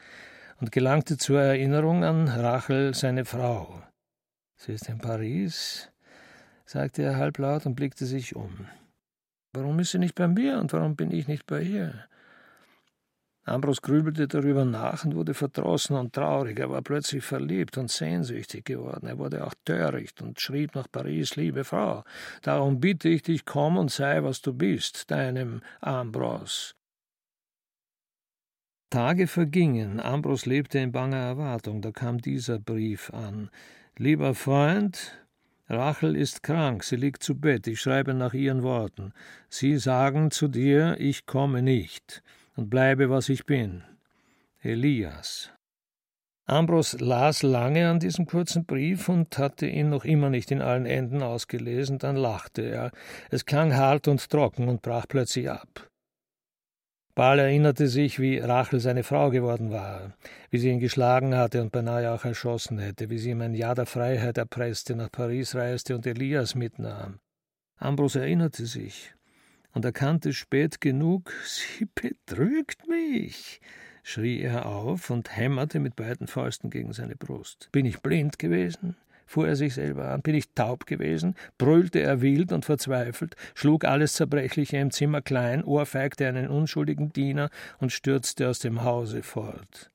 und 0.61 0.73
gelangte 0.73 1.17
zur 1.17 1.41
Erinnerung 1.41 2.05
an 2.05 2.29
Rachel, 2.29 2.95
seine 2.95 3.25
Frau. 3.25 3.83
Sie 4.57 4.73
ist 4.73 4.89
in 4.89 4.99
Paris, 4.99 5.91
sagte 6.67 7.03
er 7.03 7.17
halblaut 7.17 7.65
und 7.65 7.77
blickte 7.77 8.05
sich 8.05 8.37
um. 8.37 8.67
Warum 9.59 9.81
ist 9.81 9.91
sie 9.91 9.99
nicht 9.99 10.15
bei 10.15 10.29
mir 10.29 10.59
und 10.59 10.73
warum 10.73 10.95
bin 10.95 11.11
ich 11.11 11.27
nicht 11.27 11.45
bei 11.47 11.63
ihr? 11.63 12.07
Ambros 13.45 13.83
grübelte 13.83 14.29
darüber 14.29 14.65
nach 14.65 15.05
und 15.05 15.17
wurde 15.17 15.35
verdrossen 15.35 15.97
und 15.97 16.13
traurig. 16.13 16.61
Er 16.61 16.71
war 16.71 16.83
plötzlich 16.83 17.25
verliebt 17.25 17.77
und 17.77 17.91
sehnsüchtig 17.91 18.65
geworden. 18.65 19.09
Er 19.09 19.19
wurde 19.19 19.45
auch 19.45 19.55
töricht 19.65 20.23
und 20.23 20.41
schrieb 20.41 20.77
nach 20.77 20.87
Paris, 20.93 21.35
liebe 21.35 21.65
Frau, 21.65 22.05
darum 22.43 22.79
bitte 22.79 23.09
ich 23.09 23.23
dich, 23.23 23.45
komm 23.45 23.79
und 23.79 23.91
sei, 23.91 24.23
was 24.23 24.43
du 24.43 24.53
bist, 24.53 25.11
deinem 25.11 25.61
Ambros. 25.81 26.77
Tage 28.91 29.27
vergingen. 29.27 29.99
Ambros 29.99 30.47
lebte 30.47 30.79
in 30.79 30.93
banger 30.93 31.17
Erwartung. 31.17 31.83
Da 31.83 31.91
kam 31.91 32.19
dieser 32.19 32.61
Brief 32.61 33.11
an. 33.13 33.51
Lieber 33.97 34.35
Freund, 34.35 35.19
Rachel 35.71 36.17
ist 36.17 36.43
krank, 36.43 36.83
sie 36.83 36.97
liegt 36.97 37.23
zu 37.23 37.35
Bett, 37.35 37.67
ich 37.67 37.81
schreibe 37.81 38.15
nach 38.15 38.33
ihren 38.33 38.63
Worten. 38.63 39.13
Sie 39.51 39.77
sagen 39.77 40.31
zu 40.31 40.49
dir, 40.49 40.97
ich 40.99 41.27
komme 41.27 41.61
nicht 41.61 42.23
und 42.57 42.71
bleibe, 42.71 43.11
was 43.11 43.29
ich 43.29 43.45
bin. 43.45 43.85
Elias. 44.61 45.53
Ambros 46.47 46.99
las 46.99 47.43
lange 47.43 47.91
an 47.91 48.01
diesem 48.01 48.25
kurzen 48.25 48.65
Brief 48.65 49.11
und 49.11 49.37
hatte 49.37 49.67
ihn 49.67 49.91
noch 49.91 50.07
immer 50.07 50.31
nicht 50.31 50.51
in 50.51 50.63
allen 50.63 50.87
Enden 50.87 51.23
ausgelesen, 51.23 51.99
dann 51.99 52.17
lachte 52.17 52.63
er. 52.63 52.91
Es 53.31 53.45
klang 53.45 53.77
hart 53.77 54.09
und 54.09 54.31
trocken 54.31 54.69
und 54.69 54.81
brach 54.81 55.05
plötzlich 55.07 55.51
ab. 55.51 55.88
Baal 57.19 57.41
erinnerte 57.41 57.89
sich, 57.89 58.21
wie 58.21 58.39
Rachel 58.39 58.79
seine 58.79 59.03
Frau 59.03 59.31
geworden 59.31 59.73
war, 59.73 60.13
wie 60.51 60.59
sie 60.59 60.71
ihn 60.71 60.79
geschlagen 60.79 61.35
hatte 61.35 61.61
und 61.61 61.73
beinahe 61.73 62.13
auch 62.13 62.25
erschossen 62.25 62.79
hätte, 62.79 63.11
wie 63.11 63.19
sie 63.19 63.31
ihm 63.31 63.41
ein 63.41 63.55
Jahr 63.55 63.75
der 63.75 63.87
Freiheit 63.87 64.39
erpresste, 64.39 64.95
nach 64.95 65.11
Paris 65.11 65.57
reiste 65.57 65.97
und 65.97 66.07
Elias 66.07 66.55
mitnahm. 66.55 67.19
Ambros 67.77 68.15
erinnerte 68.15 68.67
sich 68.67 69.17
und 69.73 69.85
erkannte 69.85 70.33
spät 70.33 70.81
genug, 70.81 71.33
sie 71.45 71.89
betrügt 71.93 72.87
mich, 72.87 73.61
schrie 74.05 74.41
er 74.41 74.67
auf 74.67 75.11
und 75.11 75.37
hämmerte 75.37 75.81
mit 75.81 75.97
beiden 75.97 76.29
Fäusten 76.29 76.71
gegen 76.71 76.93
seine 76.93 77.17
Brust. 77.17 77.69
Bin 77.73 77.85
ich 77.85 78.01
blind 78.01 78.39
gewesen? 78.39 78.95
Fuhr 79.29 79.47
er 79.47 79.55
sich 79.55 79.75
selber 79.75 80.09
an. 80.09 80.23
Bin 80.23 80.35
ich 80.35 80.53
taub 80.55 80.87
gewesen? 80.87 81.37
brüllte 81.59 82.01
er 82.01 82.21
wild 82.23 82.51
und 82.51 82.65
verzweifelt, 82.65 83.37
schlug 83.55 83.85
alles 83.85 84.15
Zerbrechliche 84.15 84.79
im 84.79 84.91
Zimmer 84.91 85.21
klein, 85.21 85.63
ohrfeigte 85.63 86.27
einen 86.27 86.49
unschuldigen 86.49 87.13
Diener 87.13 87.51
und 87.79 87.93
stürzte 87.93 88.49
aus 88.49 88.59
dem 88.59 88.83
Hause 88.83 89.23
fort. 89.23 89.93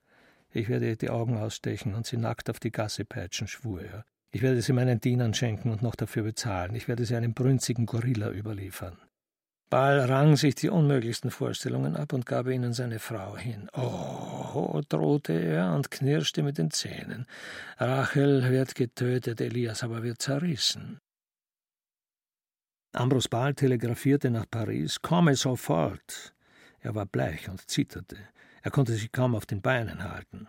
Ich 0.51 0.69
werde 0.69 0.87
ihr 0.87 0.95
die 0.95 1.09
Augen 1.09 1.35
ausstechen 1.35 1.95
und 1.95 2.05
sie 2.05 2.17
nackt 2.17 2.49
auf 2.49 2.59
die 2.59 2.71
Gasse 2.71 3.05
peitschen, 3.05 3.47
schwur 3.47 3.81
er. 3.81 4.05
Ich 4.31 4.41
werde 4.41 4.61
sie 4.61 4.73
meinen 4.73 5.01
Dienern 5.01 5.33
schenken 5.33 5.71
und 5.71 5.81
noch 5.81 5.95
dafür 5.95 6.23
bezahlen. 6.23 6.75
Ich 6.75 6.87
werde 6.87 7.05
sie 7.05 7.15
einem 7.15 7.33
brünzigen 7.33 7.85
Gorilla 7.85 8.31
überliefern. 8.31 8.97
Baal 9.73 10.01
rang 10.01 10.37
sich 10.37 10.53
die 10.53 10.69
unmöglichsten 10.69 11.31
Vorstellungen 11.31 11.95
ab 11.95 12.13
und 12.13 12.27
gab 12.27 12.45
ihnen 12.45 12.73
seine 12.73 12.99
Frau 12.99 13.35
hin. 13.35 13.71
Oh, 13.73 14.81
drohte 14.87 15.33
er 15.33 15.73
und 15.73 15.89
knirschte 15.89 16.43
mit 16.43 16.59
den 16.59 16.69
Zähnen. 16.69 17.25
Rachel 17.79 18.51
wird 18.51 18.75
getötet, 18.75 19.41
Elias 19.41 19.81
aber 19.83 20.03
wird 20.03 20.21
zerrissen. 20.21 20.99
Ambros 22.91 23.27
Baal 23.27 23.55
telegrafierte 23.55 24.29
nach 24.29 24.45
Paris, 24.47 25.01
komme 25.01 25.35
sofort. 25.35 26.35
Er 26.79 26.93
war 26.93 27.07
bleich 27.07 27.49
und 27.49 27.67
zitterte. 27.67 28.17
Er 28.61 28.69
konnte 28.69 28.93
sich 28.93 29.11
kaum 29.11 29.33
auf 29.33 29.47
den 29.47 29.63
Beinen 29.63 30.03
halten. 30.03 30.47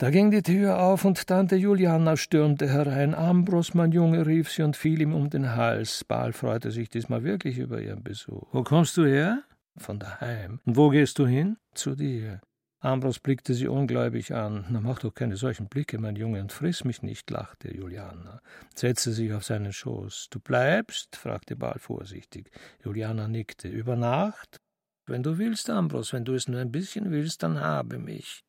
Da 0.00 0.08
ging 0.08 0.30
die 0.30 0.40
Tür 0.40 0.80
auf 0.80 1.04
und 1.04 1.26
Tante 1.26 1.56
Juliana 1.56 2.16
stürmte 2.16 2.66
herein. 2.66 3.14
Ambros, 3.14 3.74
mein 3.74 3.92
Junge, 3.92 4.26
rief 4.26 4.50
sie 4.50 4.62
und 4.62 4.74
fiel 4.74 5.02
ihm 5.02 5.14
um 5.14 5.28
den 5.28 5.54
Hals. 5.54 6.04
Baal 6.04 6.32
freute 6.32 6.70
sich 6.70 6.88
diesmal 6.88 7.22
wirklich 7.22 7.58
über 7.58 7.82
ihren 7.82 8.02
Besuch. 8.02 8.48
Wo 8.50 8.62
kommst 8.62 8.96
du 8.96 9.04
her? 9.04 9.42
Von 9.76 9.98
daheim. 9.98 10.58
Und 10.64 10.78
wo 10.78 10.88
gehst 10.88 11.18
du 11.18 11.26
hin? 11.26 11.58
Zu 11.74 11.96
dir. 11.96 12.40
Ambros 12.80 13.18
blickte 13.18 13.52
sie 13.52 13.68
ungläubig 13.68 14.32
an. 14.32 14.64
Na, 14.70 14.80
mach 14.80 15.00
doch 15.00 15.12
keine 15.12 15.36
solchen 15.36 15.68
Blicke, 15.68 15.98
mein 15.98 16.16
Junge, 16.16 16.40
und 16.40 16.50
friss 16.50 16.82
mich 16.84 17.02
nicht, 17.02 17.28
lachte 17.30 17.70
Juliana, 17.70 18.40
setzte 18.74 19.12
sich 19.12 19.34
auf 19.34 19.44
seinen 19.44 19.74
Schoß. 19.74 20.28
Du 20.30 20.40
bleibst? 20.40 21.14
fragte 21.14 21.56
Baal 21.56 21.78
vorsichtig. 21.78 22.50
Juliana 22.82 23.28
nickte. 23.28 23.68
Über 23.68 23.96
Nacht? 23.96 24.62
Wenn 25.06 25.22
du 25.22 25.36
willst, 25.36 25.68
Ambros, 25.68 26.14
wenn 26.14 26.24
du 26.24 26.32
es 26.32 26.48
nur 26.48 26.58
ein 26.58 26.72
bisschen 26.72 27.10
willst, 27.10 27.42
dann 27.42 27.60
habe 27.60 27.98
mich. 27.98 28.40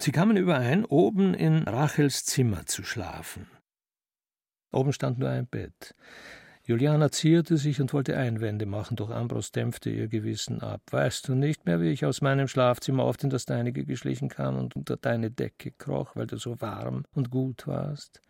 Sie 0.00 0.12
kamen 0.12 0.36
überein, 0.36 0.84
oben 0.84 1.34
in 1.34 1.64
Rachels 1.64 2.24
Zimmer 2.24 2.66
zu 2.66 2.84
schlafen. 2.84 3.48
Oben 4.70 4.92
stand 4.92 5.18
nur 5.18 5.28
ein 5.28 5.46
Bett. 5.46 5.96
Juliana 6.62 7.10
zierte 7.10 7.56
sich 7.56 7.80
und 7.80 7.92
wollte 7.92 8.16
Einwände 8.16 8.66
machen, 8.66 8.94
doch 8.96 9.10
Ambros 9.10 9.50
dämpfte 9.50 9.90
ihr 9.90 10.06
Gewissen 10.06 10.60
ab. 10.60 10.82
Weißt 10.90 11.26
du 11.26 11.34
nicht 11.34 11.66
mehr, 11.66 11.80
wie 11.80 11.90
ich 11.90 12.04
aus 12.04 12.20
meinem 12.20 12.46
Schlafzimmer 12.46 13.06
oft 13.06 13.24
in 13.24 13.30
das 13.30 13.44
deinige 13.44 13.84
geschlichen 13.84 14.28
kam 14.28 14.56
und 14.56 14.76
unter 14.76 14.96
deine 14.96 15.30
Decke 15.30 15.72
kroch, 15.72 16.14
weil 16.14 16.26
du 16.26 16.36
so 16.36 16.60
warm 16.60 17.04
und 17.12 17.30
gut 17.30 17.66
warst? 17.66 18.20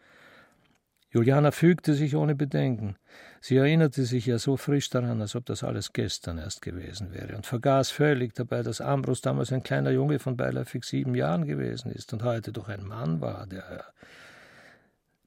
Juliana 1.10 1.50
fügte 1.50 1.94
sich 1.94 2.14
ohne 2.16 2.34
Bedenken. 2.34 2.96
Sie 3.40 3.56
erinnerte 3.56 4.04
sich 4.04 4.26
ja 4.26 4.38
so 4.38 4.56
frisch 4.56 4.90
daran, 4.90 5.20
als 5.20 5.36
ob 5.36 5.46
das 5.46 5.62
alles 5.62 5.92
gestern 5.92 6.38
erst 6.38 6.62
gewesen 6.62 7.12
wäre, 7.12 7.36
und 7.36 7.46
vergaß 7.46 7.90
völlig 7.90 8.34
dabei, 8.34 8.62
dass 8.62 8.80
Ambrus 8.80 9.20
damals 9.20 9.52
ein 9.52 9.62
kleiner 9.62 9.90
Junge 9.90 10.18
von 10.18 10.36
beiläufig 10.36 10.84
sieben 10.84 11.14
Jahren 11.14 11.46
gewesen 11.46 11.92
ist 11.92 12.12
und 12.12 12.24
heute 12.24 12.52
doch 12.52 12.68
ein 12.68 12.84
Mann 12.84 13.20
war, 13.20 13.46
der. 13.46 13.84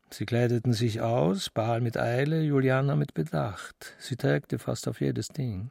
Sie 0.09 0.25
kleideten 0.25 0.73
sich 0.73 0.99
aus, 0.99 1.49
Baal 1.49 1.79
mit 1.79 1.97
Eile, 1.97 2.41
Juliana 2.41 2.97
mit 2.97 3.13
Bedacht. 3.13 3.95
Sie 3.97 4.17
trägte 4.17 4.59
fast 4.59 4.89
auf 4.89 4.99
jedes 4.99 5.29
Ding. 5.29 5.69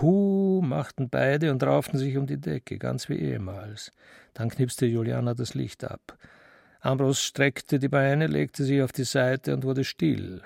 Hu 0.00 0.60
machten 0.62 1.08
beide 1.08 1.50
und 1.50 1.62
rauften 1.62 1.98
sich 1.98 2.18
um 2.18 2.26
die 2.26 2.40
Decke, 2.40 2.78
ganz 2.78 3.08
wie 3.08 3.16
ehemals. 3.16 3.90
Dann 4.34 4.50
knipste 4.50 4.84
Juliana 4.84 5.32
das 5.32 5.54
Licht 5.54 5.84
ab. 5.84 6.18
Ambros 6.80 7.22
streckte 7.22 7.78
die 7.78 7.88
Beine, 7.88 8.26
legte 8.26 8.64
sie 8.64 8.82
auf 8.82 8.92
die 8.92 9.04
Seite 9.04 9.54
und 9.54 9.64
wurde 9.64 9.84
still. 9.84 10.42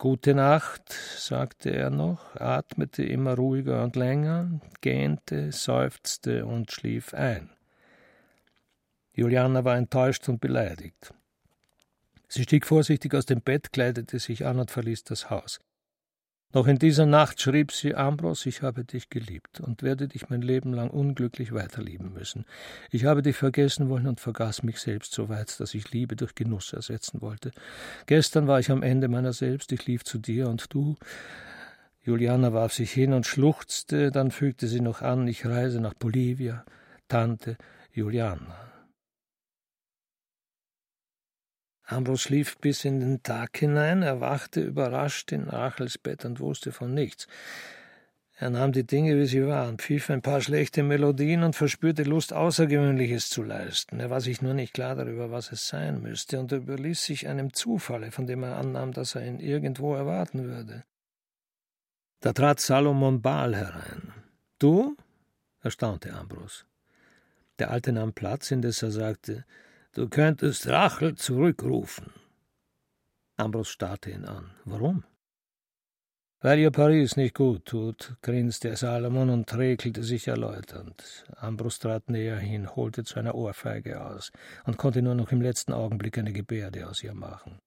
Gute 0.00 0.34
Nacht, 0.34 0.94
sagte 1.18 1.74
er 1.74 1.90
noch, 1.90 2.34
atmete 2.36 3.04
immer 3.04 3.34
ruhiger 3.34 3.82
und 3.82 3.96
länger, 3.96 4.58
gähnte, 4.80 5.52
seufzte 5.52 6.46
und 6.46 6.72
schlief 6.72 7.12
ein. 7.12 7.50
Juliana 9.12 9.62
war 9.66 9.76
enttäuscht 9.76 10.26
und 10.30 10.40
beleidigt. 10.40 11.12
Sie 12.28 12.44
stieg 12.44 12.64
vorsichtig 12.64 13.12
aus 13.14 13.26
dem 13.26 13.42
Bett, 13.42 13.74
kleidete 13.74 14.18
sich 14.20 14.46
an 14.46 14.58
und 14.58 14.70
verließ 14.70 15.04
das 15.04 15.28
Haus. 15.28 15.60
Noch 16.52 16.66
in 16.66 16.78
dieser 16.78 17.06
Nacht 17.06 17.40
schrieb 17.40 17.70
sie 17.70 17.94
Ambros, 17.94 18.44
ich 18.44 18.62
habe 18.62 18.84
dich 18.84 19.08
geliebt 19.08 19.60
und 19.60 19.84
werde 19.84 20.08
dich 20.08 20.30
mein 20.30 20.42
Leben 20.42 20.72
lang 20.72 20.90
unglücklich 20.90 21.52
weiterlieben 21.52 22.12
müssen. 22.12 22.44
Ich 22.90 23.04
habe 23.04 23.22
dich 23.22 23.36
vergessen 23.36 23.88
wollen 23.88 24.08
und 24.08 24.18
vergaß 24.18 24.64
mich 24.64 24.80
selbst 24.80 25.12
so 25.12 25.28
weit, 25.28 25.60
dass 25.60 25.74
ich 25.74 25.92
Liebe 25.92 26.16
durch 26.16 26.34
Genuss 26.34 26.72
ersetzen 26.72 27.20
wollte. 27.20 27.52
Gestern 28.06 28.48
war 28.48 28.58
ich 28.58 28.70
am 28.70 28.82
Ende 28.82 29.06
meiner 29.06 29.32
selbst, 29.32 29.70
ich 29.70 29.86
lief 29.86 30.02
zu 30.02 30.18
dir 30.18 30.48
und 30.48 30.74
du. 30.74 30.96
Juliana 32.02 32.52
warf 32.52 32.72
sich 32.72 32.90
hin 32.90 33.12
und 33.12 33.26
schluchzte, 33.26 34.10
dann 34.10 34.32
fügte 34.32 34.66
sie 34.66 34.80
noch 34.80 35.02
an, 35.02 35.28
ich 35.28 35.46
reise 35.46 35.80
nach 35.80 35.94
Bolivia. 35.94 36.64
Tante 37.06 37.56
Juliana. 37.92 38.69
Ambros 41.92 42.22
schlief 42.22 42.56
bis 42.58 42.84
in 42.84 43.00
den 43.00 43.22
Tag 43.22 43.56
hinein, 43.58 44.02
erwachte 44.02 44.60
überrascht 44.60 45.32
in 45.32 45.48
Rachels 45.48 45.98
Bett 45.98 46.24
und 46.24 46.38
wusste 46.38 46.72
von 46.72 46.94
nichts. 46.94 47.26
Er 48.36 48.48
nahm 48.48 48.72
die 48.72 48.86
Dinge, 48.86 49.18
wie 49.18 49.26
sie 49.26 49.46
waren, 49.46 49.76
pfiff 49.78 50.08
ein 50.08 50.22
paar 50.22 50.40
schlechte 50.40 50.82
Melodien 50.82 51.42
und 51.42 51.56
verspürte 51.56 52.04
Lust, 52.04 52.32
Außergewöhnliches 52.32 53.28
zu 53.28 53.42
leisten. 53.42 54.00
Er 54.00 54.08
war 54.08 54.22
sich 54.22 54.40
nur 54.40 54.54
nicht 54.54 54.72
klar 54.72 54.94
darüber, 54.94 55.30
was 55.30 55.52
es 55.52 55.68
sein 55.68 56.00
müsste, 56.00 56.40
und 56.40 56.50
überließ 56.50 57.04
sich 57.04 57.28
einem 57.28 57.52
Zufalle, 57.52 58.10
von 58.12 58.26
dem 58.26 58.42
er 58.44 58.56
annahm, 58.56 58.92
dass 58.92 59.14
er 59.14 59.26
ihn 59.26 59.40
irgendwo 59.40 59.94
erwarten 59.94 60.44
würde. 60.44 60.84
Da 62.20 62.32
trat 62.32 62.60
Salomon 62.60 63.20
Baal 63.20 63.54
herein. 63.54 64.14
Du? 64.58 64.96
erstaunte 65.62 66.14
Ambros. 66.14 66.64
Der 67.58 67.70
Alte 67.70 67.92
nahm 67.92 68.14
Platz, 68.14 68.50
indes 68.50 68.82
er 68.82 68.90
sagte, 68.90 69.44
Du 69.92 70.08
könntest 70.08 70.68
Rachel 70.68 71.16
zurückrufen. 71.16 72.12
Ambros 73.36 73.68
starrte 73.68 74.10
ihn 74.10 74.24
an. 74.24 74.52
Warum? 74.64 75.04
Weil 76.42 76.58
ihr 76.58 76.70
Paris 76.70 77.16
nicht 77.16 77.34
gut 77.34 77.66
tut, 77.66 78.16
grinste 78.22 78.74
Salomon 78.76 79.30
und 79.30 79.52
räkelte 79.54 80.02
sich 80.04 80.28
erläuternd. 80.28 81.26
Ambros 81.36 81.78
trat 81.78 82.08
näher 82.08 82.38
hin, 82.38 82.74
holte 82.76 83.04
zu 83.04 83.18
einer 83.18 83.34
Ohrfeige 83.34 84.00
aus 84.00 84.30
und 84.64 84.78
konnte 84.78 85.02
nur 85.02 85.14
noch 85.14 85.32
im 85.32 85.42
letzten 85.42 85.72
Augenblick 85.72 86.16
eine 86.18 86.32
Gebärde 86.32 86.88
aus 86.88 87.02
ihr 87.02 87.14
machen. 87.14 87.58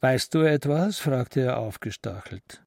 Weißt 0.00 0.34
du 0.34 0.40
etwas? 0.40 0.98
fragte 0.98 1.40
er 1.40 1.58
aufgestachelt 1.58 2.62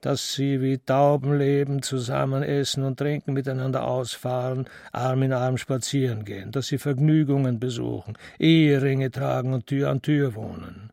dass 0.00 0.34
sie 0.34 0.60
wie 0.60 0.78
Tauben 0.78 1.38
leben, 1.38 1.82
zusammen 1.82 2.42
essen 2.42 2.84
und 2.84 2.98
trinken, 2.98 3.32
miteinander 3.32 3.84
ausfahren, 3.84 4.68
Arm 4.92 5.22
in 5.22 5.32
Arm 5.32 5.56
spazieren 5.56 6.24
gehen, 6.24 6.52
dass 6.52 6.66
sie 6.66 6.78
Vergnügungen 6.78 7.58
besuchen, 7.58 8.18
Eheringe 8.38 9.10
tragen 9.10 9.54
und 9.54 9.66
Tür 9.66 9.90
an 9.90 10.02
Tür 10.02 10.34
wohnen. 10.34 10.90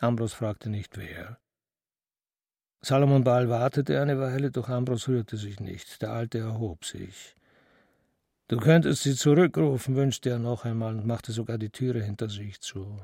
Ambros 0.00 0.32
fragte 0.32 0.68
nicht 0.68 0.98
wer. 0.98 1.38
Salomon 2.84 3.22
Baal 3.22 3.48
wartete 3.48 4.00
eine 4.00 4.18
Weile, 4.18 4.50
doch 4.50 4.68
Ambros 4.68 5.06
rührte 5.06 5.36
sich 5.36 5.60
nicht. 5.60 6.02
Der 6.02 6.10
Alte 6.10 6.38
erhob 6.38 6.84
sich. 6.84 7.36
Du 8.48 8.56
könntest 8.56 9.04
sie 9.04 9.14
zurückrufen, 9.14 9.94
wünschte 9.94 10.30
er 10.30 10.40
noch 10.40 10.64
einmal 10.64 10.96
und 10.96 11.06
machte 11.06 11.30
sogar 11.30 11.58
die 11.58 11.70
Türe 11.70 12.02
hinter 12.02 12.28
sich 12.28 12.60
zu. 12.60 12.98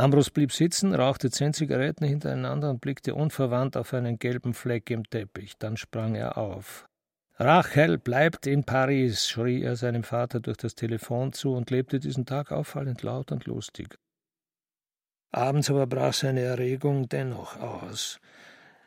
Ambros 0.00 0.30
blieb 0.30 0.52
sitzen, 0.52 0.94
rauchte 0.94 1.30
zehn 1.30 1.52
Zigaretten 1.52 2.06
hintereinander 2.06 2.70
und 2.70 2.80
blickte 2.80 3.14
unverwandt 3.14 3.76
auf 3.76 3.92
einen 3.92 4.18
gelben 4.18 4.54
Fleck 4.54 4.88
im 4.90 5.04
Teppich. 5.04 5.58
Dann 5.58 5.76
sprang 5.76 6.14
er 6.14 6.38
auf. 6.38 6.86
Rachel 7.38 7.98
bleibt 7.98 8.46
in 8.46 8.64
Paris, 8.64 9.28
schrie 9.28 9.62
er 9.62 9.76
seinem 9.76 10.02
Vater 10.02 10.40
durch 10.40 10.56
das 10.56 10.74
Telefon 10.74 11.32
zu 11.32 11.52
und 11.52 11.70
lebte 11.70 12.00
diesen 12.00 12.24
Tag 12.24 12.50
auffallend 12.50 13.02
laut 13.02 13.30
und 13.30 13.44
lustig. 13.46 13.98
Abends 15.32 15.70
aber 15.70 15.86
brach 15.86 16.14
seine 16.14 16.40
Erregung 16.40 17.08
dennoch 17.08 17.58
aus. 17.58 18.20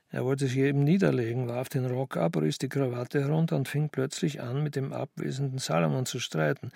Er 0.09 0.25
wollte 0.25 0.45
sich 0.47 0.57
eben 0.57 0.83
niederlegen, 0.83 1.47
warf 1.47 1.69
den 1.69 1.85
Rock 1.85 2.17
ab, 2.17 2.37
riss 2.37 2.59
die 2.59 2.69
Krawatte 2.69 3.21
herunter 3.21 3.55
und 3.55 3.67
fing 3.67 3.89
plötzlich 3.89 4.41
an, 4.41 4.61
mit 4.61 4.75
dem 4.75 4.93
abwesenden 4.93 5.57
Salomon 5.57 6.05
zu 6.05 6.19
streiten. 6.19 6.71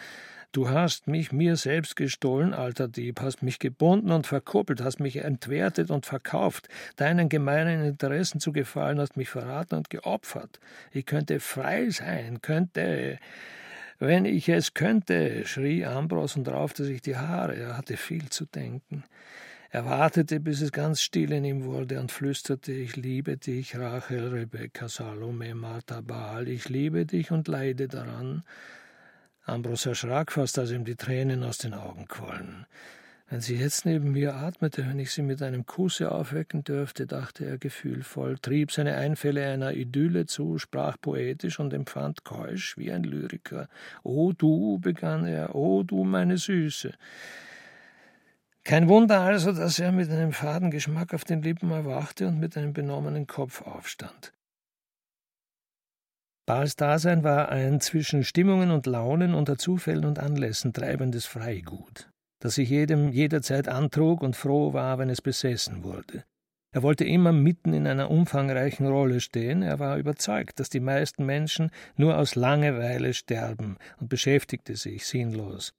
Du 0.53 0.69
hast 0.69 1.07
mich 1.07 1.31
mir 1.31 1.55
selbst 1.57 1.95
gestohlen, 1.95 2.53
alter 2.53 2.87
Dieb, 2.87 3.19
hast 3.21 3.43
mich 3.43 3.59
gebunden 3.59 4.11
und 4.11 4.25
verkuppelt, 4.25 4.81
hast 4.81 4.99
mich 4.99 5.17
entwertet 5.17 5.91
und 5.91 6.05
verkauft, 6.05 6.69
deinen 6.95 7.29
gemeinen 7.29 7.83
Interessen 7.83 8.39
zu 8.39 8.53
gefallen, 8.53 8.99
hast 8.99 9.17
mich 9.17 9.29
verraten 9.29 9.75
und 9.75 9.89
geopfert. 9.89 10.59
Ich 10.91 11.05
könnte 11.05 11.39
frei 11.39 11.89
sein, 11.89 12.41
könnte. 12.41 13.19
Wenn 13.99 14.25
ich 14.25 14.47
es 14.47 14.73
könnte, 14.73 15.45
schrie 15.45 15.85
Ambros 15.85 16.35
und 16.35 16.47
raufte 16.47 16.85
sich 16.85 17.01
die 17.01 17.17
Haare. 17.17 17.55
Er 17.55 17.77
hatte 17.77 17.97
viel 17.97 18.29
zu 18.29 18.45
denken. 18.45 19.03
Er 19.69 19.85
wartete, 19.85 20.39
bis 20.39 20.61
es 20.61 20.71
ganz 20.71 21.01
still 21.01 21.33
in 21.33 21.43
ihm 21.43 21.65
wurde 21.65 21.99
und 21.99 22.11
flüsterte, 22.11 22.71
ich 22.71 22.95
liebe 22.95 23.35
dich, 23.35 23.77
Rachel, 23.77 24.29
Rebekka, 24.29 24.87
Salome, 24.87 25.53
Martha, 25.55 25.99
Baal, 25.99 26.47
ich 26.47 26.69
liebe 26.69 27.05
dich 27.05 27.31
und 27.31 27.49
leide 27.49 27.89
daran. 27.89 28.43
Ambros 29.47 29.85
erschrak 29.85 30.33
fast, 30.33 30.59
als 30.59 30.71
ihm 30.71 30.83
die 30.83 30.95
Tränen 30.95 31.43
aus 31.43 31.57
den 31.57 31.73
Augen 31.73 32.07
quollen. 32.07 32.65
Wenn 33.29 33.39
sie 33.39 33.55
jetzt 33.55 33.85
neben 33.85 34.11
mir 34.11 34.35
atmete, 34.35 34.85
wenn 34.87 34.99
ich 34.99 35.11
sie 35.11 35.21
mit 35.21 35.41
einem 35.41 35.65
Kusse 35.65 36.11
aufwecken 36.11 36.63
dürfte, 36.63 37.05
dachte 37.05 37.45
er 37.45 37.57
gefühlvoll, 37.57 38.37
trieb 38.39 38.71
seine 38.71 38.95
Einfälle 38.95 39.45
einer 39.45 39.73
Idylle 39.73 40.25
zu, 40.25 40.57
sprach 40.57 40.97
poetisch 40.99 41.59
und 41.59 41.73
empfand 41.73 42.25
keusch 42.25 42.77
wie 42.77 42.91
ein 42.91 43.03
Lyriker. 43.03 43.69
O 44.03 44.33
du, 44.33 44.79
begann 44.79 45.25
er, 45.25 45.55
o 45.55 45.83
du 45.83 46.03
meine 46.03 46.37
Süße. 46.37 46.93
Kein 48.65 48.89
Wunder 48.89 49.21
also, 49.21 49.53
dass 49.53 49.79
er 49.79 49.93
mit 49.93 50.09
einem 50.09 50.33
faden 50.33 50.71
Geschmack 50.71 51.13
auf 51.13 51.23
den 51.23 51.41
Lippen 51.41 51.71
erwachte 51.71 52.27
und 52.27 52.37
mit 52.37 52.57
einem 52.57 52.73
benommenen 52.73 53.27
Kopf 53.27 53.61
aufstand. 53.61 54.33
Bahls 56.47 56.77
Dasein 56.77 57.25
war 57.25 57.49
ein 57.49 57.81
zwischen 57.81 58.23
Stimmungen 58.23 58.71
und 58.71 58.85
Launen 58.85 59.33
unter 59.33 59.57
Zufällen 59.57 60.05
und 60.05 60.17
Anlässen 60.17 60.71
treibendes 60.71 61.25
Freigut, 61.25 62.09
das 62.39 62.55
sich 62.55 62.69
jedem 62.69 63.11
jederzeit 63.11 63.67
antrug 63.67 64.21
und 64.23 64.37
froh 64.37 64.71
war, 64.71 64.97
wenn 64.97 65.09
es 65.09 65.21
besessen 65.21 65.83
wurde. 65.83 66.23
Er 66.73 66.83
wollte 66.83 67.03
immer 67.03 67.33
mitten 67.33 67.73
in 67.73 67.85
einer 67.85 68.09
umfangreichen 68.09 68.87
Rolle 68.87 69.19
stehen, 69.19 69.61
er 69.61 69.79
war 69.79 69.97
überzeugt, 69.97 70.61
dass 70.61 70.69
die 70.69 70.79
meisten 70.79 71.25
Menschen 71.25 71.69
nur 71.97 72.17
aus 72.17 72.35
Langeweile 72.35 73.13
sterben 73.13 73.75
und 73.99 74.07
beschäftigte 74.07 74.77
sich 74.77 75.05
sinnlos. 75.05 75.73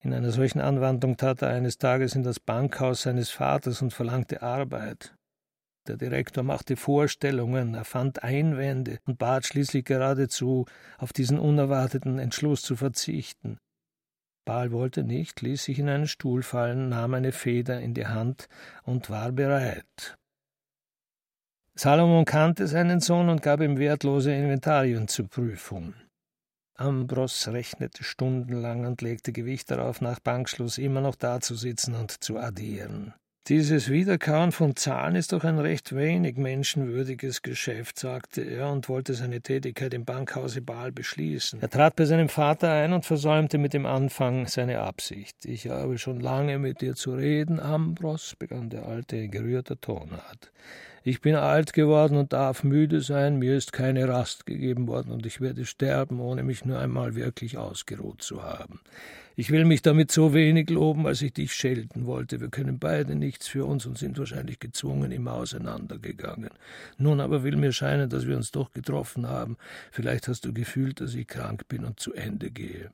In 0.00 0.12
einer 0.12 0.32
solchen 0.32 0.60
Anwandlung 0.60 1.16
tat 1.16 1.42
er 1.42 1.50
eines 1.50 1.78
Tages 1.78 2.16
in 2.16 2.24
das 2.24 2.40
Bankhaus 2.40 3.02
seines 3.02 3.30
Vaters 3.30 3.82
und 3.82 3.92
verlangte 3.92 4.42
Arbeit. 4.42 5.14
Der 5.86 5.96
Direktor 5.98 6.42
machte 6.42 6.76
Vorstellungen, 6.76 7.74
er 7.74 7.84
fand 7.84 8.22
Einwände 8.22 9.00
und 9.06 9.18
bat 9.18 9.44
schließlich 9.44 9.84
geradezu, 9.84 10.64
auf 10.96 11.12
diesen 11.12 11.38
unerwarteten 11.38 12.18
Entschluss 12.18 12.62
zu 12.62 12.74
verzichten. 12.74 13.58
Baal 14.46 14.72
wollte 14.72 15.04
nicht, 15.04 15.42
ließ 15.42 15.64
sich 15.64 15.78
in 15.78 15.88
einen 15.88 16.06
Stuhl 16.06 16.42
fallen, 16.42 16.88
nahm 16.88 17.14
eine 17.14 17.32
Feder 17.32 17.80
in 17.80 17.94
die 17.94 18.06
Hand 18.06 18.48
und 18.82 19.10
war 19.10 19.32
bereit. 19.32 20.16
Salomon 21.74 22.24
kannte 22.24 22.66
seinen 22.66 23.00
Sohn 23.00 23.28
und 23.28 23.42
gab 23.42 23.60
ihm 23.60 23.78
wertlose 23.78 24.32
Inventarien 24.32 25.08
zur 25.08 25.28
Prüfung. 25.28 25.94
Ambros 26.76 27.48
rechnete 27.48 28.04
stundenlang 28.04 28.86
und 28.86 29.02
legte 29.02 29.32
Gewicht 29.32 29.70
darauf, 29.70 30.00
nach 30.00 30.20
Bankschluss 30.20 30.78
immer 30.78 31.00
noch 31.00 31.14
dazusitzen 31.14 31.94
und 31.94 32.10
zu 32.10 32.38
addieren. 32.38 33.14
Dieses 33.48 33.90
Wiederkauen 33.90 34.52
von 34.52 34.74
Zahlen 34.74 35.16
ist 35.16 35.34
doch 35.34 35.44
ein 35.44 35.58
recht 35.58 35.94
wenig 35.94 36.38
menschenwürdiges 36.38 37.42
Geschäft, 37.42 37.98
sagte 37.98 38.40
er 38.40 38.70
und 38.70 38.88
wollte 38.88 39.12
seine 39.12 39.42
Tätigkeit 39.42 39.92
im 39.92 40.06
Bankhause 40.06 40.62
Baal 40.62 40.92
beschließen. 40.92 41.60
Er 41.60 41.68
trat 41.68 41.94
bei 41.94 42.06
seinem 42.06 42.30
Vater 42.30 42.72
ein 42.72 42.94
und 42.94 43.04
versäumte 43.04 43.58
mit 43.58 43.74
dem 43.74 43.84
Anfang 43.84 44.46
seine 44.46 44.80
Absicht. 44.80 45.44
Ich 45.44 45.68
habe 45.68 45.98
schon 45.98 46.20
lange 46.20 46.58
mit 46.58 46.80
dir 46.80 46.94
zu 46.94 47.12
reden, 47.12 47.60
Ambros, 47.60 48.34
begann 48.38 48.70
der 48.70 48.86
Alte 48.86 49.18
in 49.18 49.30
gerührter 49.30 49.78
Tonart. 49.78 50.50
Ich 51.06 51.20
bin 51.20 51.34
alt 51.34 51.74
geworden 51.74 52.16
und 52.16 52.32
darf 52.32 52.64
müde 52.64 53.02
sein, 53.02 53.38
mir 53.38 53.58
ist 53.58 53.74
keine 53.74 54.08
Rast 54.08 54.46
gegeben 54.46 54.88
worden, 54.88 55.12
und 55.12 55.26
ich 55.26 55.42
werde 55.42 55.66
sterben, 55.66 56.18
ohne 56.18 56.42
mich 56.42 56.64
nur 56.64 56.78
einmal 56.78 57.14
wirklich 57.14 57.58
ausgeruht 57.58 58.22
zu 58.22 58.42
haben. 58.42 58.80
Ich 59.36 59.50
will 59.50 59.66
mich 59.66 59.82
damit 59.82 60.10
so 60.10 60.32
wenig 60.32 60.70
loben, 60.70 61.06
als 61.06 61.20
ich 61.20 61.34
dich 61.34 61.52
schelten 61.52 62.06
wollte. 62.06 62.40
Wir 62.40 62.48
können 62.48 62.78
beide 62.78 63.16
nichts 63.16 63.48
für 63.48 63.66
uns 63.66 63.84
und 63.84 63.98
sind 63.98 64.16
wahrscheinlich 64.18 64.60
gezwungen 64.60 65.12
immer 65.12 65.34
auseinandergegangen. 65.34 66.48
Nun 66.96 67.20
aber 67.20 67.42
will 67.42 67.56
mir 67.56 67.72
scheinen, 67.72 68.08
dass 68.08 68.26
wir 68.26 68.36
uns 68.36 68.50
doch 68.50 68.70
getroffen 68.70 69.28
haben. 69.28 69.58
Vielleicht 69.90 70.26
hast 70.28 70.46
du 70.46 70.54
gefühlt, 70.54 71.02
dass 71.02 71.14
ich 71.14 71.26
krank 71.26 71.68
bin 71.68 71.84
und 71.84 72.00
zu 72.00 72.14
Ende 72.14 72.50
gehe. 72.50 72.92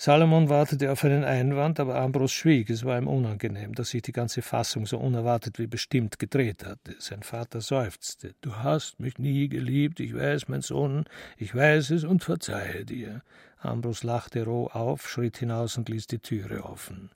Salomon 0.00 0.48
wartete 0.48 0.92
auf 0.92 1.02
einen 1.02 1.24
Einwand, 1.24 1.80
aber 1.80 1.96
Ambros 1.96 2.30
schwieg. 2.30 2.70
Es 2.70 2.84
war 2.84 2.96
ihm 2.96 3.08
unangenehm, 3.08 3.74
dass 3.74 3.90
sich 3.90 4.00
die 4.00 4.12
ganze 4.12 4.42
Fassung 4.42 4.86
so 4.86 4.96
unerwartet 4.96 5.58
wie 5.58 5.66
bestimmt 5.66 6.20
gedreht 6.20 6.64
hatte. 6.64 6.94
Sein 7.00 7.24
Vater 7.24 7.60
seufzte. 7.60 8.36
Du 8.40 8.54
hast 8.54 9.00
mich 9.00 9.18
nie 9.18 9.48
geliebt, 9.48 9.98
ich 9.98 10.14
weiß, 10.14 10.46
mein 10.46 10.62
Sohn, 10.62 11.06
ich 11.36 11.52
weiß 11.52 11.90
es 11.90 12.04
und 12.04 12.22
verzeihe 12.22 12.84
dir. 12.84 13.22
Ambros 13.58 14.04
lachte 14.04 14.44
roh 14.44 14.68
auf, 14.68 15.08
schritt 15.08 15.38
hinaus 15.38 15.76
und 15.76 15.88
ließ 15.88 16.06
die 16.06 16.20
Türe 16.20 16.62
offen. 16.62 17.10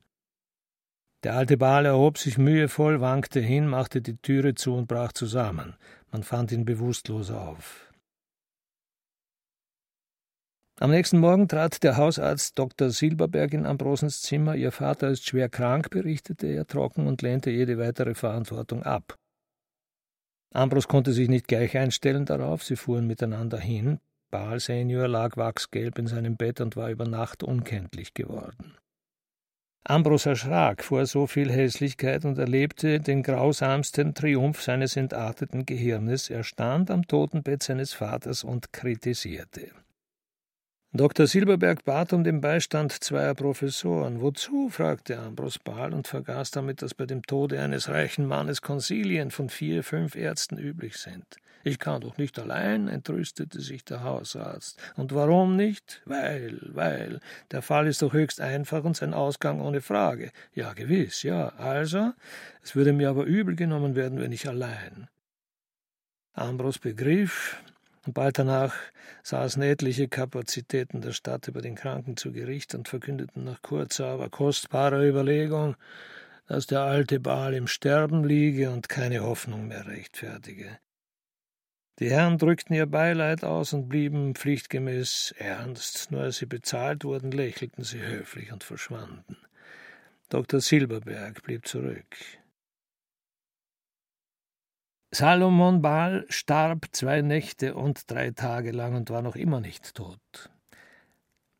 Der 1.22 1.34
alte 1.34 1.56
Baal 1.56 1.86
erhob 1.86 2.18
sich 2.18 2.36
mühevoll, 2.36 3.00
wankte 3.00 3.38
hin, 3.38 3.68
machte 3.68 4.02
die 4.02 4.16
Türe 4.16 4.56
zu 4.56 4.74
und 4.74 4.88
brach 4.88 5.12
zusammen. 5.12 5.76
Man 6.10 6.24
fand 6.24 6.50
ihn 6.50 6.64
bewusstlos 6.64 7.30
auf. 7.30 7.91
Am 10.80 10.90
nächsten 10.90 11.18
Morgen 11.18 11.48
trat 11.48 11.82
der 11.82 11.96
Hausarzt 11.96 12.58
Dr. 12.58 12.90
Silberberg 12.90 13.52
in 13.52 13.66
Ambrosens 13.66 14.22
Zimmer. 14.22 14.56
Ihr 14.56 14.72
Vater 14.72 15.08
ist 15.08 15.26
schwer 15.26 15.48
krank, 15.48 15.90
berichtete 15.90 16.46
er 16.46 16.66
trocken 16.66 17.06
und 17.06 17.22
lehnte 17.22 17.50
jede 17.50 17.78
weitere 17.78 18.14
Verantwortung 18.14 18.82
ab. 18.82 19.18
Ambros 20.52 20.88
konnte 20.88 21.12
sich 21.12 21.28
nicht 21.28 21.46
gleich 21.46 21.76
einstellen 21.76 22.24
darauf, 22.24 22.62
sie 22.62 22.76
fuhren 22.76 23.06
miteinander 23.06 23.58
hin. 23.58 24.00
Baal 24.30 24.60
Senior 24.60 25.08
lag 25.08 25.36
wachsgelb 25.36 25.98
in 25.98 26.06
seinem 26.06 26.36
Bett 26.36 26.60
und 26.60 26.74
war 26.74 26.90
über 26.90 27.06
Nacht 27.06 27.42
unkenntlich 27.42 28.14
geworden. 28.14 28.76
Ambros 29.84 30.26
erschrak 30.26 30.84
vor 30.84 31.06
so 31.06 31.26
viel 31.26 31.50
Hässlichkeit 31.50 32.24
und 32.24 32.38
erlebte 32.38 33.00
den 33.00 33.22
grausamsten 33.22 34.14
Triumph 34.14 34.62
seines 34.62 34.96
entarteten 34.96 35.66
Gehirnes. 35.66 36.30
Er 36.30 36.44
stand 36.44 36.90
am 36.90 37.06
Totenbett 37.06 37.62
seines 37.62 37.92
Vaters 37.92 38.44
und 38.44 38.72
kritisierte. 38.72 39.70
Dr. 40.94 41.26
Silberberg 41.26 41.86
bat 41.86 42.12
um 42.12 42.22
den 42.22 42.42
Beistand 42.42 42.92
zweier 42.92 43.34
Professoren. 43.34 44.20
Wozu? 44.20 44.68
fragte 44.68 45.18
Ambros 45.18 45.58
Bahl 45.58 45.94
und 45.94 46.06
vergaß 46.06 46.50
damit, 46.50 46.82
dass 46.82 46.92
bei 46.92 47.06
dem 47.06 47.22
Tode 47.22 47.62
eines 47.62 47.88
reichen 47.88 48.26
Mannes 48.26 48.60
Konsilien 48.60 49.30
von 49.30 49.48
vier, 49.48 49.84
fünf 49.84 50.16
Ärzten 50.16 50.58
üblich 50.58 50.98
sind. 50.98 51.24
Ich 51.64 51.78
kann 51.78 52.02
doch 52.02 52.18
nicht 52.18 52.38
allein, 52.38 52.88
entrüstete 52.88 53.62
sich 53.62 53.86
der 53.86 54.02
Hausarzt. 54.02 54.78
Und 54.94 55.14
warum 55.14 55.56
nicht? 55.56 56.02
Weil, 56.04 56.58
weil. 56.74 57.20
Der 57.52 57.62
Fall 57.62 57.86
ist 57.86 58.02
doch 58.02 58.12
höchst 58.12 58.42
einfach 58.42 58.84
und 58.84 58.94
sein 58.94 59.14
Ausgang 59.14 59.62
ohne 59.62 59.80
Frage. 59.80 60.30
Ja, 60.52 60.74
gewiss, 60.74 61.22
ja. 61.22 61.54
Also, 61.56 62.12
es 62.62 62.76
würde 62.76 62.92
mir 62.92 63.08
aber 63.08 63.24
übel 63.24 63.56
genommen 63.56 63.94
werden, 63.94 64.20
wenn 64.20 64.32
ich 64.32 64.46
allein. 64.46 65.08
Ambros 66.34 66.78
begriff, 66.78 67.62
bald 68.08 68.38
danach 68.38 68.74
saßen 69.22 69.62
etliche 69.62 70.08
Kapazitäten 70.08 71.00
der 71.00 71.12
Stadt 71.12 71.46
über 71.46 71.62
den 71.62 71.76
Kranken 71.76 72.16
zu 72.16 72.32
Gericht 72.32 72.74
und 72.74 72.88
verkündeten 72.88 73.44
nach 73.44 73.62
kurzer, 73.62 74.06
aber 74.06 74.28
kostbarer 74.28 75.04
Überlegung, 75.04 75.76
dass 76.48 76.66
der 76.66 76.80
alte 76.80 77.20
Baal 77.20 77.54
im 77.54 77.68
Sterben 77.68 78.24
liege 78.24 78.70
und 78.70 78.88
keine 78.88 79.20
Hoffnung 79.20 79.68
mehr 79.68 79.86
rechtfertige. 79.86 80.78
Die 81.98 82.10
Herren 82.10 82.38
drückten 82.38 82.74
ihr 82.74 82.86
Beileid 82.86 83.44
aus 83.44 83.72
und 83.72 83.88
blieben 83.88 84.34
pflichtgemäß 84.34 85.34
ernst, 85.38 86.10
nur 86.10 86.22
als 86.22 86.38
sie 86.38 86.46
bezahlt 86.46 87.04
wurden, 87.04 87.30
lächelten 87.30 87.84
sie 87.84 88.00
höflich 88.00 88.52
und 88.52 88.64
verschwanden. 88.64 89.36
Dr. 90.28 90.60
Silberberg 90.60 91.42
blieb 91.42 91.68
zurück. 91.68 92.16
Salomon 95.14 95.82
Baal 95.82 96.24
starb 96.30 96.86
zwei 96.92 97.20
Nächte 97.20 97.74
und 97.74 98.10
drei 98.10 98.30
Tage 98.30 98.70
lang 98.70 98.94
und 98.94 99.10
war 99.10 99.20
noch 99.20 99.36
immer 99.36 99.60
nicht 99.60 99.94
tot. 99.94 100.18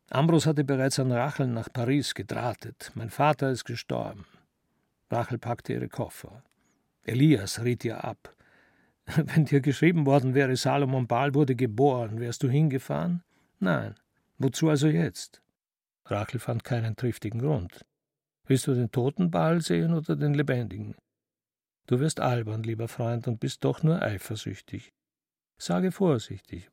Ambros 0.09 0.47
hatte 0.47 0.63
bereits 0.63 0.97
an 0.97 1.11
Rachel 1.11 1.45
nach 1.45 1.71
Paris 1.71 2.15
gedrahtet. 2.15 2.91
Mein 2.95 3.11
Vater 3.11 3.51
ist 3.51 3.65
gestorben. 3.65 4.25
Rachel 5.11 5.37
packte 5.37 5.73
ihre 5.73 5.87
Koffer. 5.87 6.41
Elias 7.03 7.63
riet 7.63 7.85
ihr 7.85 8.03
ab. 8.03 8.35
Wenn 9.05 9.45
dir 9.45 9.61
geschrieben 9.61 10.07
worden 10.07 10.33
wäre, 10.33 10.55
Salomon 10.55 11.05
Baal 11.05 11.35
wurde 11.35 11.55
geboren, 11.55 12.19
wärst 12.19 12.41
du 12.41 12.49
hingefahren? 12.49 13.21
Nein. 13.59 13.93
Wozu 14.39 14.69
also 14.69 14.87
jetzt? 14.87 15.43
Rachel 16.05 16.39
fand 16.39 16.63
keinen 16.63 16.95
triftigen 16.95 17.39
Grund. 17.39 17.85
Willst 18.47 18.65
du 18.65 18.73
den 18.73 18.89
toten 18.89 19.29
Baal 19.29 19.61
sehen 19.61 19.93
oder 19.93 20.15
den 20.15 20.33
lebendigen? 20.33 20.95
Du 21.85 21.99
wirst 21.99 22.19
albern, 22.19 22.63
lieber 22.63 22.87
Freund, 22.87 23.27
und 23.27 23.39
bist 23.39 23.63
doch 23.63 23.83
nur 23.83 24.01
eifersüchtig. 24.01 24.93
Sage 25.57 25.91
vorsichtig. 25.91 26.69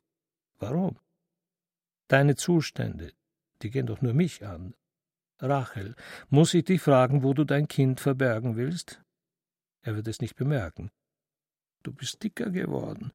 Warum? 0.58 0.98
Deine 2.08 2.36
Zustände, 2.36 3.12
die 3.62 3.70
gehen 3.70 3.86
doch 3.86 4.02
nur 4.02 4.14
mich 4.14 4.44
an. 4.44 4.74
Rachel, 5.40 5.94
muss 6.28 6.54
ich 6.54 6.64
dich 6.64 6.82
fragen, 6.82 7.22
wo 7.22 7.34
du 7.34 7.44
dein 7.44 7.66
Kind 7.66 8.00
verbergen 8.00 8.56
willst? 8.56 9.02
Er 9.82 9.96
wird 9.96 10.08
es 10.08 10.20
nicht 10.20 10.36
bemerken. 10.36 10.90
Du 11.82 11.92
bist 11.92 12.22
dicker 12.22 12.50
geworden. 12.50 13.12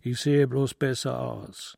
Ich 0.00 0.20
sehe 0.20 0.46
bloß 0.46 0.74
besser 0.74 1.18
aus. 1.20 1.76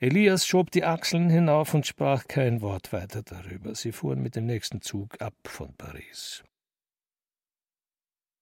Elias 0.00 0.46
schob 0.46 0.70
die 0.70 0.84
Achseln 0.84 1.30
hinauf 1.30 1.74
und 1.74 1.86
sprach 1.86 2.26
kein 2.26 2.60
Wort 2.60 2.92
weiter 2.92 3.22
darüber. 3.22 3.74
Sie 3.74 3.92
fuhren 3.92 4.22
mit 4.22 4.36
dem 4.36 4.46
nächsten 4.46 4.80
Zug 4.80 5.20
ab 5.20 5.34
von 5.44 5.74
Paris. 5.74 6.44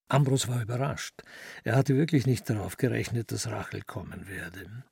Ambros 0.08 0.48
war 0.48 0.62
überrascht. 0.62 1.22
Er 1.64 1.76
hatte 1.76 1.96
wirklich 1.96 2.26
nicht 2.26 2.48
darauf 2.48 2.76
gerechnet, 2.76 3.32
dass 3.32 3.48
Rachel 3.48 3.82
kommen 3.82 4.28
werde. 4.28 4.84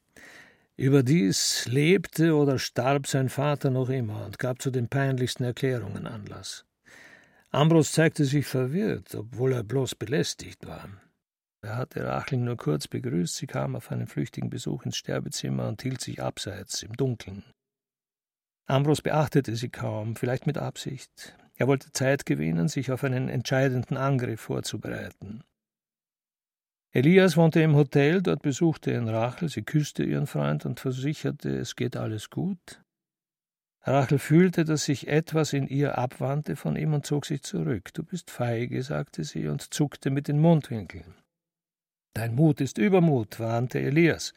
Überdies 0.76 1.66
lebte 1.66 2.34
oder 2.34 2.58
starb 2.58 3.06
sein 3.06 3.28
Vater 3.28 3.70
noch 3.70 3.90
immer 3.90 4.26
und 4.26 4.40
gab 4.40 4.60
zu 4.60 4.72
den 4.72 4.88
peinlichsten 4.88 5.44
Erklärungen 5.44 6.06
Anlass. 6.08 6.64
Ambros 7.50 7.92
zeigte 7.92 8.24
sich 8.24 8.46
verwirrt, 8.46 9.14
obwohl 9.14 9.52
er 9.52 9.62
bloß 9.62 9.94
belästigt 9.94 10.66
war. 10.66 10.88
Er 11.62 11.76
hatte 11.76 12.04
Rachel 12.04 12.38
nur 12.38 12.56
kurz 12.56 12.88
begrüßt, 12.88 13.36
sie 13.36 13.46
kam 13.46 13.76
auf 13.76 13.92
einen 13.92 14.08
flüchtigen 14.08 14.50
Besuch 14.50 14.84
ins 14.84 14.96
Sterbezimmer 14.96 15.68
und 15.68 15.80
hielt 15.80 16.00
sich 16.00 16.20
abseits 16.20 16.82
im 16.82 16.92
Dunkeln. 16.94 17.44
Ambros 18.66 19.00
beachtete 19.00 19.54
sie 19.54 19.68
kaum, 19.68 20.16
vielleicht 20.16 20.46
mit 20.46 20.58
Absicht. 20.58 21.36
Er 21.56 21.68
wollte 21.68 21.92
Zeit 21.92 22.26
gewinnen, 22.26 22.68
sich 22.68 22.90
auf 22.90 23.04
einen 23.04 23.28
entscheidenden 23.28 23.96
Angriff 23.96 24.40
vorzubereiten. 24.40 25.44
Elias 26.90 27.36
wohnte 27.36 27.60
im 27.60 27.74
Hotel, 27.74 28.22
dort 28.22 28.42
besuchte 28.42 28.92
ihn 28.92 29.08
Rachel, 29.08 29.48
sie 29.48 29.62
küsste 29.62 30.04
ihren 30.04 30.26
Freund 30.26 30.64
und 30.64 30.80
versicherte, 30.80 31.56
es 31.56 31.74
geht 31.74 31.96
alles 31.96 32.30
gut. 32.30 32.82
Rachel 33.82 34.18
fühlte, 34.18 34.64
dass 34.64 34.84
sich 34.84 35.08
etwas 35.08 35.52
in 35.52 35.66
ihr 35.66 35.98
abwandte 35.98 36.56
von 36.56 36.76
ihm 36.76 36.94
und 36.94 37.04
zog 37.04 37.26
sich 37.26 37.42
zurück. 37.42 37.92
Du 37.92 38.02
bist 38.02 38.30
feige, 38.30 38.82
sagte 38.82 39.24
sie 39.24 39.48
und 39.48 39.74
zuckte 39.74 40.10
mit 40.10 40.28
den 40.28 40.38
Mundwinkeln. 40.38 41.14
Dein 42.14 42.34
Mut 42.34 42.60
ist 42.60 42.78
Übermut, 42.78 43.40
warnte 43.40 43.80
Elias. 43.80 44.32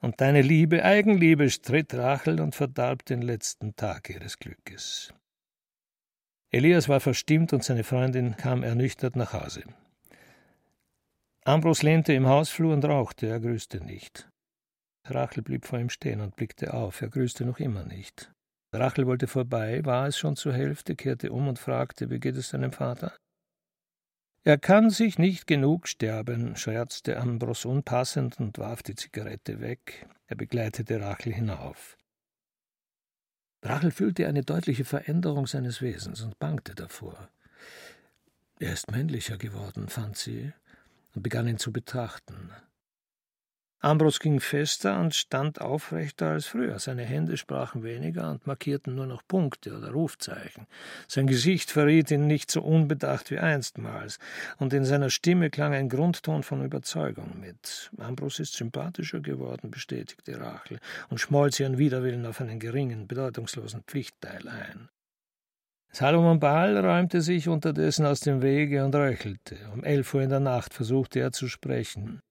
Und 0.00 0.20
deine 0.20 0.42
Liebe 0.42 0.84
Eigenliebe, 0.84 1.50
stritt 1.50 1.92
Rachel 1.92 2.40
und 2.40 2.54
verdarb 2.54 3.04
den 3.04 3.20
letzten 3.20 3.74
Tag 3.74 4.08
ihres 4.10 4.38
Glückes. 4.38 5.12
Elias 6.54 6.88
war 6.88 7.00
verstimmt 7.00 7.52
und 7.52 7.64
seine 7.64 7.82
Freundin 7.82 8.36
kam 8.36 8.62
ernüchtert 8.62 9.16
nach 9.16 9.32
Hause. 9.32 9.64
Ambros 11.44 11.82
lehnte 11.82 12.12
im 12.12 12.28
Hausflur 12.28 12.72
und 12.72 12.84
rauchte, 12.84 13.26
er 13.26 13.40
grüßte 13.40 13.84
nicht. 13.84 14.30
Rachel 15.04 15.42
blieb 15.42 15.66
vor 15.66 15.80
ihm 15.80 15.90
stehen 15.90 16.20
und 16.20 16.36
blickte 16.36 16.72
auf, 16.72 17.02
er 17.02 17.08
grüßte 17.08 17.44
noch 17.44 17.58
immer 17.58 17.82
nicht. 17.82 18.32
Rachel 18.72 19.08
wollte 19.08 19.26
vorbei, 19.26 19.84
war 19.84 20.06
es 20.06 20.16
schon 20.16 20.36
zur 20.36 20.52
Hälfte, 20.52 20.94
kehrte 20.94 21.32
um 21.32 21.48
und 21.48 21.58
fragte, 21.58 22.08
wie 22.08 22.20
geht 22.20 22.36
es 22.36 22.50
deinem 22.50 22.70
Vater? 22.70 23.16
Er 24.44 24.56
kann 24.56 24.90
sich 24.90 25.18
nicht 25.18 25.48
genug 25.48 25.88
sterben, 25.88 26.54
scherzte 26.54 27.16
Ambros 27.16 27.64
unpassend 27.64 28.38
und 28.38 28.58
warf 28.58 28.84
die 28.84 28.94
Zigarette 28.94 29.60
weg. 29.60 30.06
Er 30.28 30.36
begleitete 30.36 31.00
Rachel 31.00 31.32
hinauf. 31.32 31.96
Rachel 33.64 33.90
fühlte 33.90 34.28
eine 34.28 34.42
deutliche 34.42 34.84
Veränderung 34.84 35.46
seines 35.46 35.80
Wesens 35.80 36.20
und 36.20 36.38
bangte 36.38 36.74
davor. 36.74 37.30
Er 38.60 38.74
ist 38.74 38.90
männlicher 38.90 39.38
geworden, 39.38 39.88
fand 39.88 40.18
sie, 40.18 40.52
und 41.14 41.22
begann 41.22 41.48
ihn 41.48 41.58
zu 41.58 41.72
betrachten. 41.72 42.50
Ambros 43.84 44.18
ging 44.18 44.40
fester 44.40 44.98
und 44.98 45.14
stand 45.14 45.60
aufrechter 45.60 46.30
als 46.30 46.46
früher. 46.46 46.78
Seine 46.78 47.02
Hände 47.02 47.36
sprachen 47.36 47.82
weniger 47.82 48.30
und 48.30 48.46
markierten 48.46 48.94
nur 48.94 49.04
noch 49.04 49.20
Punkte 49.28 49.76
oder 49.76 49.90
Rufzeichen. 49.90 50.66
Sein 51.06 51.26
Gesicht 51.26 51.70
verriet 51.70 52.10
ihn 52.10 52.26
nicht 52.26 52.50
so 52.50 52.62
unbedacht 52.62 53.30
wie 53.30 53.38
einstmals, 53.38 54.18
und 54.56 54.72
in 54.72 54.86
seiner 54.86 55.10
Stimme 55.10 55.50
klang 55.50 55.74
ein 55.74 55.90
Grundton 55.90 56.42
von 56.42 56.64
Überzeugung 56.64 57.38
mit. 57.38 57.90
Ambros 57.98 58.38
ist 58.38 58.54
sympathischer 58.54 59.20
geworden, 59.20 59.70
bestätigte 59.70 60.40
Rachel 60.40 60.78
und 61.10 61.18
schmolz 61.18 61.60
ihren 61.60 61.76
Widerwillen 61.76 62.24
auf 62.24 62.40
einen 62.40 62.60
geringen, 62.60 63.06
bedeutungslosen 63.06 63.82
Pflichtteil 63.86 64.48
ein. 64.48 64.88
Salomon 65.92 66.40
Baal 66.40 66.78
räumte 66.78 67.20
sich 67.20 67.48
unterdessen 67.48 68.06
aus 68.06 68.20
dem 68.20 68.40
Wege 68.40 68.82
und 68.82 68.94
röchelte. 68.94 69.58
Um 69.74 69.84
elf 69.84 70.14
Uhr 70.14 70.22
in 70.22 70.30
der 70.30 70.40
Nacht 70.40 70.72
versuchte 70.72 71.20
er 71.20 71.32
zu 71.32 71.48
sprechen. 71.48 72.22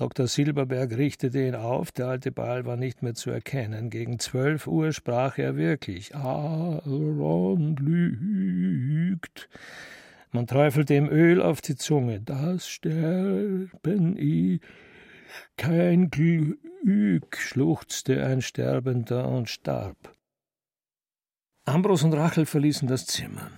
Dr. 0.00 0.26
Silberberg 0.28 0.96
richtete 0.96 1.46
ihn 1.46 1.54
auf, 1.54 1.92
der 1.92 2.06
alte 2.06 2.32
Baal 2.32 2.64
war 2.64 2.78
nicht 2.78 3.02
mehr 3.02 3.12
zu 3.12 3.30
erkennen. 3.30 3.90
Gegen 3.90 4.18
zwölf 4.18 4.66
Uhr 4.66 4.94
sprach 4.94 5.36
er 5.36 5.56
wirklich. 5.56 6.14
Aaron 6.16 7.76
lügt. 7.76 9.50
Man 10.32 10.46
träufelte 10.46 10.94
ihm 10.94 11.06
Öl 11.06 11.42
auf 11.42 11.60
die 11.60 11.76
Zunge. 11.76 12.22
Das 12.22 12.66
Sterben 12.66 14.16
i 14.16 14.60
kein 15.58 16.08
Glück, 16.08 17.36
schluchzte 17.36 18.24
ein 18.24 18.40
Sterbender 18.40 19.28
und 19.28 19.50
starb. 19.50 20.16
Ambros 21.66 22.04
und 22.04 22.14
Rachel 22.14 22.46
verließen 22.46 22.88
das 22.88 23.04
Zimmer. 23.04 23.50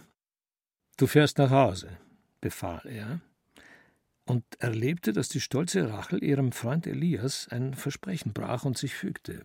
Du 0.97 1.07
fährst 1.07 1.39
nach 1.39 1.51
Hause, 1.51 1.99
befahl 2.41 2.83
er, 2.87 3.21
und 4.33 4.45
erlebte, 4.61 5.13
dass 5.13 5.29
die 5.29 5.43
stolze 5.43 5.91
Rachel 5.91 6.25
ihrem 6.25 6.53
Freund 6.53 6.87
Elias 6.87 7.49
ein 7.51 7.75
Versprechen 7.75 8.33
brach 8.33 8.65
und 8.65 8.79
sich 8.79 8.95
fügte. 8.95 9.45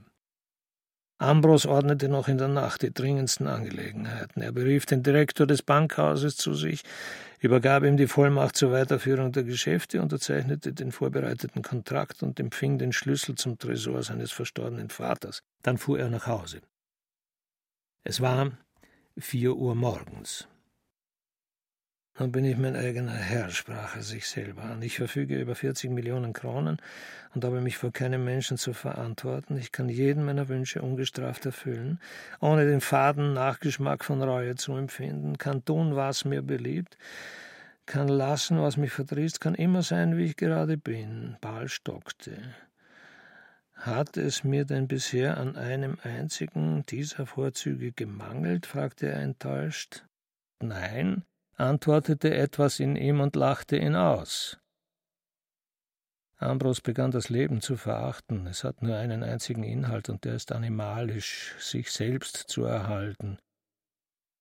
Ambros 1.20 1.66
ordnete 1.66 2.08
noch 2.08 2.30
in 2.30 2.38
der 2.38 2.48
Nacht 2.48 2.84
die 2.84 2.94
dringendsten 2.94 3.48
Angelegenheiten. 3.48 4.42
Er 4.42 4.54
berief 4.54 4.86
den 4.86 5.04
Direktor 5.04 5.46
des 5.46 5.62
Bankhauses 5.62 6.38
zu 6.38 6.54
sich, 6.54 6.84
übergab 7.42 7.84
ihm 7.84 7.98
die 7.98 8.08
Vollmacht 8.08 8.56
zur 8.56 8.72
Weiterführung 8.72 9.34
der 9.34 9.44
Geschäfte, 9.44 10.02
unterzeichnete 10.02 10.72
den 10.72 10.94
vorbereiteten 10.94 11.64
Kontrakt 11.64 12.24
und 12.24 12.40
empfing 12.40 12.78
den 12.78 12.94
Schlüssel 12.94 13.36
zum 13.36 13.58
Tresor 13.58 14.04
seines 14.04 14.32
verstorbenen 14.32 14.90
Vaters. 14.90 15.42
Dann 15.64 15.78
fuhr 15.78 16.00
er 16.00 16.10
nach 16.10 16.28
Hause. 16.28 16.62
Es 18.06 18.22
war 18.22 18.52
vier 19.18 19.58
Uhr 19.58 19.76
morgens. 19.76 20.48
Nun 22.20 22.32
bin 22.32 22.46
ich 22.46 22.58
mein 22.58 22.76
eigener 22.76 23.14
Herr, 23.14 23.52
sprach 23.52 23.96
er 23.96 24.02
sich 24.02 24.28
selber 24.28 24.64
an. 24.64 24.82
Ich 24.82 24.98
verfüge 24.98 25.40
über 25.40 25.54
40 25.54 25.92
Millionen 25.92 26.34
Kronen 26.34 26.82
und 27.36 27.46
habe 27.46 27.62
mich 27.62 27.78
vor 27.78 27.92
keinem 27.92 28.26
Menschen 28.26 28.58
zu 28.58 28.74
verantworten. 28.74 29.56
Ich 29.56 29.72
kann 29.72 29.88
jeden 29.88 30.26
meiner 30.26 30.48
Wünsche 30.48 30.82
ungestraft 30.82 31.46
erfüllen, 31.46 32.00
ohne 32.40 32.66
den 32.66 32.82
faden 32.82 33.34
Nachgeschmack 33.34 34.04
von 34.04 34.24
Reue 34.24 34.56
zu 34.56 34.76
empfinden, 34.76 35.38
kann 35.38 35.64
tun, 35.64 35.96
was 35.96 36.26
mir 36.26 36.42
beliebt, 36.42 36.98
kann 37.86 38.08
lassen, 38.08 38.60
was 38.60 38.78
mich 38.78 38.92
verdrießt, 38.92 39.40
kann 39.40 39.54
immer 39.54 39.84
sein, 39.84 40.18
wie 40.18 40.26
ich 40.26 40.38
gerade 40.38 40.76
bin. 40.76 41.38
Ball 41.40 41.70
stockte. 41.70 42.36
Hat 43.76 44.18
es 44.18 44.44
mir 44.44 44.66
denn 44.66 44.88
bisher 44.88 45.38
an 45.38 45.56
einem 45.56 46.00
einzigen 46.02 46.84
dieser 46.88 47.28
Vorzüge 47.28 47.92
gemangelt? 47.92 48.66
fragte 48.66 49.08
er 49.08 49.22
enttäuscht. 49.22 50.04
Nein, 50.60 51.24
antwortete 51.58 52.34
etwas 52.34 52.80
in 52.80 52.96
ihm 52.96 53.20
und 53.20 53.36
lachte 53.36 53.78
ihn 53.78 53.96
aus. 53.96 54.60
Ambros 56.40 56.82
begann 56.82 57.10
das 57.10 57.30
Leben 57.30 57.62
zu 57.62 57.78
verachten. 57.78 58.46
Es 58.46 58.64
hat 58.64 58.84
nur 58.84 58.96
einen 58.96 59.24
einzigen 59.24 59.64
Inhalt, 59.64 60.10
und 60.10 60.24
der 60.24 60.36
ist 60.36 60.52
animalisch, 60.52 61.56
sich 61.58 61.92
selbst 61.92 62.38
zu 62.38 62.64
erhalten. 62.64 63.40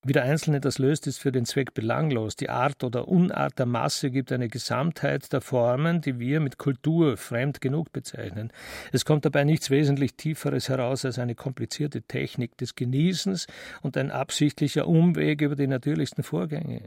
Wie 0.05 0.12
der 0.12 0.23
Einzelne 0.23 0.61
das 0.61 0.79
löst, 0.79 1.07
ist 1.07 1.19
für 1.19 1.33
den 1.33 1.47
Zweck 1.47 1.75
belanglos. 1.75 2.37
Die 2.37 2.51
Art 2.51 2.85
oder 2.85 3.09
Unart 3.09 3.59
der 3.59 3.67
Masse 3.67 4.11
gibt 4.11 4.31
eine 4.31 4.49
Gesamtheit 4.49 5.33
der 5.33 5.41
Formen, 5.41 6.01
die 6.01 6.21
wir 6.21 6.39
mit 6.39 6.59
Kultur 6.59 7.17
fremd 7.17 7.61
genug 7.61 7.93
bezeichnen. 7.93 8.53
Es 8.93 9.05
kommt 9.05 9.25
dabei 9.25 9.43
nichts 9.43 9.71
wesentlich 9.71 10.14
Tieferes 10.14 10.69
heraus 10.69 11.05
als 11.05 11.19
eine 11.19 11.35
komplizierte 11.35 12.03
Technik 12.03 12.57
des 12.59 12.77
Genießens 12.77 13.49
und 13.83 13.97
ein 13.97 14.12
absichtlicher 14.12 14.87
Umweg 14.87 15.41
über 15.41 15.57
die 15.57 15.67
natürlichsten 15.67 16.23
Vorgänge. 16.23 16.83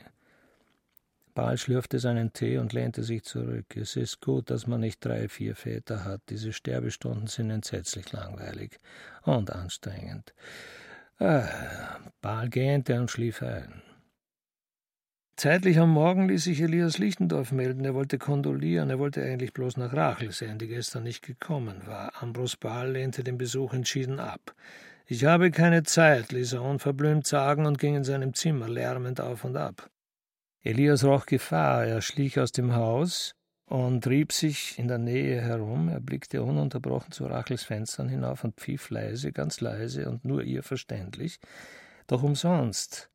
Baal 1.39 1.57
schlürfte 1.57 1.99
seinen 1.99 2.33
Tee 2.33 2.57
und 2.57 2.73
lehnte 2.73 3.01
sich 3.01 3.23
zurück. 3.23 3.77
Es 3.77 3.95
ist 3.95 4.19
gut, 4.19 4.49
dass 4.49 4.67
man 4.67 4.81
nicht 4.81 4.99
drei, 5.05 5.29
vier 5.29 5.55
Väter 5.55 6.03
hat. 6.03 6.19
Diese 6.27 6.51
Sterbestunden 6.51 7.27
sind 7.27 7.49
entsetzlich 7.49 8.11
langweilig 8.11 8.77
und 9.23 9.49
anstrengend. 9.49 10.33
Ah, 11.17 11.47
Baal 12.19 12.49
gähnte 12.49 12.99
und 12.99 13.09
schlief 13.09 13.41
ein. 13.41 13.81
Zeitlich 15.37 15.79
am 15.79 15.91
Morgen 15.91 16.27
ließ 16.27 16.43
sich 16.43 16.59
Elias 16.59 16.97
Lichtendorf 16.97 17.53
melden. 17.53 17.85
Er 17.85 17.93
wollte 17.93 18.17
kondolieren. 18.17 18.89
Er 18.89 18.99
wollte 18.99 19.23
eigentlich 19.23 19.53
bloß 19.53 19.77
nach 19.77 19.93
Rachel 19.93 20.33
sehen, 20.33 20.59
die 20.59 20.67
gestern 20.67 21.03
nicht 21.03 21.25
gekommen 21.25 21.83
war. 21.85 22.21
Ambros 22.21 22.57
Baal 22.57 22.91
lehnte 22.91 23.23
den 23.23 23.37
Besuch 23.37 23.73
entschieden 23.73 24.19
ab. 24.19 24.53
Ich 25.05 25.23
habe 25.23 25.51
keine 25.51 25.83
Zeit, 25.83 26.33
ließ 26.33 26.51
er 26.51 26.63
unverblümt 26.63 27.25
sagen 27.25 27.65
und 27.65 27.79
ging 27.79 27.95
in 27.95 28.03
seinem 28.03 28.33
Zimmer 28.33 28.67
lärmend 28.67 29.21
auf 29.21 29.45
und 29.45 29.55
ab. 29.55 29.89
Elias 30.61 31.05
roch 31.05 31.25
Gefahr, 31.25 31.85
er 31.85 32.01
schlich 32.01 32.37
aus 32.37 32.51
dem 32.51 32.75
Haus 32.75 33.33
und 33.65 34.05
rieb 34.07 34.33
sich 34.33 34.77
in 34.77 34.89
der 34.89 34.97
Nähe 34.97 35.39
herum. 35.39 35.87
Er 35.87 36.01
blickte 36.01 36.43
ununterbrochen 36.43 37.13
zu 37.13 37.25
Rachels 37.27 37.63
Fenstern 37.63 38.09
hinauf 38.09 38.43
und 38.43 38.55
pfiff 38.59 38.89
leise, 38.89 39.31
ganz 39.31 39.61
leise 39.61 40.09
und 40.09 40.25
nur 40.25 40.43
ihr 40.43 40.61
verständlich. 40.63 41.39
Doch 42.07 42.23
umsonst. 42.23 43.09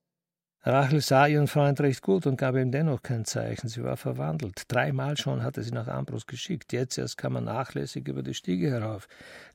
Rachel 0.63 1.03
sah 1.03 1.27
ihren 1.27 1.47
Freund 1.47 1.79
recht 1.83 2.01
gut 2.01 2.27
und 2.27 2.39
gab 2.39 2.55
ihm 2.55 2.71
dennoch 2.71 3.03
kein 3.03 3.27
Zeichen. 3.27 3.69
Sie 3.69 3.85
war 3.85 3.99
verwandelt. 3.99 4.63
Dreimal 4.69 5.19
schon 5.19 5.43
hatte 5.43 5.63
sie 5.63 5.73
nach 5.73 5.89
Ambros 5.89 6.27
geschickt. 6.27 6.73
Jetzt 6.73 6.97
erst 6.97 7.19
kam 7.19 7.35
er 7.35 7.43
nachlässig 7.43 8.09
über 8.09 8.23
die 8.23 8.33
Stiege 8.33 8.71
herauf, 8.71 9.07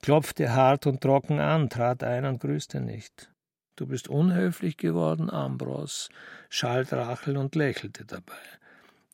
klopfte 0.03 0.53
hart 0.53 0.85
und 0.85 1.01
trocken 1.01 1.39
an, 1.39 1.69
trat 1.71 2.03
ein 2.03 2.25
und 2.25 2.39
grüßte 2.39 2.81
nicht. 2.81 3.31
Du 3.79 3.87
bist 3.87 4.09
unhöflich 4.09 4.75
geworden, 4.75 5.29
Ambros, 5.29 6.09
schalt 6.49 6.91
Rachel 6.91 7.37
und 7.37 7.55
lächelte 7.55 8.03
dabei. 8.03 8.33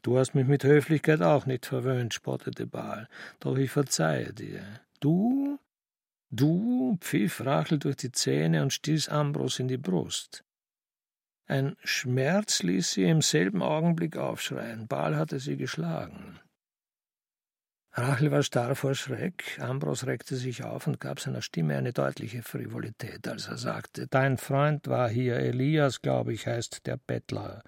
Du 0.02 0.18
hast 0.18 0.34
mich 0.34 0.48
mit 0.48 0.64
Höflichkeit 0.64 1.22
auch 1.22 1.46
nicht 1.46 1.68
verwöhnt, 1.68 2.16
spottete 2.16 2.66
Baal, 2.66 3.08
doch 3.40 3.58
ich 3.58 3.70
verzeihe 3.70 4.34
dir. 4.34 4.64
Du? 5.00 5.60
Du? 6.32 6.98
pfiff 7.00 7.46
Rachel 7.46 7.78
durch 7.78 7.98
die 7.98 8.12
Zähne 8.12 8.64
und 8.64 8.74
stieß 8.74 9.10
Ambros 9.10 9.60
in 9.60 9.68
die 9.68 9.78
Brust. 9.78 10.44
Ein 11.46 11.76
Schmerz 11.84 12.64
ließ 12.64 12.94
sie 12.94 13.04
im 13.04 13.22
selben 13.22 13.62
Augenblick 13.62 14.18
aufschreien. 14.18 14.88
Baal 14.88 15.16
hatte 15.16 15.38
sie 15.38 15.58
geschlagen. 15.58 16.40
Rachel 17.98 18.30
war 18.30 18.44
starr 18.44 18.76
vor 18.76 18.94
Schreck. 18.94 19.58
Ambros 19.62 20.06
reckte 20.06 20.36
sich 20.36 20.66
auf 20.66 20.86
und 20.86 21.00
gab 21.00 21.22
seiner 21.22 21.42
Stimme 21.42 21.78
eine 21.78 21.94
deutliche 21.94 22.44
Frivolität, 22.44 23.26
als 23.26 23.48
er 23.48 23.58
sagte: 23.58 24.08
Dein 24.08 24.38
Freund 24.38 24.90
war 24.90 25.08
hier, 25.08 25.38
Elias, 25.38 26.02
glaube 26.02 26.34
ich, 26.34 26.46
heißt 26.46 26.86
der 26.88 26.98
Bettler. 26.98 27.64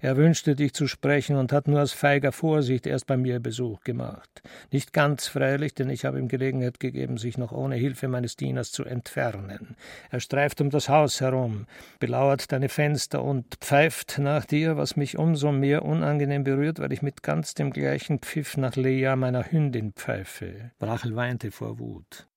Er 0.00 0.16
wünschte 0.16 0.54
dich 0.54 0.72
zu 0.72 0.86
sprechen 0.86 1.36
und 1.36 1.52
hat 1.52 1.66
nur 1.66 1.82
aus 1.82 1.92
feiger 1.92 2.30
Vorsicht 2.30 2.86
erst 2.86 3.08
bei 3.08 3.16
mir 3.16 3.40
Besuch 3.40 3.82
gemacht. 3.82 4.42
Nicht 4.70 4.92
ganz 4.92 5.26
freilich, 5.26 5.74
denn 5.74 5.90
ich 5.90 6.04
habe 6.04 6.18
ihm 6.20 6.28
Gelegenheit 6.28 6.78
gegeben, 6.78 7.18
sich 7.18 7.36
noch 7.36 7.50
ohne 7.50 7.74
Hilfe 7.74 8.06
meines 8.06 8.36
Dieners 8.36 8.70
zu 8.70 8.84
entfernen. 8.84 9.76
Er 10.10 10.20
streift 10.20 10.60
um 10.60 10.70
das 10.70 10.88
Haus 10.88 11.20
herum, 11.20 11.66
belauert 11.98 12.52
deine 12.52 12.68
Fenster 12.68 13.22
und 13.22 13.56
pfeift 13.60 14.18
nach 14.18 14.44
dir, 14.44 14.76
was 14.76 14.96
mich 14.96 15.18
umso 15.18 15.50
mehr 15.50 15.84
unangenehm 15.84 16.44
berührt, 16.44 16.78
weil 16.78 16.92
ich 16.92 17.02
mit 17.02 17.24
ganz 17.24 17.54
dem 17.54 17.72
gleichen 17.72 18.20
Pfiff 18.20 18.56
nach 18.56 18.76
Lea, 18.76 19.14
meiner 19.16 19.50
Hündin, 19.50 19.71
pfeife. 19.80 20.72
Rachel 20.80 21.16
weinte 21.16 21.50
vor 21.50 21.78
Wut. 21.78 22.28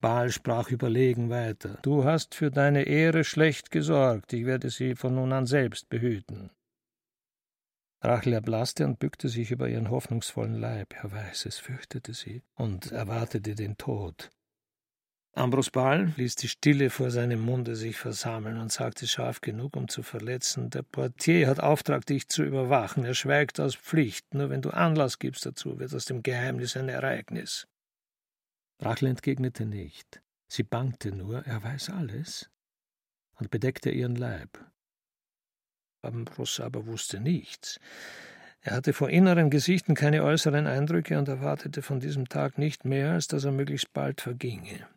Baal 0.00 0.30
sprach 0.30 0.70
überlegen 0.70 1.30
weiter. 1.30 1.78
Du 1.82 2.04
hast 2.04 2.34
für 2.34 2.50
deine 2.50 2.82
Ehre 2.82 3.24
schlecht 3.24 3.70
gesorgt, 3.70 4.32
ich 4.32 4.44
werde 4.44 4.70
sie 4.70 4.94
von 4.94 5.14
nun 5.14 5.32
an 5.32 5.46
selbst 5.46 5.88
behüten. 5.88 6.50
Rachel 8.02 8.34
erblaßte 8.34 8.84
und 8.84 8.98
bückte 8.98 9.28
sich 9.28 9.50
über 9.50 9.68
ihren 9.68 9.90
hoffnungsvollen 9.90 10.54
Leib. 10.54 10.94
Er 10.94 11.10
weiß 11.10 11.46
es, 11.46 11.58
fürchtete 11.58 12.12
sie 12.12 12.42
und 12.54 12.92
erwartete 12.92 13.54
den 13.54 13.76
Tod. 13.78 14.30
Ambros 15.36 15.68
Baal 15.68 16.14
ließ 16.16 16.36
die 16.36 16.48
Stille 16.48 16.88
vor 16.88 17.10
seinem 17.10 17.42
Munde 17.42 17.76
sich 17.76 17.98
versammeln 17.98 18.56
und 18.56 18.72
sagte 18.72 19.06
scharf 19.06 19.42
genug, 19.42 19.76
um 19.76 19.86
zu 19.86 20.02
verletzen: 20.02 20.70
Der 20.70 20.82
Portier 20.82 21.46
hat 21.46 21.60
Auftrag, 21.60 22.06
dich 22.06 22.28
zu 22.28 22.42
überwachen. 22.42 23.04
Er 23.04 23.12
schweigt 23.12 23.60
aus 23.60 23.74
Pflicht. 23.74 24.32
Nur 24.32 24.48
wenn 24.48 24.62
du 24.62 24.70
Anlass 24.70 25.18
gibst 25.18 25.44
dazu, 25.44 25.78
wird 25.78 25.94
aus 25.94 26.06
dem 26.06 26.22
Geheimnis 26.22 26.74
ein 26.74 26.88
Ereignis. 26.88 27.68
Rachel 28.80 29.08
entgegnete 29.08 29.66
nicht. 29.66 30.22
Sie 30.48 30.62
bangte 30.62 31.12
nur, 31.12 31.44
er 31.44 31.62
weiß 31.62 31.90
alles, 31.90 32.48
und 33.34 33.50
bedeckte 33.50 33.90
ihren 33.90 34.16
Leib. 34.16 34.64
Ambros 36.00 36.60
aber 36.60 36.86
wusste 36.86 37.20
nichts. 37.20 37.78
Er 38.62 38.72
hatte 38.72 38.94
vor 38.94 39.10
inneren 39.10 39.50
Gesichten 39.50 39.94
keine 39.94 40.24
äußeren 40.24 40.66
Eindrücke 40.66 41.18
und 41.18 41.28
erwartete 41.28 41.82
von 41.82 42.00
diesem 42.00 42.26
Tag 42.26 42.56
nicht 42.56 42.86
mehr, 42.86 43.12
als 43.12 43.26
dass 43.28 43.44
er 43.44 43.52
möglichst 43.52 43.92
bald 43.92 44.22
verginge. 44.22 44.88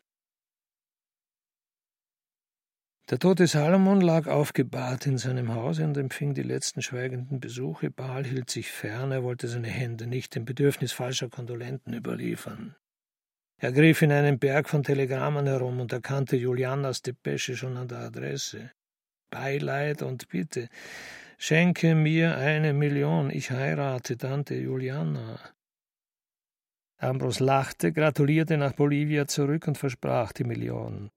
Der 3.09 3.17
tote 3.17 3.47
Salomon 3.47 4.01
lag 4.01 4.27
aufgebahrt 4.27 5.07
in 5.07 5.17
seinem 5.17 5.55
Hause 5.55 5.83
und 5.83 5.97
empfing 5.97 6.35
die 6.35 6.43
letzten 6.43 6.83
schweigenden 6.83 7.39
Besuche. 7.39 7.89
Baal 7.89 8.23
hielt 8.23 8.51
sich 8.51 8.69
fern, 8.71 9.11
er 9.11 9.23
wollte 9.23 9.47
seine 9.47 9.67
Hände 9.67 10.05
nicht 10.05 10.35
dem 10.35 10.45
Bedürfnis 10.45 10.91
falscher 10.91 11.27
Kondolenten 11.27 11.95
überliefern. 11.95 12.75
Er 13.57 13.71
griff 13.71 14.03
in 14.03 14.11
einem 14.11 14.37
Berg 14.37 14.69
von 14.69 14.83
Telegrammen 14.83 15.47
herum 15.47 15.79
und 15.79 15.91
erkannte 15.91 16.37
Julianas 16.37 17.01
Depesche 17.01 17.57
schon 17.57 17.77
an 17.77 17.87
der 17.87 17.97
Adresse. 17.97 18.71
Beileid 19.31 20.03
und 20.03 20.29
Bitte. 20.29 20.69
Schenke 21.39 21.95
mir 21.95 22.37
eine 22.37 22.73
Million, 22.73 23.31
ich 23.31 23.49
heirate 23.49 24.17
Tante 24.17 24.53
Juliana. 24.53 25.39
Ambros 26.97 27.39
lachte, 27.39 27.91
gratulierte 27.91 28.57
nach 28.57 28.73
Bolivia 28.73 29.25
zurück 29.25 29.67
und 29.67 29.79
versprach 29.79 30.31
die 30.31 30.43
Million. 30.43 31.09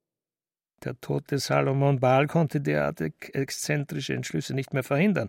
Der 0.85 1.01
tote 1.01 1.39
Salomon 1.39 2.01
Baal 2.01 2.27
konnte 2.27 2.61
derartig 2.61 3.31
exzentrische 3.35 4.15
Entschlüsse 4.15 4.53
nicht 4.53 4.75
mehr 4.75 4.83
verhindern, 4.83 5.29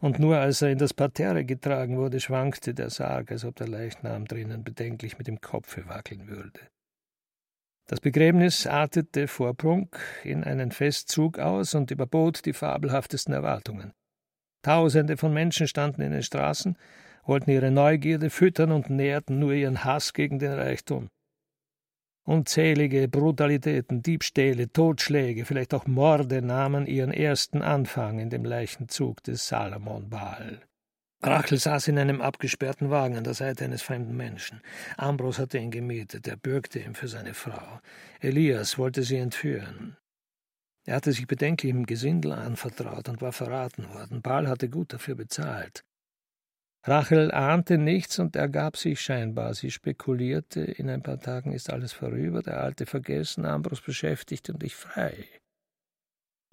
und 0.00 0.18
nur 0.18 0.38
als 0.38 0.62
er 0.62 0.70
in 0.70 0.78
das 0.78 0.94
Parterre 0.94 1.44
getragen 1.44 1.96
wurde, 1.96 2.20
schwankte 2.20 2.72
der 2.72 2.90
Sarg, 2.90 3.32
als 3.32 3.44
ob 3.44 3.56
der 3.56 3.68
Leichnam 3.68 4.26
drinnen 4.26 4.62
bedenklich 4.62 5.18
mit 5.18 5.26
dem 5.26 5.40
Kopfe 5.40 5.88
wackeln 5.88 6.28
würde. 6.28 6.60
Das 7.88 8.00
Begräbnis 8.00 8.66
artete 8.66 9.26
vor 9.26 9.54
Prunk 9.54 9.98
in 10.22 10.44
einen 10.44 10.70
Festzug 10.70 11.38
aus 11.38 11.74
und 11.74 11.90
überbot 11.90 12.46
die 12.46 12.52
fabelhaftesten 12.52 13.34
Erwartungen. 13.34 13.92
Tausende 14.62 15.16
von 15.16 15.34
Menschen 15.34 15.66
standen 15.66 16.02
in 16.02 16.12
den 16.12 16.22
Straßen, 16.22 16.78
wollten 17.24 17.50
ihre 17.50 17.72
Neugierde 17.72 18.30
füttern 18.30 18.70
und 18.70 18.88
nährten 18.88 19.40
nur 19.40 19.52
ihren 19.52 19.84
Hass 19.84 20.12
gegen 20.12 20.38
den 20.38 20.52
Reichtum. 20.52 21.08
Unzählige 22.24 23.08
Brutalitäten, 23.08 24.02
Diebstähle, 24.02 24.72
Totschläge, 24.72 25.44
vielleicht 25.44 25.74
auch 25.74 25.86
Morde 25.86 26.40
nahmen 26.40 26.86
ihren 26.86 27.12
ersten 27.12 27.62
Anfang 27.62 28.20
in 28.20 28.30
dem 28.30 28.44
Leichenzug 28.44 29.24
des 29.24 29.48
Salomon 29.48 30.08
Baal. 30.08 30.60
Rachel 31.24 31.58
saß 31.58 31.88
in 31.88 31.98
einem 31.98 32.20
abgesperrten 32.20 32.90
Wagen 32.90 33.16
an 33.16 33.24
der 33.24 33.34
Seite 33.34 33.64
eines 33.64 33.82
fremden 33.82 34.16
Menschen. 34.16 34.60
Ambros 34.96 35.38
hatte 35.38 35.58
ihn 35.58 35.70
gemietet, 35.70 36.26
er 36.28 36.36
bürgte 36.36 36.78
ihm 36.78 36.94
für 36.94 37.08
seine 37.08 37.34
Frau. 37.34 37.80
Elias 38.20 38.78
wollte 38.78 39.02
sie 39.02 39.16
entführen. 39.16 39.96
Er 40.84 40.96
hatte 40.96 41.12
sich 41.12 41.26
bedenklichem 41.26 41.86
Gesindel 41.86 42.32
anvertraut 42.32 43.08
und 43.08 43.20
war 43.20 43.32
verraten 43.32 43.88
worden. 43.94 44.20
Baal 44.20 44.48
hatte 44.48 44.68
gut 44.68 44.92
dafür 44.92 45.14
bezahlt. 45.14 45.84
Rachel 46.84 47.30
ahnte 47.30 47.78
nichts 47.78 48.18
und 48.18 48.34
ergab 48.34 48.76
sich 48.76 49.00
scheinbar. 49.00 49.54
Sie 49.54 49.70
spekulierte, 49.70 50.60
in 50.60 50.90
ein 50.90 51.02
paar 51.02 51.20
Tagen 51.20 51.52
ist 51.52 51.70
alles 51.70 51.92
vorüber, 51.92 52.42
der 52.42 52.60
Alte 52.60 52.86
vergessen, 52.86 53.46
Ambros 53.46 53.80
beschäftigt 53.80 54.50
und 54.50 54.64
ich 54.64 54.74
frei. 54.74 55.28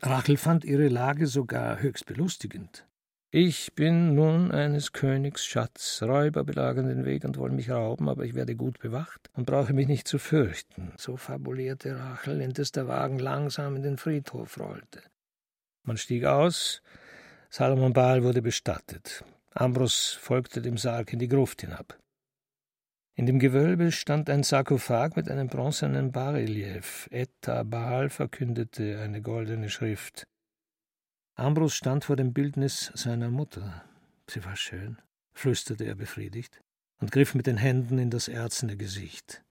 Rachel 0.02 0.38
fand 0.38 0.66
ihre 0.66 0.88
Lage 0.88 1.26
sogar 1.26 1.82
höchst 1.82 2.06
belustigend. 2.06 2.86
Ich 3.32 3.74
bin 3.76 4.16
nun 4.16 4.52
eines 4.52 4.92
Königs 4.92 5.46
Schatz. 5.46 6.02
Räuber 6.02 6.44
belagern 6.44 6.88
den 6.88 7.06
Weg 7.06 7.26
und 7.26 7.38
wollen 7.38 7.56
mich 7.56 7.70
rauben, 7.70 8.08
aber 8.08 8.24
ich 8.24 8.34
werde 8.34 8.56
gut 8.56 8.80
bewacht 8.80 9.30
und 9.34 9.46
brauche 9.46 9.74
mich 9.74 9.88
nicht 9.88 10.08
zu 10.08 10.18
fürchten. 10.18 10.94
So 10.98 11.18
fabulierte 11.18 12.00
Rachel, 12.00 12.42
indes 12.42 12.72
der 12.72 12.88
Wagen 12.88 13.20
langsam 13.20 13.76
in 13.76 13.84
den 13.84 13.98
Friedhof 13.98 14.60
rollte. 14.60 15.02
Man 15.84 15.98
stieg 15.98 16.26
aus, 16.26 16.82
Salomon 17.50 17.94
Baal 17.94 18.24
wurde 18.24 18.42
bestattet. 18.42 19.24
Ambros 19.52 20.14
folgte 20.14 20.62
dem 20.62 20.78
Sarg 20.78 21.14
in 21.14 21.20
die 21.20 21.28
Gruft 21.28 21.62
hinab. 21.62 22.00
In 23.16 23.26
dem 23.26 23.40
Gewölbe 23.40 23.92
stand 23.92 24.30
ein 24.30 24.44
Sarkophag 24.44 25.16
mit 25.16 25.30
einem 25.30 25.48
bronzenen 25.48 26.12
Barrelief. 26.12 27.10
Etta 27.12 27.64
Baal 27.64 28.10
verkündete 28.10 29.02
eine 29.02 29.22
goldene 29.22 29.70
Schrift. 29.70 30.26
Ambros 31.36 31.76
stand 31.76 32.06
vor 32.06 32.16
dem 32.16 32.32
Bildnis 32.34 32.92
seiner 32.96 33.30
Mutter. 33.30 33.84
Sie 34.30 34.46
war 34.46 34.56
schön, 34.56 35.02
flüsterte 35.34 35.84
er 35.84 35.96
befriedigt 35.96 36.62
und 37.02 37.12
griff 37.12 37.34
mit 37.36 37.48
den 37.48 37.58
Händen 37.58 37.98
in 37.98 38.10
das 38.10 38.28
erzene 38.28 38.78
Gesicht. 38.78 39.44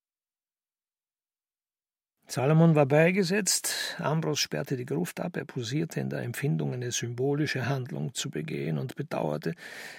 Salomon 2.31 2.75
war 2.75 2.85
beigesetzt, 2.85 3.97
Ambros 3.99 4.39
sperrte 4.39 4.77
die 4.77 4.85
Gruft 4.85 5.19
ab, 5.19 5.35
er 5.39 5.47
posierte 5.47 5.99
in 5.99 6.11
der 6.11 6.21
Empfindung, 6.21 6.75
eine 6.75 6.93
symbolische 6.93 7.71
Handlung 7.71 8.13
zu 8.13 8.29
begehen 8.29 8.77
und 8.77 8.97
bedauerte, 8.97 9.55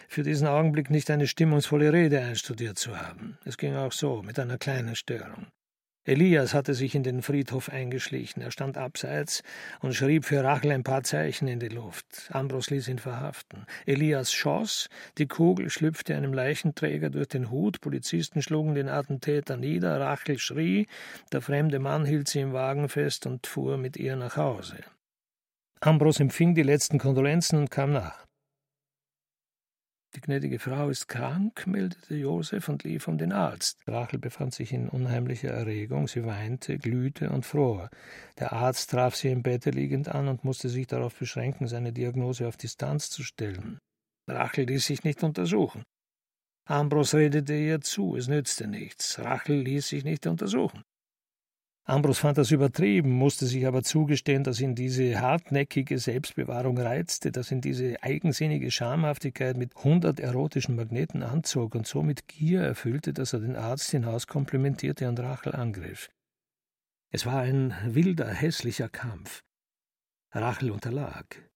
für 0.07 0.21
diesen 0.21 0.47
Augenblick 0.47 0.91
nicht 0.91 1.09
eine 1.09 1.25
stimmungsvolle 1.25 1.91
Rede 1.91 2.19
einstudiert 2.21 2.77
zu 2.77 2.95
haben. 2.95 3.39
Es 3.45 3.57
ging 3.57 3.75
auch 3.75 3.91
so, 3.91 4.21
mit 4.21 4.37
einer 4.37 4.59
kleinen 4.59 4.95
Störung. 4.95 5.47
Elias 6.05 6.53
hatte 6.53 6.73
sich 6.73 6.95
in 6.95 7.03
den 7.03 7.21
Friedhof 7.21 7.69
eingeschlichen. 7.69 8.41
Er 8.41 8.51
stand 8.51 8.77
abseits 8.77 9.43
und 9.81 9.93
schrieb 9.93 10.25
für 10.25 10.43
Rachel 10.43 10.71
ein 10.71 10.83
paar 10.83 11.03
Zeichen 11.03 11.47
in 11.47 11.59
die 11.59 11.67
Luft. 11.67 12.29
Ambros 12.31 12.69
ließ 12.69 12.87
ihn 12.87 12.99
verhaften. 12.99 13.65
Elias 13.85 14.31
schoss, 14.31 14.89
die 15.17 15.27
Kugel 15.27 15.69
schlüpfte 15.69 16.15
einem 16.15 16.33
Leichenträger 16.33 17.09
durch 17.09 17.27
den 17.27 17.51
Hut, 17.51 17.81
Polizisten 17.81 18.41
schlugen 18.41 18.75
den 18.75 18.89
Attentäter 18.89 19.57
nieder, 19.57 19.99
Rachel 19.99 20.39
schrie, 20.39 20.87
der 21.31 21.41
fremde 21.41 21.79
Mann 21.79 22.05
hielt 22.05 22.27
sie 22.27 22.39
im 22.39 22.53
Wagen 22.53 22.89
fest 22.89 23.25
und 23.25 23.45
fuhr 23.45 23.77
mit 23.77 23.97
ihr 23.97 24.15
nach 24.15 24.37
Hause. 24.37 24.77
Ambros 25.81 26.19
empfing 26.19 26.55
die 26.55 26.63
letzten 26.63 26.97
Kondolenzen 26.97 27.59
und 27.59 27.71
kam 27.71 27.93
nach. 27.93 28.28
Die 30.15 30.21
gnädige 30.21 30.57
Frau 30.57 30.89
ist 30.89 31.07
krank, 31.07 31.67
meldete 31.67 32.15
Josef 32.15 32.67
und 32.67 32.83
lief 32.83 33.07
um 33.07 33.19
den 33.19 33.31
Arzt. 33.31 33.79
Rachel 33.85 34.17
befand 34.17 34.55
sich 34.55 34.73
in 34.73 34.89
unheimlicher 34.89 35.51
Erregung, 35.51 36.07
sie 36.07 36.25
weinte, 36.25 36.79
glühte 36.79 37.29
und 37.29 37.45
fror. 37.45 37.91
Der 38.39 38.53
Arzt 38.53 38.89
traf 38.89 39.15
sie 39.15 39.29
im 39.29 39.43
Bette 39.43 39.69
liegend 39.69 40.07
an 40.07 40.27
und 40.27 40.43
musste 40.43 40.67
sich 40.67 40.87
darauf 40.87 41.13
beschränken, 41.19 41.67
seine 41.67 41.93
Diagnose 41.93 42.47
auf 42.47 42.57
Distanz 42.57 43.11
zu 43.11 43.21
stellen. 43.21 43.77
Rachel 44.27 44.65
ließ 44.65 44.83
sich 44.83 45.03
nicht 45.03 45.21
untersuchen. 45.23 45.83
Ambros 46.65 47.13
redete 47.13 47.53
ihr 47.53 47.81
zu, 47.81 48.15
es 48.15 48.27
nützte 48.27 48.67
nichts. 48.67 49.19
Rachel 49.19 49.61
ließ 49.61 49.89
sich 49.89 50.03
nicht 50.03 50.25
untersuchen. 50.25 50.83
Ambros 51.89 52.19
fand 52.19 52.37
das 52.37 52.51
übertrieben, 52.51 53.09
musste 53.09 53.47
sich 53.47 53.65
aber 53.65 53.81
zugestehen, 53.81 54.43
dass 54.43 54.61
ihn 54.61 54.75
diese 54.75 55.19
hartnäckige 55.19 55.97
Selbstbewahrung 55.97 56.77
reizte, 56.77 57.31
dass 57.31 57.51
ihn 57.51 57.61
diese 57.61 58.03
eigensinnige 58.03 58.69
Schamhaftigkeit 58.69 59.57
mit 59.57 59.73
hundert 59.73 60.19
erotischen 60.19 60.75
Magneten 60.75 61.23
anzog 61.23 61.73
und 61.73 61.87
so 61.87 62.03
mit 62.03 62.27
Gier 62.27 62.61
erfüllte, 62.61 63.11
dass 63.11 63.33
er 63.33 63.39
den 63.39 63.55
Arzt 63.55 63.89
hinaus 63.89 64.27
komplimentierte 64.27 65.09
und 65.09 65.19
Rachel 65.19 65.55
angriff. 65.55 66.09
Es 67.11 67.25
war 67.25 67.41
ein 67.41 67.73
wilder, 67.83 68.27
hässlicher 68.27 68.89
Kampf. 68.89 69.43
Rachel 70.31 70.69
unterlag. 70.69 71.48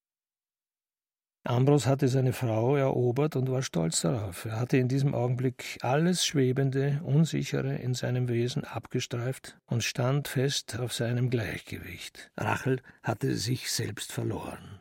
Ambros 1.46 1.88
hatte 1.88 2.08
seine 2.08 2.32
Frau 2.32 2.78
erobert 2.78 3.36
und 3.36 3.52
war 3.52 3.64
stolz 3.64 4.00
darauf. 4.00 4.46
Er 4.46 4.62
hatte 4.62 4.78
in 4.78 4.88
diesem 4.88 5.14
Augenblick 5.14 5.78
alles 5.82 6.26
Schwebende, 6.26 7.02
Unsichere 7.04 7.76
in 7.76 7.94
seinem 7.94 8.30
Wesen 8.30 8.64
abgestreift 8.64 9.58
und 9.66 9.84
stand 9.84 10.30
fest 10.30 10.80
auf 10.80 10.94
seinem 10.94 11.30
Gleichgewicht. 11.30 12.32
Rachel 12.38 12.82
hatte 13.02 13.36
sich 13.36 13.70
selbst 13.70 14.14
verloren. 14.14 14.80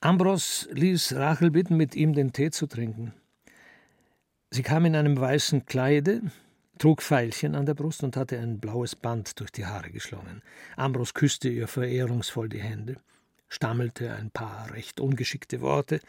Ambros 0.00 0.68
ließ 0.72 1.14
Rachel 1.14 1.52
bitten, 1.52 1.76
mit 1.76 1.94
ihm 1.94 2.12
den 2.12 2.32
Tee 2.32 2.50
zu 2.50 2.66
trinken. 2.66 3.14
Sie 4.50 4.62
kam 4.62 4.84
in 4.84 4.96
einem 4.96 5.20
weißen 5.20 5.66
Kleide, 5.66 6.22
trug 6.78 7.02
Pfeilchen 7.02 7.54
an 7.54 7.66
der 7.66 7.74
Brust 7.74 8.02
und 8.02 8.16
hatte 8.16 8.38
ein 8.38 8.58
blaues 8.58 8.96
Band 8.96 9.38
durch 9.38 9.52
die 9.52 9.66
Haare 9.66 9.90
geschlungen. 9.90 10.42
Ambros 10.76 11.14
küsste 11.14 11.48
ihr 11.48 11.68
verehrungsvoll 11.68 12.48
die 12.48 12.62
Hände 12.62 12.96
stammelte 13.48 14.14
ein 14.14 14.30
paar 14.30 14.72
recht 14.72 15.00
ungeschickte 15.00 15.60
Worte 15.60 16.00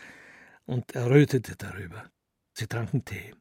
und 0.65 0.95
errötete 0.95 1.55
darüber. 1.55 2.09
Sie 2.53 2.67
tranken 2.67 3.05
Tee. 3.05 3.33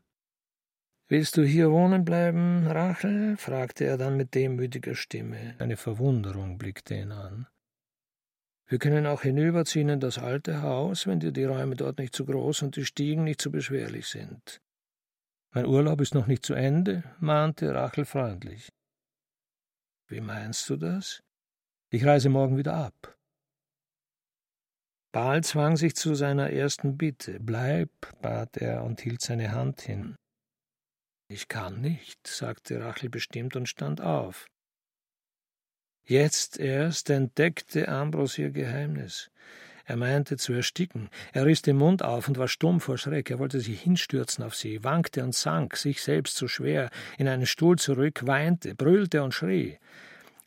Willst 1.08 1.36
du 1.36 1.42
hier 1.42 1.70
wohnen 1.70 2.04
bleiben, 2.04 2.66
Rachel? 2.66 3.36
fragte 3.36 3.84
er 3.84 3.96
dann 3.96 4.16
mit 4.16 4.34
demütiger 4.34 4.94
Stimme. 4.94 5.54
Eine 5.58 5.76
Verwunderung 5.76 6.58
blickte 6.58 6.94
ihn 6.94 7.12
an. 7.12 7.46
Wir 8.66 8.78
können 8.78 9.06
auch 9.06 9.22
hinüberziehen 9.22 9.88
in 9.88 10.00
das 10.00 10.18
alte 10.18 10.60
Haus, 10.60 11.06
wenn 11.06 11.20
dir 11.20 11.32
die 11.32 11.44
Räume 11.44 11.76
dort 11.76 11.98
nicht 11.98 12.14
zu 12.14 12.26
groß 12.26 12.62
und 12.62 12.76
die 12.76 12.84
Stiegen 12.84 13.24
nicht 13.24 13.40
zu 13.40 13.50
beschwerlich 13.50 14.06
sind. 14.06 14.60
Mein 15.52 15.64
Urlaub 15.64 16.02
ist 16.02 16.14
noch 16.14 16.26
nicht 16.26 16.44
zu 16.44 16.52
Ende, 16.52 17.02
mahnte 17.20 17.74
Rachel 17.74 18.04
freundlich. 18.04 18.68
Wie 20.06 20.20
meinst 20.20 20.68
du 20.68 20.76
das? 20.76 21.22
Ich 21.88 22.04
reise 22.04 22.28
morgen 22.28 22.58
wieder 22.58 22.74
ab. 22.74 23.17
Baal 25.12 25.42
zwang 25.42 25.76
sich 25.76 25.96
zu 25.96 26.14
seiner 26.14 26.50
ersten 26.50 26.98
Bitte. 26.98 27.38
Bleib, 27.40 27.90
bat 28.20 28.56
er 28.58 28.84
und 28.84 29.00
hielt 29.00 29.22
seine 29.22 29.52
Hand 29.52 29.80
hin. 29.80 30.16
Ich 31.30 31.48
kann 31.48 31.80
nicht, 31.80 32.26
sagte 32.26 32.80
Rachel 32.80 33.08
bestimmt 33.08 33.56
und 33.56 33.68
stand 33.68 34.00
auf. 34.00 34.46
Jetzt 36.06 36.58
erst 36.58 37.10
entdeckte 37.10 37.88
Ambros 37.88 38.38
ihr 38.38 38.50
Geheimnis. 38.50 39.30
Er 39.84 39.96
meinte 39.96 40.36
zu 40.36 40.52
ersticken. 40.52 41.08
Er 41.32 41.46
riss 41.46 41.62
den 41.62 41.76
Mund 41.76 42.02
auf 42.02 42.28
und 42.28 42.36
war 42.36 42.48
stumm 42.48 42.78
vor 42.78 42.98
Schreck. 42.98 43.30
Er 43.30 43.38
wollte 43.38 43.60
sich 43.60 43.80
hinstürzen 43.80 44.44
auf 44.44 44.54
sie, 44.54 44.84
wankte 44.84 45.24
und 45.24 45.34
sank, 45.34 45.76
sich 45.76 46.02
selbst 46.02 46.36
so 46.36 46.46
schwer, 46.46 46.90
in 47.16 47.26
einen 47.26 47.46
Stuhl 47.46 47.78
zurück, 47.78 48.26
weinte, 48.26 48.74
brüllte 48.74 49.22
und 49.22 49.32
schrie. 49.32 49.78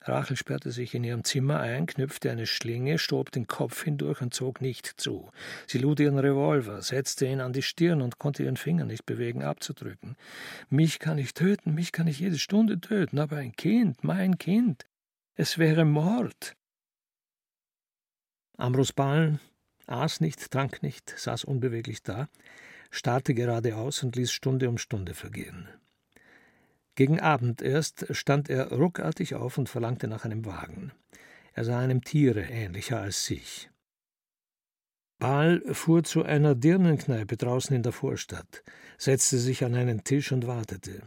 Rachel 0.04 0.36
sperrte 0.36 0.72
sich 0.72 0.96
in 0.96 1.04
ihrem 1.04 1.24
Zimmer 1.24 1.60
ein, 1.60 1.86
knüpfte 1.86 2.32
eine 2.32 2.48
Schlinge, 2.48 2.98
stob 2.98 3.32
den 3.32 3.46
Kopf 3.46 3.84
hindurch 3.84 4.22
und 4.22 4.34
zog 4.34 4.60
nicht 4.60 4.88
zu. 4.88 5.30
Sie 5.68 5.78
lud 5.78 6.00
ihren 6.00 6.18
Revolver, 6.18 6.82
setzte 6.82 7.28
ihn 7.28 7.40
an 7.40 7.54
die 7.54 7.62
Stirn 7.62 8.02
und 8.02 8.18
konnte 8.18 8.44
ihren 8.44 8.58
Finger 8.58 8.86
nicht 8.86 9.06
bewegen, 9.06 9.44
abzudrücken. 9.44 10.16
Mich 10.70 10.98
kann 10.98 11.20
ich 11.20 11.36
töten, 11.36 11.76
mich 11.76 11.92
kann 11.92 12.08
ich 12.08 12.20
jede 12.20 12.40
Stunde 12.40 12.80
töten, 12.80 13.20
aber 13.20 13.38
ein 13.38 13.56
Kind, 13.56 14.04
mein 14.04 14.40
Kind, 14.40 14.88
es 15.36 15.60
wäre 15.60 15.86
Mord. 15.86 16.56
Ambrose 18.58 18.94
Ballen 18.94 19.40
aß 19.88 20.22
nicht, 20.22 20.52
trank 20.52 20.82
nicht, 20.82 21.14
saß 21.18 21.44
unbeweglich 21.44 22.02
da, 22.02 22.28
starrte 22.90 23.34
geradeaus 23.34 24.04
und 24.04 24.16
ließ 24.16 24.32
Stunde 24.32 24.70
um 24.70 24.78
Stunde 24.78 25.14
vergehen. 25.14 25.68
Gegen 27.02 27.20
Abend 27.20 27.64
erst 27.64 28.16
stand 28.16 28.48
er 28.48 28.72
ruckartig 28.72 29.34
auf 29.34 29.58
und 29.58 29.70
verlangte 29.70 30.08
nach 30.08 30.24
einem 30.24 30.46
Wagen. 30.46 30.92
Er 31.54 31.66
sah 31.66 31.80
einem 31.80 32.04
Tiere 32.04 32.42
ähnlicher 32.42 33.02
als 33.02 33.26
sich. 33.26 33.72
Baal 35.18 35.64
fuhr 35.74 36.04
zu 36.04 36.22
einer 36.22 36.54
Dirnenkneipe 36.54 37.38
draußen 37.38 37.76
in 37.76 37.82
der 37.82 37.92
Vorstadt, 37.92 38.64
setzte 39.00 39.40
sich 39.40 39.66
an 39.66 39.74
einen 39.74 40.04
Tisch 40.04 40.32
und 40.32 40.46
wartete. 40.46 41.02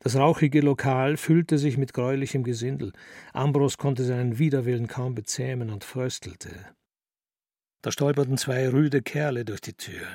Das 0.00 0.14
rauchige 0.14 0.60
Lokal 0.60 1.16
füllte 1.16 1.56
sich 1.56 1.78
mit 1.78 1.94
gräulichem 1.94 2.44
Gesindel. 2.44 2.92
Ambros 3.32 3.78
konnte 3.78 4.04
seinen 4.04 4.38
Widerwillen 4.38 4.88
kaum 4.88 5.14
bezähmen 5.14 5.70
und 5.70 5.84
fröstelte. 5.84 6.50
Da 7.80 7.90
stolperten 7.90 8.36
zwei 8.36 8.68
rüde 8.68 9.00
Kerle 9.00 9.46
durch 9.46 9.62
die 9.62 9.72
Tür. 9.72 10.06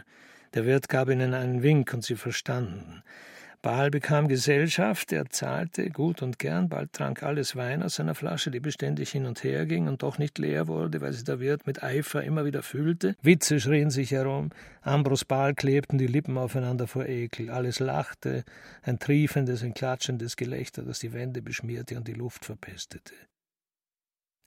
Der 0.53 0.67
Wirt 0.67 0.87
gab 0.87 1.09
ihnen 1.09 1.33
einen 1.33 1.63
Wink 1.63 1.91
und 1.95 2.03
sie 2.03 2.15
verstanden. 2.15 3.01
Baal 3.63 3.91
bekam 3.91 4.27
Gesellschaft, 4.27 5.11
er 5.11 5.29
zahlte 5.29 5.91
gut 5.91 6.23
und 6.23 6.39
gern, 6.39 6.67
bald 6.67 6.93
trank 6.93 7.21
alles 7.21 7.55
Wein 7.55 7.83
aus 7.83 7.95
seiner 7.95 8.15
Flasche, 8.15 8.49
die 8.49 8.59
beständig 8.59 9.11
hin 9.11 9.27
und 9.27 9.43
her 9.43 9.67
ging 9.67 9.87
und 9.87 10.01
doch 10.01 10.17
nicht 10.17 10.39
leer 10.39 10.67
wurde, 10.67 10.99
weil 10.99 11.13
sie 11.13 11.23
der 11.23 11.39
Wirt 11.39 11.67
mit 11.67 11.83
Eifer 11.83 12.23
immer 12.23 12.43
wieder 12.43 12.63
füllte. 12.63 13.15
Witze 13.21 13.59
schrien 13.59 13.91
sich 13.91 14.11
herum, 14.11 14.49
Ambros 14.81 15.25
Baal 15.25 15.53
klebten 15.53 15.99
die 15.99 16.07
Lippen 16.07 16.39
aufeinander 16.39 16.87
vor 16.87 17.05
Ekel, 17.05 17.51
alles 17.51 17.77
lachte, 17.77 18.45
ein 18.81 18.97
triefendes, 18.97 19.61
ein 19.61 19.75
klatschendes 19.75 20.37
Gelächter, 20.37 20.81
das 20.81 20.97
die 20.97 21.13
Wände 21.13 21.43
beschmierte 21.43 21.97
und 21.97 22.07
die 22.07 22.13
Luft 22.13 22.45
verpestete. 22.45 23.13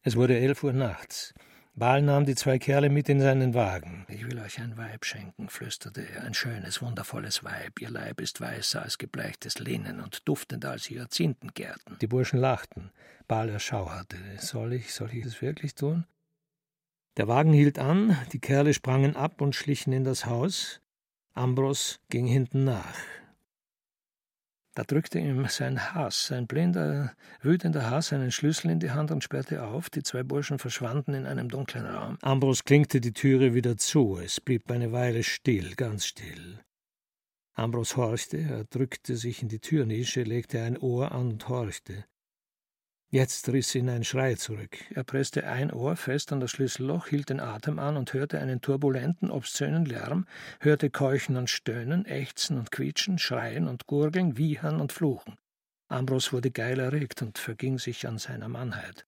Es 0.03 0.17
wurde 0.17 0.37
elf 0.37 0.65
Uhr 0.65 0.73
nachts. 0.73 1.35
Baal 1.77 2.03
nahm 2.03 2.25
die 2.25 2.37
zwei 2.37 2.61
Kerle 2.61 2.89
mit 2.89 3.09
in 3.09 3.21
seinen 3.21 3.53
Wagen. 3.53 4.07
Ich 4.09 4.25
will 4.25 4.39
euch 4.39 4.61
ein 4.61 4.77
Weib 4.77 5.05
schenken, 5.05 5.49
flüsterte 5.49 6.03
er, 6.09 6.23
ein 6.23 6.33
schönes, 6.33 6.81
wundervolles 6.81 7.43
Weib. 7.43 7.81
Ihr 7.81 7.91
Leib 7.91 8.21
ist 8.21 8.41
weißer 8.41 8.81
als 8.81 8.97
gebleichtes 8.97 9.59
Linnen 9.59 10.01
und 10.01 10.29
duftender 10.29 10.71
als 10.71 10.89
Hyazintengärten. 10.89 11.99
Die 12.01 12.07
Burschen 12.07 12.39
lachten. 12.39 12.93
Baal 13.27 13.49
erschauerte. 13.49 14.17
Soll 14.39 14.75
ich, 14.75 14.95
soll 14.95 15.11
ich 15.13 15.25
es 15.25 15.43
wirklich 15.43 15.75
tun? 15.75 16.07
Der 17.17 17.27
Wagen 17.27 17.53
hielt 17.53 17.81
an, 17.81 18.17
die 18.33 18.41
Kerle 18.41 18.73
sprangen 18.73 19.17
ab 19.17 19.41
und 19.41 19.57
schlichen 19.57 19.93
in 19.93 20.05
das 20.05 20.27
Haus. 20.27 20.81
Ambros 21.33 21.99
ging 22.09 22.27
hinten 22.29 22.63
nach. 22.63 22.95
Da 24.75 24.83
drückte 24.83 25.21
ihm 25.21 25.47
sein 25.49 25.95
Hass, 25.95 26.27
sein 26.27 26.49
blinder, 26.49 27.15
wütender 27.41 27.91
Hass, 27.91 28.13
einen 28.13 28.33
Schlüssel 28.33 28.71
in 28.71 28.81
die 28.81 28.91
Hand 28.91 29.13
und 29.13 29.23
sperrte 29.23 29.63
auf. 29.63 29.89
Die 29.89 30.03
zwei 30.03 30.25
Burschen 30.25 30.59
verschwanden 30.59 31.15
in 31.15 31.27
einem 31.27 31.49
dunklen 31.49 31.87
Raum. 31.87 32.19
Ambros 32.23 32.65
klinkte 32.65 33.01
die 33.01 33.13
Türe 33.13 33.55
wieder 33.55 33.77
zu. 33.77 34.19
Es 34.19 34.41
blieb 34.41 34.69
eine 34.71 34.91
Weile 34.91 35.23
still, 35.23 35.75
ganz 35.77 36.07
still. 36.07 36.61
Ambros 37.53 37.97
horchte, 37.97 38.39
er 38.39 38.65
drückte 38.65 39.17
sich 39.17 39.43
in 39.43 39.49
die 39.49 39.61
Türnische, 39.61 40.25
legte 40.25 40.61
ein 40.61 40.77
Ohr 40.77 41.13
an 41.13 41.31
und 41.31 41.49
horchte. 41.49 42.05
Jetzt 43.15 43.49
riss 43.49 43.73
ihn 43.77 43.89
ein 43.89 44.03
Schrei 44.03 44.35
zurück. 44.35 44.77
Er 44.93 45.05
presste 45.05 45.47
ein 45.47 45.73
Ohr 45.73 45.95
fest 45.95 46.33
an 46.33 46.41
das 46.41 46.51
Schlüsselloch, 46.51 47.07
hielt 47.07 47.31
den 47.31 47.39
Atem 47.39 47.79
an 47.79 47.97
und 47.97 48.13
hörte 48.13 48.41
einen 48.41 48.61
turbulenten, 48.61 49.31
obszönen 49.31 49.85
Lärm, 49.85 50.27
hörte 50.59 50.91
Keuchen 50.91 51.37
und 51.37 51.49
Stöhnen, 51.49 52.07
Ächzen 52.07 52.59
und 52.59 52.73
Quietschen, 52.73 53.21
Schreien 53.21 53.69
und 53.69 53.87
Gurgeln, 53.87 54.37
Wiehern 54.37 54.81
und 54.81 54.91
Fluchen. 54.91 55.37
Ambros 55.87 56.33
wurde 56.33 56.51
geil 56.51 56.81
erregt 56.81 57.23
und 57.23 57.39
verging 57.39 57.79
sich 57.79 58.09
an 58.09 58.19
seiner 58.19 58.49
Mannheit. 58.49 59.07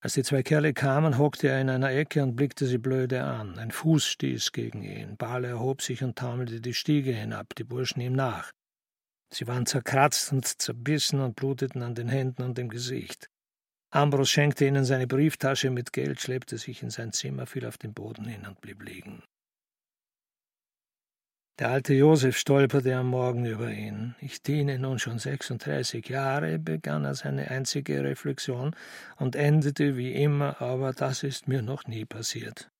Als 0.00 0.14
die 0.14 0.22
zwei 0.22 0.44
Kerle 0.44 0.72
kamen, 0.72 1.18
hockte 1.18 1.48
er 1.48 1.60
in 1.60 1.70
einer 1.70 1.90
Ecke 1.90 2.22
und 2.22 2.36
blickte 2.36 2.66
sie 2.66 2.78
blöde 2.78 3.24
an. 3.24 3.58
Ein 3.58 3.72
Fuß 3.72 4.06
stieß 4.06 4.52
gegen 4.52 4.84
ihn. 4.84 5.16
Bale 5.16 5.48
erhob 5.48 5.82
sich 5.82 6.04
und 6.04 6.16
taumelte 6.16 6.60
die 6.60 6.72
Stiege 6.72 7.12
hinab, 7.12 7.56
die 7.56 7.64
Burschen 7.64 8.00
ihm 8.00 8.12
nach. 8.12 8.52
Sie 9.32 9.46
waren 9.46 9.66
zerkratzt 9.66 10.32
und 10.32 10.46
zerbissen 10.46 11.20
und 11.20 11.36
bluteten 11.36 11.82
an 11.82 11.94
den 11.94 12.08
Händen 12.08 12.42
und 12.42 12.58
dem 12.58 12.68
Gesicht. 12.68 13.28
Ambros 13.90 14.30
schenkte 14.30 14.66
ihnen 14.66 14.84
seine 14.84 15.06
Brieftasche 15.06 15.70
mit 15.70 15.92
Geld, 15.92 16.20
schleppte 16.20 16.58
sich 16.58 16.82
in 16.82 16.90
sein 16.90 17.12
Zimmer, 17.12 17.46
fiel 17.46 17.66
auf 17.66 17.78
den 17.78 17.94
Boden 17.94 18.26
hin 18.26 18.46
und 18.46 18.60
blieb 18.60 18.82
liegen. 18.82 19.22
Der 21.58 21.68
alte 21.68 21.94
Josef 21.94 22.36
stolperte 22.36 22.96
am 22.96 23.08
Morgen 23.08 23.44
über 23.44 23.70
ihn. 23.70 24.16
Ich 24.20 24.42
diene 24.42 24.78
nun 24.78 24.98
schon 24.98 25.18
36 25.18 26.08
Jahre, 26.08 26.58
begann 26.58 27.04
er 27.04 27.14
seine 27.14 27.50
einzige 27.50 28.02
Reflexion 28.02 28.74
und 29.16 29.36
endete 29.36 29.96
wie 29.96 30.12
immer, 30.12 30.60
aber 30.60 30.92
das 30.92 31.22
ist 31.22 31.48
mir 31.48 31.62
noch 31.62 31.86
nie 31.86 32.06
passiert. 32.06 32.71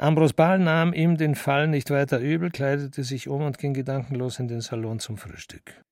Ambros 0.00 0.32
Bahl 0.32 0.60
nahm 0.60 0.92
ihm 0.92 1.16
den 1.16 1.34
Fall 1.34 1.66
nicht 1.66 1.90
weiter 1.90 2.20
übel, 2.20 2.50
kleidete 2.50 3.02
sich 3.02 3.26
um 3.26 3.42
und 3.42 3.58
ging 3.58 3.74
gedankenlos 3.74 4.38
in 4.38 4.46
den 4.46 4.60
Salon 4.60 5.00
zum 5.00 5.16
Frühstück. 5.16 5.82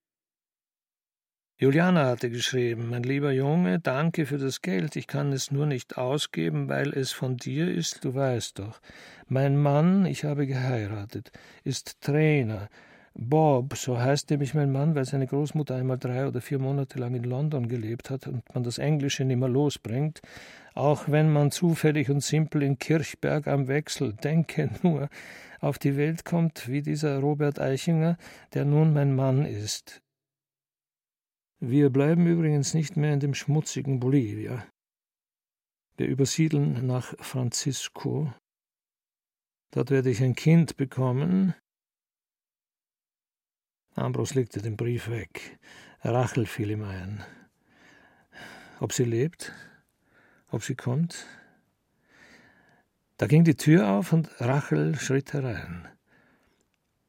Juliana 1.59 2.05
hatte 2.05 2.29
geschrieben, 2.29 2.89
mein 2.89 3.03
lieber 3.03 3.33
Junge, 3.33 3.79
danke 3.79 4.25
für 4.25 4.37
das 4.37 4.61
Geld, 4.61 4.95
ich 4.95 5.07
kann 5.07 5.33
es 5.33 5.51
nur 5.51 5.65
nicht 5.65 5.97
ausgeben, 5.97 6.69
weil 6.69 6.93
es 6.93 7.11
von 7.11 7.35
dir 7.35 7.69
ist, 7.69 8.05
du 8.05 8.15
weißt 8.15 8.59
doch. 8.59 8.79
Mein 9.27 9.57
Mann, 9.57 10.05
ich 10.05 10.23
habe 10.23 10.47
geheiratet, 10.47 11.31
ist 11.65 11.99
Trainer. 11.99 12.69
Bob, 13.13 13.75
so 13.75 13.99
heißt 13.99 14.29
nämlich 14.29 14.53
mein 14.53 14.71
Mann, 14.71 14.93
weil 14.93 15.05
seine 15.05 15.25
Großmutter 15.25 15.75
einmal 15.75 15.97
drei 15.97 16.27
oder 16.27 16.39
vier 16.39 16.59
Monate 16.59 16.99
lang 16.99 17.15
in 17.15 17.23
London 17.23 17.67
gelebt 17.67 18.11
hat 18.11 18.27
und 18.27 18.43
man 18.53 18.63
das 18.63 18.77
Englische 18.77 19.25
nimmer 19.25 19.49
losbringt, 19.49 20.21
auch 20.77 21.09
wenn 21.09 21.33
man 21.33 21.49
zufällig 21.49 22.09
und 22.11 22.21
simpel 22.21 22.61
in 22.61 22.77
Kirchberg 22.77 23.47
am 23.47 23.67
Wechsel, 23.67 24.13
denke 24.13 24.69
nur, 24.83 25.09
auf 25.59 25.79
die 25.79 25.97
Welt 25.97 26.23
kommt 26.23 26.67
wie 26.67 26.83
dieser 26.83 27.17
Robert 27.19 27.59
Eichinger, 27.59 28.17
der 28.53 28.63
nun 28.63 28.93
mein 28.93 29.15
Mann 29.15 29.43
ist. 29.43 30.03
Wir 31.59 31.89
bleiben 31.89 32.27
übrigens 32.27 32.75
nicht 32.75 32.95
mehr 32.95 33.11
in 33.11 33.19
dem 33.19 33.33
schmutzigen 33.33 33.99
Bolivia. 33.99 34.67
Wir 35.95 36.05
übersiedeln 36.05 36.85
nach 36.85 37.15
Francisco. 37.17 38.31
Dort 39.71 39.89
werde 39.89 40.11
ich 40.11 40.21
ein 40.21 40.35
Kind 40.35 40.77
bekommen. 40.77 41.55
Ambros 43.95 44.35
legte 44.35 44.61
den 44.61 44.77
Brief 44.77 45.09
weg. 45.09 45.57
Rachel 46.01 46.45
fiel 46.45 46.69
ihm 46.69 46.83
ein. 46.83 47.25
Ob 48.79 48.93
sie 48.93 49.05
lebt? 49.05 49.51
Ob 50.49 50.63
sie 50.63 50.75
kommt. 50.75 51.25
Da 53.17 53.27
ging 53.27 53.43
die 53.43 53.55
Tür 53.55 53.89
auf 53.89 54.13
und 54.13 54.29
Rachel 54.39 54.97
schritt 54.99 55.33
herein. 55.33 55.87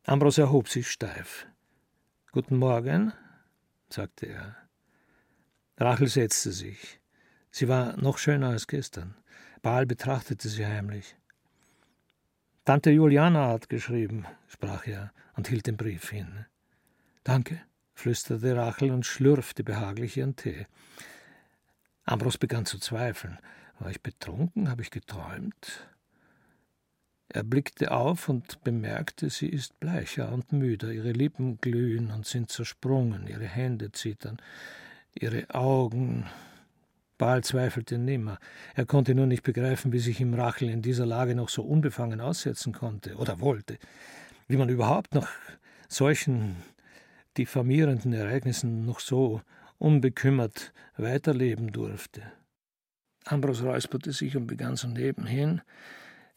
Ambros 0.05 0.39
erhob 0.39 0.69
sich 0.69 0.91
steif. 0.91 1.47
Guten 2.33 2.57
Morgen, 2.57 3.13
sagte 3.91 4.27
er. 4.27 4.57
Rachel 5.77 6.09
setzte 6.09 6.53
sich. 6.53 7.01
Sie 7.51 7.69
war 7.69 7.97
noch 7.97 8.19
schöner 8.19 8.49
als 8.51 8.67
gestern. 8.67 9.15
Baal 9.63 9.87
betrachtete 9.87 10.49
sie 10.49 10.67
heimlich. 10.67 11.17
Tante 12.65 12.91
Juliana 12.91 13.49
hat 13.49 13.69
geschrieben, 13.69 14.27
sprach 14.47 14.87
er 14.87 15.13
und 15.37 15.49
hielt 15.49 15.67
den 15.67 15.77
Brief 15.77 16.11
hin. 16.11 16.47
Danke, 17.25 17.61
flüsterte 17.95 18.57
Rachel 18.57 18.91
und 18.91 19.07
schlürfte 19.07 19.65
behaglich 19.65 20.17
ihren 20.17 20.37
Tee. 20.37 20.67
Ambros 22.09 22.39
begann 22.39 22.65
zu 22.65 22.79
zweifeln. 22.79 23.39
War 23.79 23.91
ich 23.91 24.03
betrunken? 24.03 24.71
Habe 24.71 24.83
ich 24.83 24.91
geträumt? 24.91 25.89
Er 27.29 27.43
blickte 27.45 27.93
auf 27.93 28.31
und 28.31 28.65
bemerkte, 28.65 29.29
sie 29.29 29.49
ist 29.49 29.79
bleicher 29.79 30.33
und 30.33 30.51
müder, 30.51 30.91
ihre 30.91 31.13
Lippen 31.13 31.61
glühen 31.61 32.11
und 32.11 32.25
sind 32.27 32.51
zersprungen, 32.51 33.27
ihre 33.27 33.45
Hände 33.45 33.93
zittern, 33.93 34.39
ihre 35.15 35.51
Augen. 35.51 36.25
Baal 37.19 37.45
zweifelte 37.45 37.99
nimmer. 37.99 38.39
Er 38.75 38.87
konnte 38.87 39.15
nur 39.15 39.27
nicht 39.27 39.43
begreifen, 39.43 39.93
wie 39.93 39.99
sich 39.99 40.21
ihm 40.21 40.33
Rachel 40.33 40.71
in 40.71 40.81
dieser 40.81 41.05
Lage 41.05 41.35
noch 41.35 41.51
so 41.51 41.63
unbefangen 41.63 42.23
aussetzen 42.23 42.73
konnte 42.73 43.17
oder 43.17 43.41
wollte, 43.41 43.79
wie 44.47 44.57
man 44.57 44.71
überhaupt 44.71 45.15
nach 45.15 45.29
solchen 45.89 46.57
diffamierenden 47.37 48.15
Ereignissen 48.15 48.87
noch 48.87 49.01
so 49.01 49.43
unbekümmert 49.79 50.73
weiterleben 50.97 51.73
durfte. 51.73 52.23
Ambros 53.25 53.63
räusperte 53.63 54.13
sich 54.13 54.37
und 54.37 54.47
begann 54.47 54.77
so 54.77 54.89
nebenhin. 54.89 55.61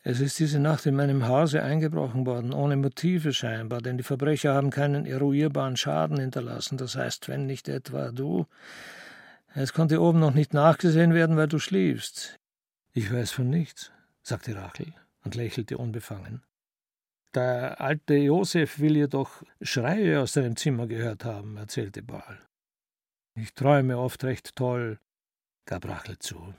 Es 0.04 0.20
ist 0.20 0.40
diese 0.40 0.60
Nacht 0.60 0.86
in 0.88 0.96
meinem 0.96 1.28
Hause 1.28 1.62
eingebrochen 1.62 2.26
worden, 2.26 2.54
ohne 2.54 2.76
Motive 2.76 3.34
scheinbar, 3.34 3.82
denn 3.82 3.98
die 3.98 4.04
Verbrecher 4.04 4.54
haben 4.54 4.72
keinen 4.72 5.06
eruierbaren 5.06 5.78
Schaden 5.78 6.20
hinterlassen, 6.20 6.78
das 6.78 6.96
heißt, 6.96 7.28
wenn 7.28 7.46
nicht 7.46 7.70
etwa 7.70 8.12
du. 8.12 8.48
Es 9.54 9.74
konnte 9.74 10.02
oben 10.02 10.20
noch 10.20 10.34
nicht 10.34 10.54
nachgesehen 10.54 11.14
werden, 11.14 11.38
weil 11.38 11.48
du 11.48 11.60
schliefst. 11.60 12.40
Ich 12.94 13.14
weiß 13.14 13.32
von 13.32 13.50
nichts, 13.50 13.92
sagte 14.24 14.56
Rachel 14.56 14.94
und 15.24 15.36
lächelte 15.36 15.78
unbefangen. 15.78 16.42
Der 17.34 17.80
alte 17.80 18.16
Josef 18.16 18.80
will 18.80 18.98
jedoch 18.98 19.44
Schreie 19.62 20.20
aus 20.20 20.34
seinem 20.34 20.56
Zimmer 20.56 20.88
gehört 20.88 21.24
haben, 21.26 21.58
erzählte 21.58 22.02
Baal. 22.02 22.40
Ich 23.36 23.54
träume 23.54 23.98
oft 23.98 24.24
recht 24.24 24.56
toll, 24.56 25.00
gab 25.66 25.88
Rachel 25.88 26.20
zu. 26.20 26.54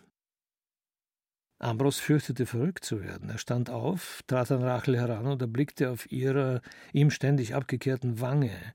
Ambros 1.59 2.01
fürchtete, 2.01 2.47
verrückt 2.47 2.85
zu 2.85 3.03
werden. 3.03 3.31
Er 3.31 3.39
stand 3.39 3.71
auf, 3.71 4.23
trat 4.27 4.51
an 4.51 4.63
Rachel 4.63 4.99
heran 4.99 5.27
und 5.27 5.41
erblickte 5.41 5.91
auf 5.91 6.11
ihrer 6.11 6.61
ihm 6.93 7.11
ständig 7.11 7.55
abgekehrten 7.55 8.21
Wange 8.21 8.75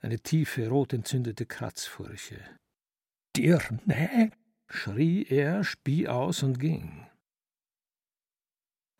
eine 0.00 0.20
tiefe, 0.20 0.68
rot 0.68 0.92
entzündete 0.92 1.46
Kratzfurche. 1.46 2.38
Dirne! 3.36 4.30
schrie 4.68 5.24
er, 5.24 5.64
spie 5.64 6.08
aus 6.08 6.42
und 6.42 6.60
ging. 6.60 7.06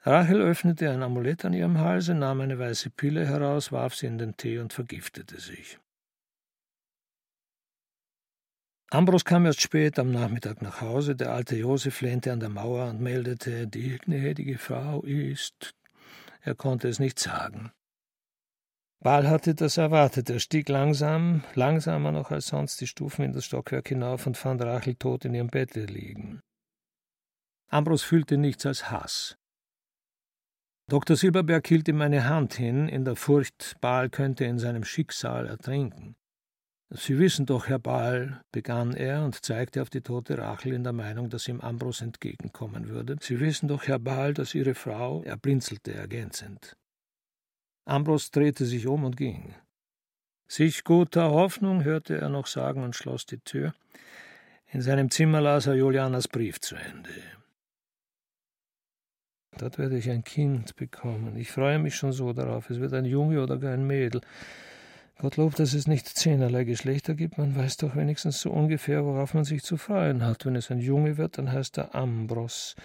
Rachel 0.01 0.41
öffnete 0.41 0.91
ein 0.91 1.03
Amulett 1.03 1.45
an 1.45 1.53
ihrem 1.53 1.79
Halse, 1.79 2.15
nahm 2.15 2.41
eine 2.41 2.59
weiße 2.59 2.91
Pille 2.91 3.27
heraus, 3.27 3.73
warf 3.73 3.95
sie 3.95 4.07
in 4.07 4.19
den 4.19 4.37
Tee 4.37 4.59
und 4.59 4.73
vergiftete 4.73 5.41
sich. 5.41 5.79
Ambros 8.91 9.27
kam 9.27 9.45
erst 9.45 9.61
spät 9.61 9.99
am 9.99 10.11
Nachmittag 10.13 10.63
nach 10.63 10.81
Hause. 10.81 11.15
Der 11.15 11.33
alte 11.33 11.57
Josef 11.57 12.01
lehnte 12.01 12.33
an 12.33 12.41
der 12.41 12.49
Mauer 12.49 12.89
und 12.89 13.01
meldete, 13.01 13.67
die 13.67 13.99
gnädige 13.99 14.57
Frau 14.57 15.03
ist. 15.03 15.75
Er 16.41 16.55
konnte 16.55 16.89
es 16.89 16.99
nicht 16.99 17.19
sagen. 17.19 17.71
Baal 19.01 19.29
hatte 19.29 19.55
das 19.55 19.77
erwartet. 19.77 20.31
Er 20.31 20.41
stieg 20.41 20.71
langsam, 20.71 21.45
langsamer 21.55 22.13
noch 22.13 22.31
als 22.31 22.47
sonst, 22.47 22.81
die 22.81 22.87
Stufen 22.87 23.27
in 23.27 23.33
das 23.33 23.45
Stockwerk 23.45 23.89
hinauf 23.89 24.27
und 24.27 24.39
fand 24.39 24.63
Rachel 24.63 24.95
tot 24.95 25.27
in 25.27 25.35
ihrem 25.35 25.49
Bette 25.49 25.85
liegen. 25.85 26.41
Ambros 27.69 28.03
fühlte 28.03 28.39
nichts 28.39 28.65
als 28.65 28.91
Hass. 28.91 29.37
Dr. 30.89 31.17
Silberberg 31.17 31.67
hielt 31.67 31.87
ihm 31.89 32.01
eine 32.01 32.27
Hand 32.27 32.55
hin, 32.55 32.89
in 32.89 33.05
der 33.05 33.17
Furcht, 33.17 33.77
Baal 33.83 34.09
könnte 34.09 34.47
in 34.47 34.59
seinem 34.59 34.85
Schicksal 34.85 35.47
ertrinken. 35.47 36.17
Sie 36.91 37.19
wissen 37.19 37.45
doch, 37.45 37.69
Herr 37.69 37.79
Baal, 37.79 38.43
begann 38.51 38.95
er 38.95 39.23
und 39.23 39.45
zeigte 39.45 39.83
auf 39.83 39.91
die 39.91 40.01
tote 40.01 40.39
Rachel 40.39 40.73
in 40.73 40.85
der 40.85 40.95
Meinung, 40.95 41.29
dass 41.29 41.47
ihm 41.47 41.61
Ambros 41.61 42.01
entgegenkommen 42.01 42.89
würde. 42.89 43.17
Sie 43.21 43.41
wissen 43.41 43.69
doch, 43.69 43.87
Herr 43.87 43.99
Baal, 43.99 44.33
dass 44.33 44.55
Ihre 44.55 44.75
Frau, 44.75 45.23
er 45.23 45.37
blinzelte 45.37 45.93
ergänzend. 45.93 46.77
Ambros 47.85 48.31
drehte 48.31 48.65
sich 48.65 48.87
um 48.87 49.05
und 49.05 49.19
ging. 49.19 49.55
Sich 50.51 50.83
guter 50.83 51.31
Hoffnung, 51.31 51.85
hörte 51.85 52.17
er 52.17 52.31
noch 52.31 52.47
sagen 52.47 52.83
und 52.83 52.97
schloss 52.97 53.27
die 53.27 53.41
Tür. 53.41 53.75
In 54.71 54.81
seinem 54.81 55.11
Zimmer 55.11 55.43
las 55.43 55.67
er 55.67 55.75
Julianas 55.75 56.27
Brief 56.27 56.59
zu 56.59 56.75
Ende. 56.75 57.11
Dort 59.59 59.79
werde 59.79 59.99
ich 59.99 60.09
ein 60.09 60.25
Kind 60.25 60.77
bekommen. 60.77 61.37
Ich 61.37 61.51
freue 61.51 61.79
mich 61.79 61.97
schon 61.97 62.13
so 62.13 62.33
darauf. 62.33 62.71
Es 62.71 62.81
wird 62.81 62.95
ein 62.95 63.05
Junge 63.05 63.43
oder 63.43 63.59
gar 63.59 63.73
ein 63.73 63.87
Mädel. 63.87 64.23
Gottlob, 65.21 65.57
dass 65.57 65.75
es 65.75 65.89
nicht 65.89 66.07
zehnerlei 66.07 66.63
Geschlechter 66.63 67.15
gibt, 67.15 67.39
man 67.39 67.57
weiß 67.57 67.79
doch 67.79 67.97
wenigstens 67.97 68.41
so 68.41 68.53
ungefähr, 68.53 69.05
worauf 69.05 69.35
man 69.35 69.43
sich 69.43 69.65
zu 69.65 69.77
freuen 69.77 70.25
hat. 70.25 70.47
Wenn 70.47 70.55
es 70.55 70.71
ein 70.71 70.79
Junge 70.79 71.17
wird, 71.17 71.39
dann 71.39 71.51
heißt 71.51 71.77
er 71.79 71.97
Ambros. 71.97 72.77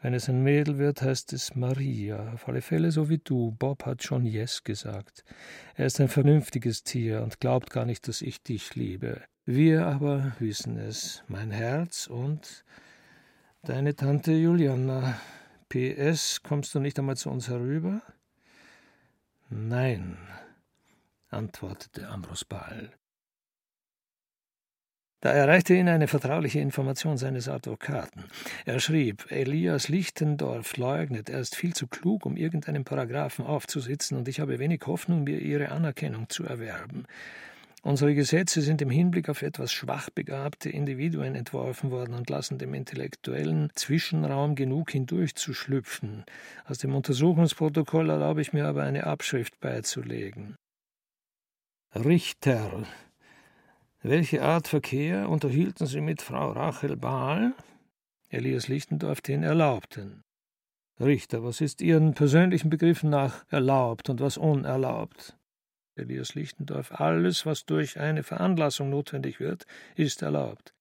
Wenn 0.00 0.14
es 0.14 0.28
ein 0.28 0.44
Mädel 0.44 0.78
wird, 0.78 1.02
heißt 1.02 1.32
es 1.32 1.56
Maria. 1.56 2.32
Auf 2.32 2.48
alle 2.48 2.62
Fälle 2.62 2.92
so 2.92 3.08
wie 3.08 3.18
du. 3.18 3.50
Bob 3.58 3.84
hat 3.84 4.04
schon 4.04 4.24
Yes 4.24 4.62
gesagt. 4.62 5.24
Er 5.74 5.86
ist 5.86 6.00
ein 6.00 6.06
vernünftiges 6.06 6.84
Tier 6.84 7.20
und 7.22 7.40
glaubt 7.40 7.70
gar 7.70 7.84
nicht, 7.84 8.06
dass 8.06 8.22
ich 8.22 8.40
dich 8.44 8.76
liebe. 8.76 9.20
Wir 9.44 9.84
aber 9.84 10.36
wissen 10.38 10.78
es. 10.78 11.24
Mein 11.26 11.50
Herz 11.50 12.06
und 12.06 12.64
deine 13.62 13.96
Tante 13.96 14.30
Juliana. 14.30 15.20
PS, 15.68 16.44
kommst 16.44 16.76
du 16.76 16.78
nicht 16.78 16.96
einmal 17.00 17.16
zu 17.16 17.28
uns 17.28 17.48
herüber? 17.48 18.02
Nein, 19.50 20.16
antwortete 21.32 22.08
Ambros 22.08 22.44
Baal. 22.44 22.90
Da 25.22 25.30
erreichte 25.30 25.74
ihn 25.74 25.88
eine 25.88 26.08
vertrauliche 26.08 26.58
Information 26.58 27.16
seines 27.16 27.48
Advokaten. 27.48 28.24
Er 28.64 28.80
schrieb, 28.80 29.30
Elias 29.30 29.88
Lichtendorf 29.88 30.76
leugnet, 30.76 31.30
er 31.30 31.38
ist 31.38 31.54
viel 31.54 31.74
zu 31.74 31.86
klug, 31.86 32.26
um 32.26 32.36
irgendeinen 32.36 32.82
Paragraphen 32.82 33.46
aufzusitzen, 33.46 34.18
und 34.18 34.26
ich 34.26 34.40
habe 34.40 34.58
wenig 34.58 34.82
Hoffnung, 34.86 35.22
mir 35.22 35.38
ihre 35.38 35.70
Anerkennung 35.70 36.28
zu 36.28 36.44
erwerben. 36.44 37.04
Unsere 37.84 38.16
Gesetze 38.16 38.62
sind 38.62 38.82
im 38.82 38.90
Hinblick 38.90 39.28
auf 39.28 39.42
etwas 39.42 39.72
schwach 39.72 40.10
begabte 40.10 40.70
Individuen 40.70 41.36
entworfen 41.36 41.92
worden 41.92 42.14
und 42.14 42.28
lassen 42.28 42.58
dem 42.58 42.74
intellektuellen 42.74 43.70
Zwischenraum 43.76 44.56
genug 44.56 44.90
hindurchzuschlüpfen. 44.90 46.24
Aus 46.64 46.78
dem 46.78 46.96
Untersuchungsprotokoll 46.96 48.10
erlaube 48.10 48.40
ich 48.40 48.52
mir 48.52 48.66
aber 48.66 48.82
eine 48.82 49.06
Abschrift 49.06 49.58
beizulegen. 49.60 50.56
Richter. 51.94 52.86
Welche 54.00 54.42
Art 54.42 54.66
Verkehr 54.66 55.28
unterhielten 55.28 55.86
Sie 55.86 56.00
mit 56.00 56.22
Frau 56.22 56.52
Rachel 56.52 56.96
Bahl? 56.96 57.52
Elias 58.30 58.66
Lichtendorf 58.68 59.20
den 59.20 59.42
erlaubten. 59.42 60.24
Richter, 60.98 61.44
was 61.44 61.60
ist 61.60 61.82
Ihren 61.82 62.14
persönlichen 62.14 62.70
Begriffen 62.70 63.10
nach 63.10 63.44
erlaubt 63.50 64.08
und 64.08 64.20
was 64.20 64.38
unerlaubt? 64.38 65.36
Elias 65.94 66.34
Lichtendorf, 66.34 66.92
alles, 66.92 67.44
was 67.44 67.66
durch 67.66 68.00
eine 68.00 68.22
Veranlassung 68.22 68.88
notwendig 68.88 69.38
wird, 69.38 69.66
ist 69.94 70.22
erlaubt. 70.22 70.72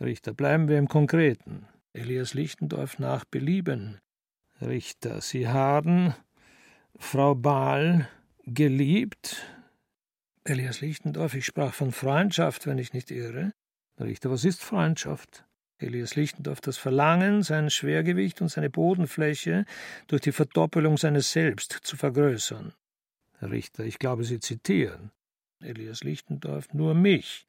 Richter, 0.00 0.34
bleiben 0.34 0.68
wir 0.68 0.78
im 0.78 0.86
Konkreten. 0.86 1.66
Elias 1.94 2.34
Lichtendorf 2.34 3.00
nach 3.00 3.24
Belieben. 3.24 3.98
Richter, 4.60 5.20
Sie 5.20 5.48
haben 5.48 6.14
Frau 6.96 7.34
Bahl 7.34 8.08
geliebt? 8.44 9.44
Elias 10.44 10.80
Lichtendorf, 10.80 11.34
ich 11.34 11.46
sprach 11.46 11.72
von 11.72 11.92
Freundschaft, 11.92 12.66
wenn 12.66 12.78
ich 12.78 12.92
nicht 12.92 13.10
irre. 13.12 13.52
Richter, 14.00 14.30
was 14.30 14.44
ist 14.44 14.62
Freundschaft? 14.62 15.44
Elias 15.78 16.16
Lichtendorf, 16.16 16.60
das 16.60 16.78
Verlangen, 16.78 17.42
sein 17.42 17.70
Schwergewicht 17.70 18.40
und 18.40 18.48
seine 18.48 18.70
Bodenfläche 18.70 19.64
durch 20.08 20.22
die 20.22 20.32
Verdoppelung 20.32 20.96
seines 20.96 21.30
Selbst 21.32 21.72
zu 21.82 21.96
vergrößern. 21.96 22.72
Richter, 23.40 23.84
ich 23.84 23.98
glaube, 23.98 24.24
Sie 24.24 24.40
zitieren. 24.40 25.12
Elias 25.60 26.02
Lichtendorf, 26.02 26.72
nur 26.72 26.94
mich. 26.94 27.46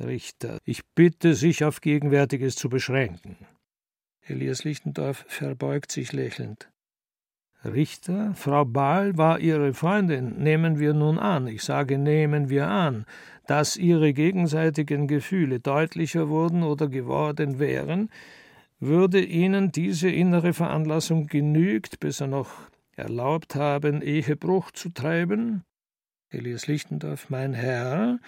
Richter, 0.00 0.58
ich 0.64 0.82
bitte, 0.94 1.34
sich 1.34 1.64
auf 1.64 1.80
Gegenwärtiges 1.80 2.56
zu 2.56 2.68
beschränken. 2.68 3.36
Elias 4.22 4.64
Lichtendorf 4.64 5.24
verbeugt 5.28 5.92
sich 5.92 6.12
lächelnd. 6.12 6.70
Richter, 7.64 8.34
Frau 8.34 8.64
Bahl 8.64 9.16
war 9.16 9.40
Ihre 9.40 9.72
Freundin. 9.74 10.36
Nehmen 10.42 10.78
wir 10.78 10.94
nun 10.94 11.18
an, 11.18 11.46
ich 11.46 11.62
sage 11.62 11.98
nehmen 11.98 12.50
wir 12.50 12.68
an, 12.68 13.06
dass 13.46 13.76
Ihre 13.76 14.12
gegenseitigen 14.12 15.08
Gefühle 15.08 15.60
deutlicher 15.60 16.28
wurden 16.28 16.62
oder 16.62 16.88
geworden 16.88 17.58
wären, 17.58 18.10
würde 18.80 19.20
Ihnen 19.20 19.72
diese 19.72 20.10
innere 20.10 20.52
Veranlassung 20.52 21.26
genügt, 21.26 22.00
bis 22.00 22.20
er 22.20 22.26
noch 22.26 22.50
erlaubt 22.96 23.54
haben, 23.54 24.02
Ehebruch 24.02 24.70
zu 24.70 24.90
treiben? 24.90 25.64
Elias 26.30 26.66
Lichtendorf, 26.66 27.30
mein 27.30 27.54
Herr, 27.54 28.18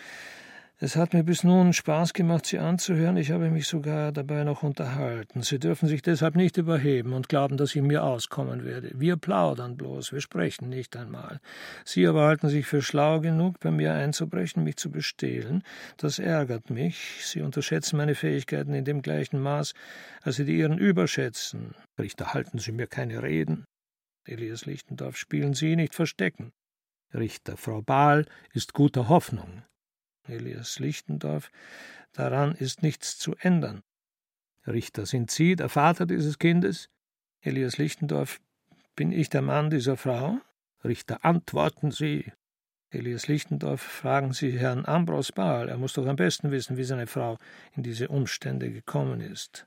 es 0.79 0.95
hat 0.95 1.15
mir 1.15 1.25
bis 1.25 1.43
nun 1.43 1.73
Spaß 1.73 2.13
gemacht, 2.13 2.45
Sie 2.45 2.59
anzuhören. 2.59 3.17
Ich 3.17 3.31
habe 3.31 3.49
mich 3.49 3.67
sogar 3.67 4.13
dabei 4.13 4.45
noch 4.45 4.63
unterhalten. 4.63 5.43
Sie 5.43 5.59
dürfen 5.59 5.89
sich 5.89 6.03
deshalb 6.03 6.37
nicht 6.37 6.59
überheben 6.59 7.15
und 7.15 7.31
glauben, 7.31 7.57
dass 7.57 7.75
ich 7.75 7.81
mir 7.81 8.05
auskommen 8.05 8.63
werde. 8.63 8.91
Wir 8.95 9.17
plaudern 9.17 9.79
bloß, 9.79 10.13
wir 10.13 10.21
sprechen 10.21 10.69
nicht 10.69 10.95
einmal. 10.95 11.41
Sie 11.87 12.07
aber 12.07 12.27
halten 12.27 12.51
sich 12.51 12.67
für 12.67 12.83
schlau 12.83 13.21
genug, 13.21 13.59
bei 13.61 13.71
mir 13.71 13.95
einzubrechen, 13.95 14.65
mich 14.65 14.77
zu 14.77 14.91
bestehlen. 14.91 15.63
Das 15.97 16.19
ärgert 16.19 16.69
mich. 16.69 17.25
Sie 17.25 17.41
unterschätzen 17.41 17.97
meine 17.97 18.15
Fähigkeiten 18.15 18.75
in 18.75 18.85
dem 18.85 19.01
gleichen 19.01 19.41
Maß, 19.41 19.73
als 20.21 20.37
Sie 20.37 20.45
die 20.45 20.59
Ihren 20.59 20.77
überschätzen. 20.77 21.75
Richter, 21.99 22.35
halten 22.35 22.59
Sie 22.59 22.73
mir 22.73 22.87
keine 22.87 23.23
Reden. 23.23 23.65
Elias 24.27 24.67
Lichtendorf, 24.67 25.17
spielen 25.17 25.55
Sie 25.55 25.75
nicht 25.75 25.95
verstecken. 25.95 26.53
Richter, 27.15 27.57
Frau 27.57 27.81
Bahl 27.81 28.27
ist 28.53 28.75
guter 28.75 29.09
Hoffnung. 29.09 29.63
Elias 30.29 30.79
Lichtendorf, 30.79 31.51
daran 32.13 32.55
ist 32.55 32.83
nichts 32.83 33.19
zu 33.19 33.35
ändern. 33.37 33.83
Richter, 34.67 35.07
sind 35.07 35.31
Sie 35.31 35.57
der 35.57 35.69
Vater 35.69 36.07
dieses 36.07 36.39
Kindes? 36.39 36.89
Elias 37.41 37.79
Lichtendorf, 37.79 38.41
bin 38.97 39.13
ich 39.13 39.29
der 39.29 39.43
Mann 39.43 39.71
dieser 39.71 39.97
Frau? 39.97 40.39
Richter, 40.85 41.25
antworten 41.25 41.91
Sie. 41.91 42.33
Elias 42.91 43.29
Lichtendorf, 43.29 43.81
fragen 43.83 44.33
Sie 44.33 44.59
Herrn 44.59 44.87
Ambros 44.87 45.33
Bahl, 45.33 45.69
er 45.69 45.77
muss 45.77 45.93
doch 45.93 46.07
am 46.07 46.17
besten 46.17 46.51
wissen, 46.51 46.77
wie 46.77 46.85
seine 46.85 47.07
Frau 47.07 47.39
in 47.75 47.83
diese 47.83 48.09
Umstände 48.09 48.71
gekommen 48.71 49.21
ist. 49.21 49.67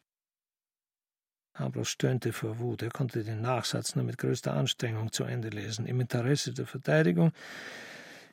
Ambros 1.54 1.90
stöhnte 1.90 2.32
vor 2.32 2.60
Wut, 2.60 2.82
er 2.82 2.90
konnte 2.90 3.24
den 3.24 3.42
Nachsatz 3.42 3.96
nur 3.96 4.06
mit 4.06 4.18
größter 4.18 4.54
Anstrengung 4.54 5.12
zu 5.12 5.26
Ende 5.26 5.50
lesen. 5.50 5.86
Im 5.86 6.00
Interesse 6.00 6.54
der 6.54 6.66
Verteidigung 6.66 7.34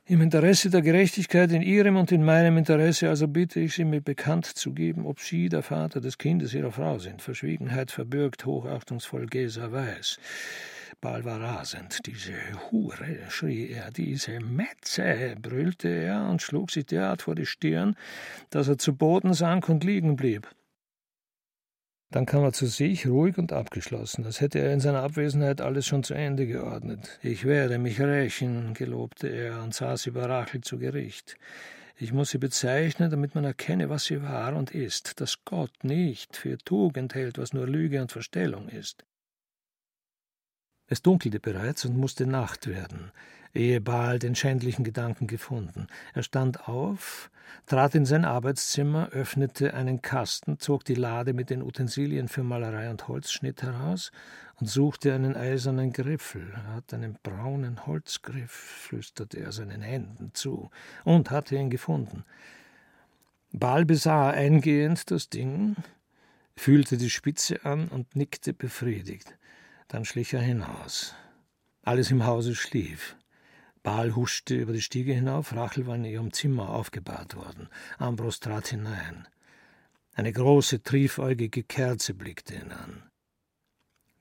im 0.09 0.21
Interesse 0.21 0.71
der 0.71 0.83
Gerechtigkeit, 0.83 1.51
in 1.51 1.63
Ihrem 1.63 1.97
und 1.97 2.13
in 2.13 2.25
meinem 2.25 2.57
Interesse, 2.59 3.09
also 3.09 3.27
bitte 3.27 3.59
ich 3.59 3.75
Sie, 3.75 3.85
mir 3.85 4.01
bekannt 4.01 4.47
zu 4.47 4.73
geben, 4.73 5.05
ob 5.05 5.19
Sie 5.19 5.49
der 5.49 5.63
Vater 5.63 6.01
des 6.01 6.17
Kindes 6.17 6.55
Ihrer 6.55 6.71
Frau 6.71 6.99
sind. 6.99 7.23
Verschwiegenheit 7.23 7.91
verbürgt, 7.91 8.47
hochachtungsvoll 8.47 9.27
Gesa 9.27 9.73
weiß. 9.73 10.19
Baal 11.01 11.25
war 11.25 11.41
rasend. 11.41 12.07
Diese 12.07 12.35
Hure, 12.71 13.19
schrie 13.31 13.69
er, 13.71 13.91
diese 13.91 14.39
Metze, 14.39 15.35
brüllte 15.43 15.89
er 15.89 16.29
und 16.31 16.41
schlug 16.41 16.71
sich 16.71 16.87
derart 16.87 17.23
vor 17.23 17.35
die 17.35 17.45
Stirn, 17.45 17.97
dass 18.51 18.69
er 18.69 18.79
zu 18.79 18.95
Boden 18.95 19.35
sank 19.35 19.69
und 19.69 19.83
liegen 19.83 20.15
blieb. 20.15 20.49
Dann 22.11 22.25
kam 22.25 22.45
er 22.45 22.53
zu 22.53 22.67
sich, 22.67 23.07
ruhig 23.07 23.37
und 23.37 23.53
abgeschlossen, 23.53 24.25
als 24.25 24.41
hätte 24.41 24.61
er 24.61 24.73
in 24.73 24.81
seiner 24.81 25.03
Abwesenheit 25.03 25.61
alles 25.61 25.87
schon 25.87 26.05
zu 26.05 26.15
Ende 26.15 26.47
geordnet. 26.47 27.19
Ich 27.23 27.45
werde 27.45 27.79
mich 27.79 28.01
rächen, 28.01 28.75
gelobte 28.75 29.29
er 29.29 29.63
und 29.63 29.75
saß 29.75 30.07
über 30.07 30.29
Rachel 30.29 30.61
zu 30.61 30.79
Gericht. 30.79 31.37
Ich 31.99 32.13
muss 32.13 32.31
sie 32.31 32.39
bezeichnen, 32.39 33.11
damit 33.11 33.35
man 33.35 33.45
erkenne, 33.45 33.89
was 33.89 34.05
sie 34.05 34.23
war 34.23 34.55
und 34.55 34.71
ist, 34.71 35.21
dass 35.21 35.45
Gott 35.45 35.73
nicht 35.83 36.37
für 36.37 36.59
Tugend 36.59 37.15
hält, 37.15 37.39
was 37.39 37.53
nur 37.53 37.67
Lüge 37.67 38.01
und 38.01 38.13
Verstellung 38.13 38.69
ist. 38.69 39.05
Es 40.89 41.03
dunkelte 41.03 41.41
bereits 41.41 41.85
und 41.85 41.97
musste 41.97 42.27
Nacht 42.27 42.69
werden, 42.69 43.11
ehe 43.57 43.81
Baal 43.81 44.19
den 44.19 44.35
schändlichen 44.35 44.85
Gedanken 44.85 45.27
gefunden. 45.27 45.89
Er 46.15 46.23
stand 46.23 46.69
auf, 46.69 47.31
trat 47.67 47.95
in 47.95 48.05
sein 48.05 48.25
Arbeitszimmer, 48.25 49.09
öffnete 49.11 49.75
einen 49.75 50.03
Kasten, 50.03 50.59
zog 50.59 50.85
die 50.85 50.95
Lade 50.95 51.33
mit 51.33 51.51
den 51.51 51.63
Utensilien 51.63 52.29
für 52.29 52.43
Malerei 52.43 52.91
und 52.91 53.09
Holzschnitt 53.09 53.63
heraus 53.63 54.13
und 54.61 54.69
suchte 54.69 55.15
einen 55.15 55.37
eisernen 55.37 55.93
Griffel. 55.93 56.53
Er 56.55 56.75
hat 56.75 56.95
einen 56.95 57.19
braunen 57.23 57.87
Holzgriff, 57.87 58.51
flüsterte 58.53 59.41
er 59.41 59.53
seinen 59.53 59.83
Händen 59.83 60.31
zu, 60.35 60.71
und 61.05 61.31
hatte 61.31 61.57
ihn 61.57 61.71
gefunden. 61.71 62.25
Baal 63.53 63.85
besah 63.85 64.31
eingehend 64.31 65.11
das 65.11 65.29
Ding, 65.31 65.77
fühlte 66.57 66.97
die 66.97 67.11
Spitze 67.11 67.65
an 67.65 67.89
und 67.89 68.17
nickte 68.17 68.53
befriedigt. 68.53 69.37
Dann 69.89 70.05
schlich 70.05 70.35
er 70.35 70.41
hinaus. 70.41 71.15
Alles 71.83 72.11
im 72.11 72.27
Hause 72.27 72.55
schlief. 72.55 73.17
Baal 73.87 74.17
huschte 74.17 74.57
über 74.57 74.73
die 74.73 74.83
Stiege 74.83 75.13
hinauf, 75.13 75.55
Rachel 75.55 75.87
war 75.87 75.95
in 75.95 76.05
ihrem 76.05 76.33
Zimmer 76.33 76.71
aufgebahrt 76.71 77.37
worden. 77.37 77.69
Ambros 77.99 78.41
trat 78.41 78.67
hinein. 78.67 79.29
Eine 80.13 80.33
große, 80.33 80.83
triefäugige 80.83 81.63
Kerze 81.63 82.13
blickte 82.13 82.57
ihn 82.57 82.73
an. 82.73 83.05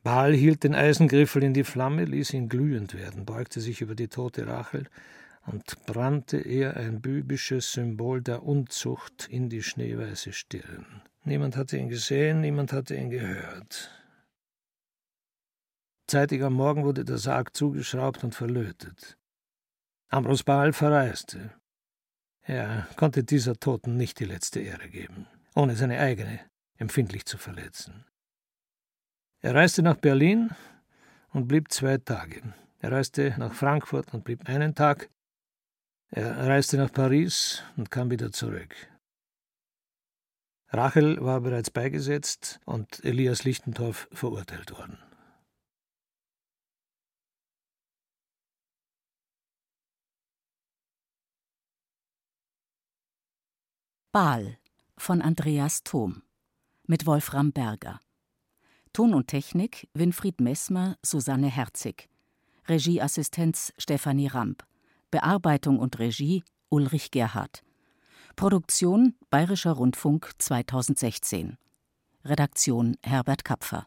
Baal 0.04 0.36
hielt 0.36 0.64
den 0.64 0.76
Eisengriffel 0.76 1.42
in 1.42 1.56
die 1.56 1.64
Flamme, 1.64 2.06
ließ 2.06 2.34
ihn 2.34 2.48
glühend 2.48 2.94
werden, 2.94 3.26
beugte 3.26 3.60
sich 3.60 3.82
über 3.82 3.96
die 3.96 4.08
tote 4.08 4.46
Rachel 4.46 4.86
und 5.48 5.84
brannte 5.88 6.38
ihr 6.38 6.78
ein 6.78 7.02
bübisches 7.02 7.72
Symbol 7.72 8.22
der 8.22 8.44
Unzucht 8.44 9.28
in 9.32 9.50
die 9.50 9.64
schneeweiße 9.64 10.32
Stirn. 10.32 11.02
Niemand 11.24 11.58
hatte 11.58 11.80
ihn 11.80 11.90
gesehen, 11.90 12.42
niemand 12.42 12.72
hatte 12.72 12.96
ihn 12.96 13.10
gehört. 13.10 13.90
Zeitig 16.06 16.44
am 16.44 16.54
Morgen 16.54 16.84
wurde 16.84 17.04
der 17.04 17.18
Sarg 17.18 17.56
zugeschraubt 17.56 18.24
und 18.24 18.36
verlötet. 18.36 19.18
Ambros 20.10 20.44
Baal 20.44 20.72
verreiste. 20.73 21.52
Er 22.41 22.88
konnte 22.95 23.23
dieser 23.23 23.56
Toten 23.56 23.98
nicht 23.98 24.19
die 24.19 24.26
letzte 24.26 24.60
Ehre 24.60 24.90
geben, 24.90 25.27
ohne 25.56 25.76
seine 25.76 25.99
eigene 25.99 26.40
empfindlich 26.77 27.26
zu 27.26 27.38
verletzen. 27.38 28.06
Er 29.41 29.56
reiste 29.56 29.82
nach 29.82 29.98
Berlin 29.98 30.52
und 31.32 31.48
blieb 31.48 31.72
zwei 31.72 31.98
Tage. 31.98 32.41
Er 32.80 32.91
reiste 32.91 33.34
nach 33.38 33.53
Frankfurt 33.53 34.14
und 34.14 34.23
blieb 34.23 34.48
einen 34.48 34.76
Tag. 34.76 35.10
Er 36.10 36.48
reiste 36.48 36.77
nach 36.77 36.91
Paris 36.91 37.64
und 37.77 37.90
kam 37.90 38.11
wieder 38.11 38.32
zurück. 38.32 38.76
Rachel 40.69 41.23
war 41.23 41.41
bereits 41.41 41.72
beigesetzt 41.72 42.60
und 42.65 43.03
Elias 43.03 43.44
Lichtendorf 43.44 44.07
verurteilt 44.11 44.72
worden. 44.72 44.98
Baal 54.16 54.58
von 54.96 55.22
Andreas 55.22 55.84
Thom 55.84 56.22
mit 56.88 57.06
Wolfram 57.06 57.52
Berger. 57.52 58.00
Ton 58.94 59.14
und 59.14 59.28
Technik 59.28 59.90
Winfried 59.94 60.40
Messmer, 60.40 60.96
Susanne 61.02 61.50
Herzig. 61.50 62.08
Regieassistenz 62.70 63.74
Stefanie 63.78 64.28
Ramp. 64.28 64.64
Bearbeitung 65.12 65.80
und 65.80 66.00
Regie 66.00 66.46
Ulrich 66.70 67.12
Gerhardt. 67.12 67.62
Produktion 68.38 69.16
Bayerischer 69.30 69.74
Rundfunk 69.74 70.32
2016. 70.38 71.58
Redaktion 72.24 72.96
Herbert 73.04 73.44
Kapfer 73.44 73.86